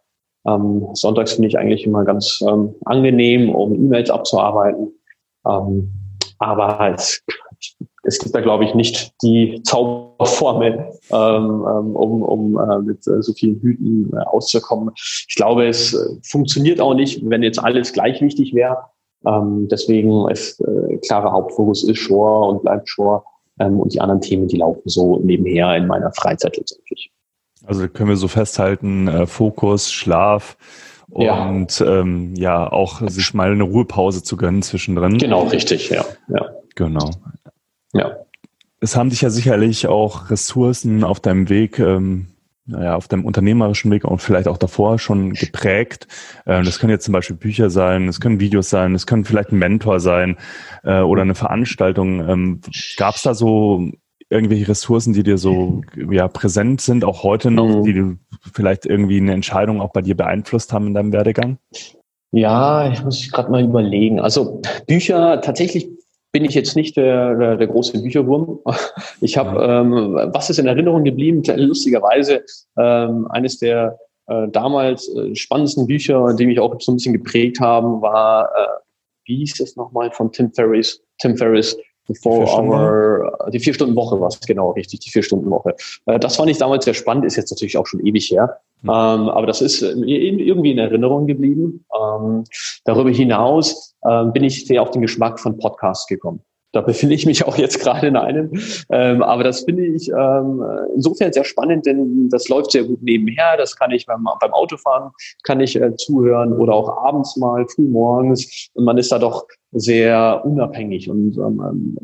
Ähm, 0.47 0.87
sonntags 0.93 1.33
finde 1.33 1.49
ich 1.49 1.57
eigentlich 1.57 1.85
immer 1.85 2.05
ganz 2.05 2.41
ähm, 2.47 2.75
angenehm, 2.85 3.49
um 3.53 3.73
E-Mails 3.73 4.09
abzuarbeiten. 4.09 4.91
Ähm, 5.47 5.91
aber 6.39 6.93
es, 6.93 7.21
es 8.03 8.19
gibt 8.19 8.33
da, 8.33 8.41
glaube 8.41 8.63
ich, 8.63 8.73
nicht 8.73 9.13
die 9.21 9.61
Zauberformel, 9.63 10.91
ähm, 11.11 11.65
ähm, 11.67 11.95
um, 11.95 12.23
um 12.23 12.59
äh, 12.59 12.79
mit 12.79 13.05
äh, 13.07 13.21
so 13.21 13.33
vielen 13.33 13.59
Hüten 13.59 14.11
äh, 14.13 14.21
auszukommen. 14.21 14.91
Ich 14.95 15.35
glaube, 15.35 15.67
es 15.67 15.93
äh, 15.93 15.97
funktioniert 16.23 16.79
auch 16.79 16.93
nicht, 16.93 17.21
wenn 17.29 17.43
jetzt 17.43 17.59
alles 17.59 17.91
gleich 17.91 18.21
wichtig 18.21 18.53
wäre. 18.53 18.77
Ähm, 19.25 19.67
deswegen 19.69 20.29
ist 20.29 20.61
äh, 20.61 20.97
klarer 21.05 21.31
Hauptfokus 21.31 21.83
ist 21.83 21.97
Shore 21.97 22.49
und 22.49 22.61
bleibt 22.61 22.87
Shore. 22.87 23.23
Und 23.61 23.93
die 23.93 23.99
anderen 23.99 24.21
Themen, 24.21 24.47
die 24.47 24.55
laufen 24.55 24.83
so 24.85 25.19
nebenher 25.19 25.75
in 25.75 25.85
meiner 25.85 26.13
Freizeit 26.13 26.55
letztendlich. 26.55 27.11
Also 27.69 27.87
können 27.87 28.09
wir 28.09 28.15
so 28.15 28.27
festhalten, 28.27 29.07
äh, 29.07 29.27
Fokus, 29.27 29.91
Schlaf 29.91 30.57
und 31.07 31.79
ja. 31.79 31.99
Ähm, 31.99 32.33
ja, 32.35 32.71
auch 32.71 33.07
sich 33.07 33.33
mal 33.35 33.51
eine 33.51 33.63
Ruhepause 33.63 34.23
zu 34.23 34.37
gönnen 34.37 34.63
zwischendrin. 34.63 35.19
Genau, 35.19 35.43
richtig, 35.43 35.89
ja. 35.89 36.03
ja. 36.27 36.49
Genau. 36.75 37.11
Ja. 37.93 38.15
Es 38.79 38.95
haben 38.95 39.11
dich 39.11 39.21
ja 39.21 39.29
sicherlich 39.29 39.87
auch 39.87 40.31
Ressourcen 40.31 41.03
auf 41.03 41.19
deinem 41.19 41.49
Weg 41.49 41.77
ähm, 41.77 42.29
naja, 42.65 42.95
auf 42.95 43.07
deinem 43.07 43.25
unternehmerischen 43.25 43.91
Weg 43.91 44.03
und 44.03 44.19
vielleicht 44.19 44.47
auch 44.47 44.57
davor 44.57 44.99
schon 44.99 45.33
geprägt. 45.33 46.07
Ähm, 46.45 46.65
das 46.65 46.79
können 46.79 46.91
jetzt 46.91 47.05
zum 47.05 47.13
Beispiel 47.13 47.35
Bücher 47.35 47.69
sein, 47.69 48.07
es 48.07 48.19
können 48.19 48.39
Videos 48.39 48.69
sein, 48.69 48.95
es 48.95 49.05
können 49.05 49.25
vielleicht 49.25 49.51
ein 49.51 49.59
Mentor 49.59 49.99
sein 49.99 50.37
äh, 50.83 51.01
oder 51.01 51.21
eine 51.23 51.35
Veranstaltung. 51.35 52.27
Ähm, 52.27 52.61
Gab 52.97 53.15
es 53.15 53.23
da 53.23 53.33
so 53.33 53.91
irgendwelche 54.29 54.67
Ressourcen, 54.67 55.13
die 55.13 55.23
dir 55.23 55.37
so 55.37 55.81
ja, 56.11 56.27
präsent 56.27 56.81
sind, 56.81 57.03
auch 57.03 57.23
heute 57.23 57.51
noch, 57.51 57.67
mhm. 57.67 57.83
die 57.83 58.17
vielleicht 58.53 58.85
irgendwie 58.85 59.17
eine 59.17 59.33
Entscheidung 59.33 59.81
auch 59.81 59.91
bei 59.91 60.01
dir 60.01 60.15
beeinflusst 60.15 60.71
haben 60.71 60.87
in 60.87 60.93
deinem 60.93 61.11
Werdegang? 61.11 61.57
Ja, 62.31 62.91
ich 62.91 63.03
muss 63.03 63.31
gerade 63.31 63.49
mal 63.49 63.63
überlegen. 63.63 64.19
Also 64.19 64.61
Bücher 64.87 65.41
tatsächlich 65.41 65.89
bin 66.31 66.45
ich 66.45 66.53
jetzt 66.53 66.75
nicht 66.75 66.95
der, 66.95 67.35
der, 67.35 67.57
der 67.57 67.67
große 67.67 68.01
Bücherwurm. 68.01 68.59
Ich 69.21 69.37
habe, 69.37 69.61
ähm, 69.61 70.13
was 70.33 70.49
ist 70.49 70.59
in 70.59 70.67
Erinnerung 70.67 71.03
geblieben? 71.03 71.43
Lustigerweise 71.57 72.43
ähm, 72.77 73.27
eines 73.31 73.59
der 73.59 73.97
äh, 74.27 74.47
damals 74.49 75.09
äh, 75.09 75.35
spannendsten 75.35 75.87
Bücher, 75.87 76.33
die 76.35 76.45
mich 76.45 76.59
auch 76.59 76.79
so 76.79 76.91
ein 76.91 76.95
bisschen 76.95 77.13
geprägt 77.13 77.59
haben, 77.59 78.01
war, 78.01 78.45
äh, 78.45 78.67
wie 79.25 79.37
hieß 79.37 79.59
es 79.59 79.75
nochmal 79.75 80.11
von 80.11 80.31
Tim 80.31 80.53
Ferriss? 80.53 81.01
Tim 81.17 81.35
Ferriss, 81.35 81.75
die 82.09 82.15
Four 82.15 82.45
Hour, 82.47 83.49
die 83.51 83.59
vier 83.59 83.73
Stunden 83.73 83.95
Woche 83.95 84.19
war 84.19 84.27
es 84.27 84.39
genau 84.41 84.71
richtig, 84.71 84.99
die 85.01 85.09
vier 85.09 85.23
Stunden 85.23 85.49
Woche. 85.49 85.75
Äh, 86.05 86.19
das 86.19 86.35
fand 86.35 86.49
ich 86.49 86.57
damals 86.57 86.85
sehr 86.85 86.93
spannend, 86.93 87.25
ist 87.25 87.37
jetzt 87.37 87.51
natürlich 87.51 87.77
auch 87.77 87.87
schon 87.87 88.05
ewig 88.05 88.29
her, 88.31 88.59
mhm. 88.81 88.89
aber 88.89 89.47
das 89.47 89.61
ist 89.61 89.81
irgendwie 89.81 90.71
in 90.71 90.77
Erinnerung 90.79 91.27
geblieben. 91.27 91.85
Ähm, 91.95 92.43
darüber 92.83 93.09
hinaus 93.09 93.95
ähm, 94.05 94.33
bin 94.33 94.43
ich 94.43 94.65
sehr 94.65 94.81
auf 94.81 94.91
den 94.91 95.01
Geschmack 95.01 95.39
von 95.39 95.57
Podcasts 95.57 96.07
gekommen. 96.07 96.41
Da 96.71 96.81
befinde 96.81 97.15
ich 97.15 97.25
mich 97.25 97.45
auch 97.45 97.57
jetzt 97.57 97.79
gerade 97.79 98.07
in 98.07 98.15
einem. 98.15 98.51
Ähm, 98.91 99.23
aber 99.23 99.43
das 99.43 99.61
finde 99.61 99.85
ich 99.87 100.07
ähm, 100.09 100.63
insofern 100.95 101.33
sehr 101.33 101.43
spannend, 101.43 101.87
denn 101.87 102.29
das 102.29 102.47
läuft 102.47 102.71
sehr 102.71 102.83
gut 102.83 103.01
nebenher. 103.01 103.57
Das 103.57 103.75
kann 103.75 103.91
ich 103.91 104.05
beim, 104.05 104.27
beim 104.39 104.53
Autofahren, 104.53 105.11
kann 105.43 105.59
ich 105.61 105.75
äh, 105.75 105.95
zuhören 105.95 106.53
oder 106.53 106.73
auch 106.73 106.89
abends 107.05 107.37
mal, 107.37 107.65
früh 107.67 107.87
morgens. 107.87 108.69
Und 108.73 108.85
man 108.85 108.99
ist 108.99 109.11
da 109.11 109.17
doch 109.17 109.45
sehr 109.71 110.41
unabhängig 110.45 111.09
und 111.09 111.37
ähm, 111.37 111.97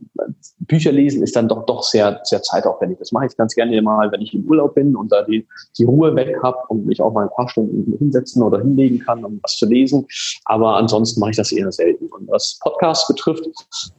Bücher 0.59 0.91
lesen 0.91 1.24
ist 1.24 1.36
dann 1.36 1.47
doch 1.47 1.66
doch 1.66 1.82
sehr 1.84 2.20
sehr 2.24 2.41
zeitaufwendig. 2.41 2.99
Das 2.99 3.11
mache 3.11 3.26
ich 3.26 3.36
ganz 3.36 3.55
gerne 3.55 3.82
mal, 3.82 4.11
wenn 4.11 4.22
ich 4.22 4.34
im 4.34 4.45
Urlaub 4.45 4.76
bin 4.76 4.95
und 4.95 5.11
da 5.11 5.24
die 5.24 5.47
die 5.78 5.84
Ruhe 5.84 6.16
weg 6.16 6.38
habe 6.43 6.57
und 6.70 6.86
mich 6.86 7.01
auch 7.01 7.11
mal 7.11 7.24
ein 7.24 7.34
paar 7.36 7.49
Stunden 7.49 7.97
hinsetzen 7.97 8.43
oder 8.43 8.59
hinlegen 8.59 8.99
kann, 8.99 9.26
um 9.26 9.39
was 9.41 9.57
zu 9.57 9.66
lesen. 9.66 10.05
Aber 10.45 10.76
ansonsten 10.78 11.20
mache 11.20 11.32
ich 11.32 11.38
das 11.38 11.51
eher 11.51 11.72
selten. 11.72 12.05
Und 12.07 12.28
was 12.30 12.59
Podcasts 12.61 13.07
betrifft, 13.07 13.47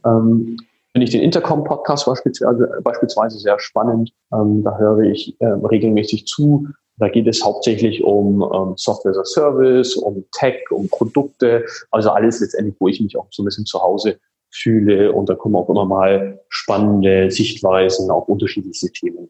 ähm, 0.05 0.57
finde 0.91 1.05
ich 1.05 1.11
den 1.11 1.21
Intercom-Podcast 1.21 2.05
beispielsweise, 2.05 2.69
beispielsweise 2.83 3.37
sehr 3.37 3.59
spannend. 3.59 4.13
Ähm, 4.33 4.63
da 4.63 4.77
höre 4.77 4.99
ich 4.99 5.35
äh, 5.39 5.45
regelmäßig 5.45 6.25
zu. 6.25 6.67
Da 6.97 7.09
geht 7.09 7.27
es 7.27 7.43
hauptsächlich 7.43 8.03
um 8.03 8.41
ähm, 8.41 8.73
Software 8.75 9.11
as 9.11 9.17
a 9.17 9.25
Service, 9.25 9.95
um 9.95 10.25
Tech, 10.31 10.59
um 10.71 10.87
Produkte, 10.89 11.65
also 11.91 12.09
alles 12.09 12.39
letztendlich, 12.39 12.75
wo 12.79 12.87
ich 12.87 12.99
mich 12.99 13.17
auch 13.17 13.27
so 13.29 13.43
ein 13.43 13.45
bisschen 13.45 13.65
zu 13.65 13.81
Hause 13.81 14.19
fühle. 14.51 15.11
Und 15.11 15.29
da 15.29 15.35
kommen 15.35 15.55
auch 15.55 15.69
immer 15.69 15.85
mal 15.85 16.39
spannende 16.49 17.29
Sichtweisen 17.29 18.09
auf 18.09 18.27
unterschiedlichste 18.27 18.91
Themen 18.91 19.29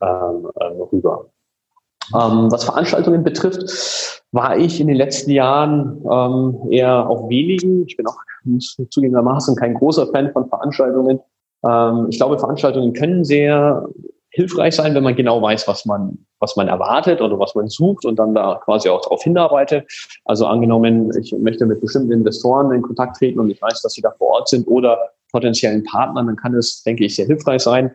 ähm, 0.00 0.48
äh, 0.54 0.64
rüber. 0.92 1.30
Ähm, 2.14 2.50
was 2.50 2.64
Veranstaltungen 2.64 3.24
betrifft, 3.24 4.22
war 4.32 4.56
ich 4.56 4.80
in 4.80 4.86
den 4.86 4.96
letzten 4.96 5.30
Jahren 5.30 6.02
ähm, 6.10 6.70
eher 6.70 7.08
auf 7.08 7.28
wenigen. 7.28 7.86
Ich 7.86 7.96
bin 7.96 8.06
auch 8.06 8.16
zugegebenermaßen 8.90 9.56
kein 9.56 9.74
großer 9.74 10.06
Fan 10.08 10.32
von 10.32 10.48
Veranstaltungen. 10.48 11.20
Ähm, 11.66 12.06
ich 12.10 12.18
glaube, 12.18 12.38
Veranstaltungen 12.38 12.92
können 12.92 13.24
sehr 13.24 13.88
hilfreich 14.30 14.74
sein, 14.74 14.94
wenn 14.94 15.02
man 15.02 15.16
genau 15.16 15.40
weiß, 15.40 15.66
was 15.68 15.84
man, 15.86 16.18
was 16.38 16.56
man 16.56 16.68
erwartet 16.68 17.20
oder 17.20 17.38
was 17.38 17.54
man 17.54 17.68
sucht 17.68 18.04
und 18.04 18.18
dann 18.18 18.34
da 18.34 18.60
quasi 18.64 18.88
auch 18.88 19.00
darauf 19.00 19.22
hinarbeitet. 19.22 19.90
Also 20.24 20.46
angenommen, 20.46 21.10
ich 21.18 21.32
möchte 21.32 21.66
mit 21.66 21.80
bestimmten 21.80 22.12
Investoren 22.12 22.72
in 22.72 22.82
Kontakt 22.82 23.16
treten 23.16 23.40
und 23.40 23.50
ich 23.50 23.60
weiß, 23.60 23.82
dass 23.82 23.92
sie 23.92 24.02
da 24.02 24.10
vor 24.18 24.28
Ort 24.28 24.48
sind 24.48 24.66
oder 24.68 24.98
potenziellen 25.30 25.84
Partnern, 25.84 26.26
dann 26.26 26.36
kann 26.36 26.54
es, 26.54 26.82
denke 26.82 27.04
ich, 27.04 27.16
sehr 27.16 27.26
hilfreich 27.26 27.62
sein. 27.62 27.92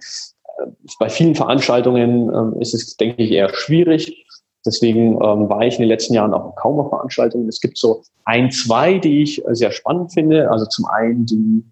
Äh, 0.57 0.67
bei 0.99 1.09
vielen 1.09 1.35
Veranstaltungen 1.35 2.33
ähm, 2.33 2.61
ist 2.61 2.73
es, 2.73 2.95
denke 2.97 3.23
ich, 3.23 3.31
eher 3.31 3.53
schwierig. 3.53 4.25
Deswegen 4.65 5.13
ähm, 5.15 5.49
war 5.49 5.61
ich 5.61 5.75
in 5.75 5.81
den 5.81 5.89
letzten 5.89 6.13
Jahren 6.13 6.33
auch 6.33 6.55
kaum 6.55 6.79
auf 6.79 6.89
Veranstaltungen. 6.89 7.49
Es 7.49 7.59
gibt 7.59 7.77
so 7.77 8.03
ein, 8.25 8.49
zwei, 8.51 8.97
die 8.97 9.23
ich 9.23 9.43
sehr 9.49 9.71
spannend 9.71 10.13
finde. 10.13 10.49
Also 10.49 10.65
zum 10.65 10.85
einen 10.85 11.25
die 11.25 11.63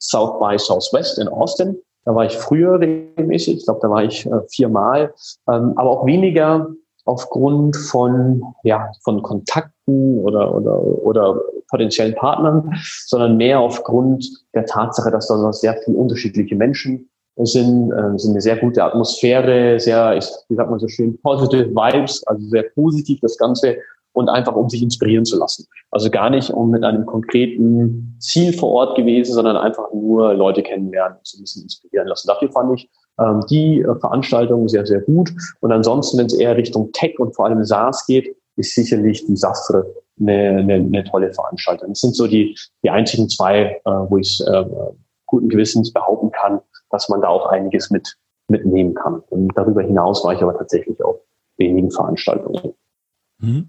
South 0.00 0.40
by 0.40 0.58
Southwest 0.58 1.18
in 1.18 1.28
Austin. 1.28 1.76
Da 2.04 2.14
war 2.14 2.24
ich 2.24 2.36
früher 2.36 2.80
regelmäßig, 2.80 3.58
ich 3.58 3.64
glaube, 3.64 3.80
da 3.82 3.90
war 3.90 4.02
ich 4.02 4.26
äh, 4.26 4.40
viermal, 4.48 5.14
ähm, 5.48 5.72
aber 5.76 5.90
auch 5.90 6.06
weniger 6.06 6.68
aufgrund 7.04 7.76
von, 7.76 8.42
ja, 8.64 8.90
von 9.04 9.22
Kontakten 9.22 10.18
oder, 10.20 10.54
oder, 10.54 10.80
oder 11.04 11.40
potenziellen 11.68 12.14
Partnern, 12.14 12.74
sondern 13.06 13.36
mehr 13.36 13.60
aufgrund 13.60 14.28
der 14.54 14.66
Tatsache, 14.66 15.10
dass 15.10 15.28
da 15.28 15.52
sehr 15.52 15.74
viele 15.84 15.96
unterschiedliche 15.96 16.54
Menschen 16.54 17.08
sind, 17.36 17.90
äh, 17.92 18.18
sind 18.18 18.32
eine 18.32 18.40
sehr 18.40 18.56
gute 18.56 18.84
Atmosphäre, 18.84 19.80
sehr, 19.80 20.18
wie 20.48 20.54
sagt 20.54 20.70
man 20.70 20.78
so 20.78 20.88
schön, 20.88 21.18
positive 21.22 21.70
Vibes, 21.70 22.24
also 22.26 22.46
sehr 22.48 22.64
positiv 22.74 23.20
das 23.20 23.36
Ganze 23.38 23.78
und 24.12 24.28
einfach 24.28 24.54
um 24.54 24.68
sich 24.68 24.82
inspirieren 24.82 25.24
zu 25.24 25.38
lassen. 25.38 25.66
Also 25.90 26.10
gar 26.10 26.30
nicht 26.30 26.50
um 26.50 26.70
mit 26.70 26.84
einem 26.84 27.06
konkreten 27.06 28.16
Ziel 28.18 28.52
vor 28.52 28.70
Ort 28.70 28.96
gewesen, 28.96 29.34
sondern 29.34 29.56
einfach 29.56 29.92
nur 29.92 30.34
Leute 30.34 30.62
kennenlernen 30.62 31.18
und 31.18 31.26
so 31.26 31.38
ein 31.38 31.42
bisschen 31.42 31.62
inspirieren 31.62 32.08
lassen. 32.08 32.28
Dafür 32.28 32.50
fand 32.50 32.78
ich 32.78 32.90
ähm, 33.18 33.40
die 33.50 33.80
äh, 33.80 33.94
Veranstaltung 34.00 34.68
sehr, 34.68 34.86
sehr 34.86 35.00
gut. 35.00 35.32
Und 35.60 35.72
ansonsten, 35.72 36.18
wenn 36.18 36.26
es 36.26 36.34
eher 36.34 36.56
Richtung 36.56 36.92
Tech 36.92 37.18
und 37.18 37.34
vor 37.34 37.46
allem 37.46 37.64
SaaS 37.64 38.06
geht, 38.06 38.36
ist 38.56 38.74
sicherlich 38.74 39.24
die 39.26 39.36
Safre 39.36 39.84
eine, 40.20 40.58
eine, 40.58 40.74
eine 40.74 41.04
tolle 41.04 41.32
Veranstaltung. 41.32 41.90
Das 41.90 42.00
sind 42.00 42.14
so 42.14 42.26
die, 42.26 42.56
die 42.82 42.90
einzigen 42.90 43.28
zwei, 43.28 43.80
äh, 43.84 43.90
wo 43.90 44.18
ich 44.18 44.42
äh, 44.46 44.64
guten 45.26 45.48
Gewissens 45.48 45.92
behaupten 45.92 46.30
kann, 46.30 46.60
dass 46.90 47.08
man 47.08 47.22
da 47.22 47.28
auch 47.28 47.46
einiges 47.46 47.90
mit 47.90 48.16
mitnehmen 48.48 48.94
kann. 48.94 49.20
Und 49.30 49.50
darüber 49.56 49.82
hinaus 49.82 50.24
war 50.24 50.34
ich 50.34 50.42
aber 50.42 50.56
tatsächlich 50.56 51.02
auf 51.02 51.16
wenigen 51.56 51.90
Veranstaltungen. 51.90 52.74
Mhm. 53.38 53.68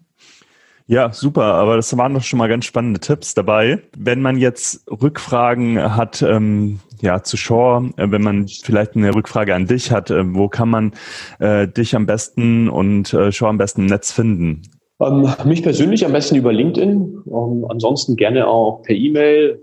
Ja, 0.86 1.14
super, 1.14 1.44
aber 1.44 1.78
das 1.78 1.96
waren 1.98 2.14
doch 2.14 2.24
schon 2.24 2.40
mal 2.40 2.50
ganz 2.50 2.66
spannende 2.66 3.00
Tipps 3.00 3.34
dabei. 3.34 3.82
Wenn 3.98 4.22
man 4.22 4.38
jetzt 4.38 4.86
Rückfragen 4.92 5.96
hat, 5.96 6.22
ähm, 6.22 6.80
ja, 7.02 7.24
zu 7.24 7.38
Shore, 7.38 7.92
äh, 7.96 8.12
wenn 8.12 8.22
man 8.22 8.48
vielleicht 8.48 8.96
eine 8.96 9.16
Rückfrage 9.16 9.56
an 9.56 9.66
dich 9.66 9.92
hat, 9.92 10.12
äh, 10.12 10.36
wo 10.36 10.50
kann 10.50 10.70
man 10.70 10.94
äh, 11.40 11.68
dich 11.70 11.96
am 11.96 12.06
besten 12.06 12.70
und 12.70 13.14
äh, 13.14 13.32
Shore 13.32 13.50
am 13.50 13.58
besten 13.58 13.82
im 13.82 13.88
Netz 13.88 14.12
finden? 14.12 14.64
Ähm, 15.00 15.28
mich 15.46 15.64
persönlich 15.64 16.06
am 16.06 16.12
besten 16.12 16.36
über 16.36 16.52
LinkedIn, 16.52 17.24
ähm, 17.28 17.66
ansonsten 17.70 18.18
gerne 18.18 18.48
auch 18.48 18.82
per 18.84 18.96
E-Mail 18.96 19.62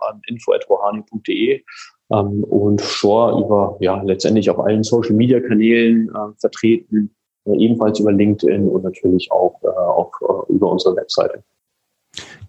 an 0.00 0.22
info.rohani.de 0.26 1.62
ähm, 2.12 2.44
und 2.44 2.80
Shore 2.80 3.44
über 3.44 3.76
ja 3.80 4.00
letztendlich 4.02 4.48
auf 4.48 4.58
allen 4.58 4.84
Social 4.84 5.14
Media 5.14 5.40
Kanälen 5.40 6.08
äh, 6.08 6.32
vertreten 6.40 7.14
ebenfalls 7.46 8.00
über 8.00 8.12
LinkedIn 8.12 8.68
und 8.68 8.84
natürlich 8.84 9.30
auch, 9.30 9.60
äh, 9.62 9.68
auch 9.68 10.12
äh, 10.20 10.52
über 10.52 10.70
unsere 10.70 10.96
Webseite. 10.96 11.42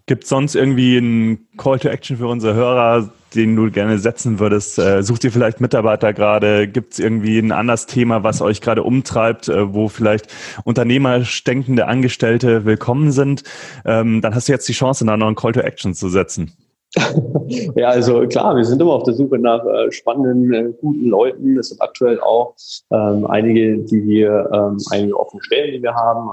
Gibt 0.06 0.24
es 0.24 0.28
sonst 0.28 0.54
irgendwie 0.54 0.98
einen 0.98 1.48
Call 1.56 1.78
to 1.78 1.88
Action 1.88 2.18
für 2.18 2.26
unsere 2.26 2.54
Hörer, 2.54 3.10
den 3.34 3.56
du 3.56 3.70
gerne 3.70 3.98
setzen 3.98 4.38
würdest? 4.38 4.78
Äh, 4.78 5.02
sucht 5.02 5.24
ihr 5.24 5.32
vielleicht 5.32 5.62
Mitarbeiter 5.62 6.12
gerade? 6.12 6.68
Gibt 6.68 6.92
es 6.92 6.98
irgendwie 6.98 7.38
ein 7.38 7.52
anderes 7.52 7.86
Thema, 7.86 8.22
was 8.22 8.42
euch 8.42 8.60
gerade 8.60 8.82
umtreibt, 8.82 9.48
äh, 9.48 9.72
wo 9.72 9.88
vielleicht 9.88 10.28
unternehmerstenkende 10.64 11.86
Angestellte 11.86 12.66
willkommen 12.66 13.12
sind? 13.12 13.44
Ähm, 13.86 14.20
dann 14.20 14.34
hast 14.34 14.48
du 14.48 14.52
jetzt 14.52 14.68
die 14.68 14.74
Chance, 14.74 15.06
da 15.06 15.16
noch 15.16 15.26
einen 15.26 15.36
Call 15.36 15.52
to 15.52 15.60
Action 15.60 15.94
zu 15.94 16.10
setzen. 16.10 16.52
ja, 17.76 17.88
also 17.88 18.26
klar, 18.28 18.56
wir 18.56 18.64
sind 18.64 18.80
immer 18.80 18.92
auf 18.92 19.02
der 19.02 19.14
Suche 19.14 19.38
nach 19.38 19.64
äh, 19.64 19.90
spannenden, 19.90 20.54
äh, 20.54 20.72
guten 20.80 21.06
Leuten. 21.06 21.58
Es 21.58 21.70
sind 21.70 21.82
aktuell 21.82 22.20
auch 22.20 22.54
ähm, 22.90 23.26
einige, 23.26 23.78
die 23.78 24.06
wir, 24.06 24.48
ähm, 24.52 24.78
einige 24.90 25.18
offene 25.18 25.42
Stellen, 25.42 25.72
die 25.72 25.82
wir 25.82 25.94
haben, 25.94 26.30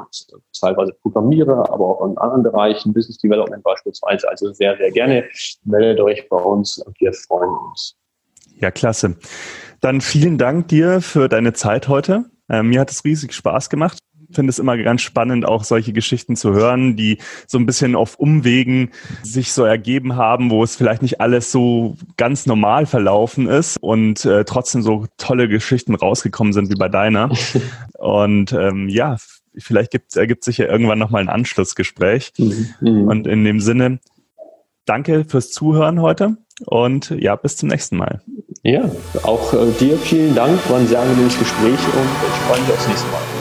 teilweise 0.60 0.94
Programmierer, 1.02 1.72
aber 1.72 1.86
auch 1.86 2.08
in 2.08 2.18
anderen 2.18 2.44
Bereichen, 2.44 2.94
Business 2.94 3.18
Development 3.18 3.64
beispielsweise. 3.64 4.30
Also 4.30 4.52
sehr, 4.54 4.78
sehr 4.78 4.92
gerne 4.92 5.24
meldet 5.64 6.00
euch 6.00 6.30
bei 6.30 6.38
uns 6.38 6.78
und 6.78 7.00
wir 7.00 7.14
freuen 7.14 7.50
uns. 7.70 7.96
Ja, 8.60 8.70
klasse. 8.70 9.16
Dann 9.80 10.02
vielen 10.02 10.38
Dank 10.38 10.68
dir 10.68 11.02
für 11.02 11.28
deine 11.28 11.54
Zeit 11.54 11.88
heute. 11.88 12.26
Äh, 12.50 12.62
mir 12.62 12.82
hat 12.82 12.92
es 12.92 13.04
riesig 13.04 13.34
Spaß 13.34 13.70
gemacht 13.70 13.98
finde 14.34 14.50
es 14.50 14.60
immer 14.60 14.78
ganz 14.78 15.02
spannend, 15.02 15.46
auch 15.46 15.64
solche 15.64 15.94
Geschichten 15.94 16.36
zu 16.36 16.54
hören, 16.54 16.96
die 16.96 17.18
so 17.48 17.58
ein 17.58 17.66
bisschen 17.66 17.96
auf 17.96 18.16
Umwegen 18.16 18.92
sich 19.24 19.54
so 19.54 19.64
ergeben 19.64 20.16
haben, 20.16 20.50
wo 20.50 20.64
es 20.64 20.76
vielleicht 20.76 21.02
nicht 21.02 21.22
alles 21.22 21.52
so 21.52 21.98
ganz 22.18 22.46
normal 22.46 22.86
verlaufen 22.86 23.48
ist 23.48 23.78
und 23.82 24.26
äh, 24.26 24.46
trotzdem 24.46 24.82
so 24.82 25.06
tolle 25.18 25.48
Geschichten 25.48 25.96
rausgekommen 25.96 26.54
sind 26.54 26.70
wie 26.70 26.76
bei 26.76 26.90
deiner. 26.90 27.30
Und 28.00 28.52
ähm, 28.54 28.90
ja, 28.90 29.18
vielleicht 29.56 29.92
gibt, 29.92 30.16
ergibt 30.16 30.44
sich 30.44 30.58
ja 30.58 30.66
irgendwann 30.66 30.98
nochmal 30.98 31.22
ein 31.22 31.30
Anschlussgespräch. 31.30 32.34
Mhm. 32.38 32.74
mhm. 32.80 33.08
Und 33.08 33.28
in 33.28 33.44
dem 33.44 33.60
Sinne, 33.60 34.00
danke 34.86 35.26
fürs 35.26 35.52
Zuhören 35.52 36.02
heute 36.02 36.38
und 36.66 37.10
ja, 37.12 37.36
bis 37.36 37.58
zum 37.58 37.70
nächsten 37.70 37.98
Mal. 37.98 38.22
Ja, 38.64 38.90
auch 39.24 39.54
äh, 39.54 39.72
dir 39.80 39.98
vielen 39.98 40.36
Dank, 40.36 40.70
war 40.70 40.80
ein 40.80 40.88
sehr 40.88 41.00
angenehmes 41.00 41.38
Gespräch 41.38 41.72
und 41.72 42.10
ich 42.28 42.40
freue 42.48 42.62
mich 42.62 42.72
aufs 42.72 42.88
nächste 42.88 43.08
Mal. 43.12 43.41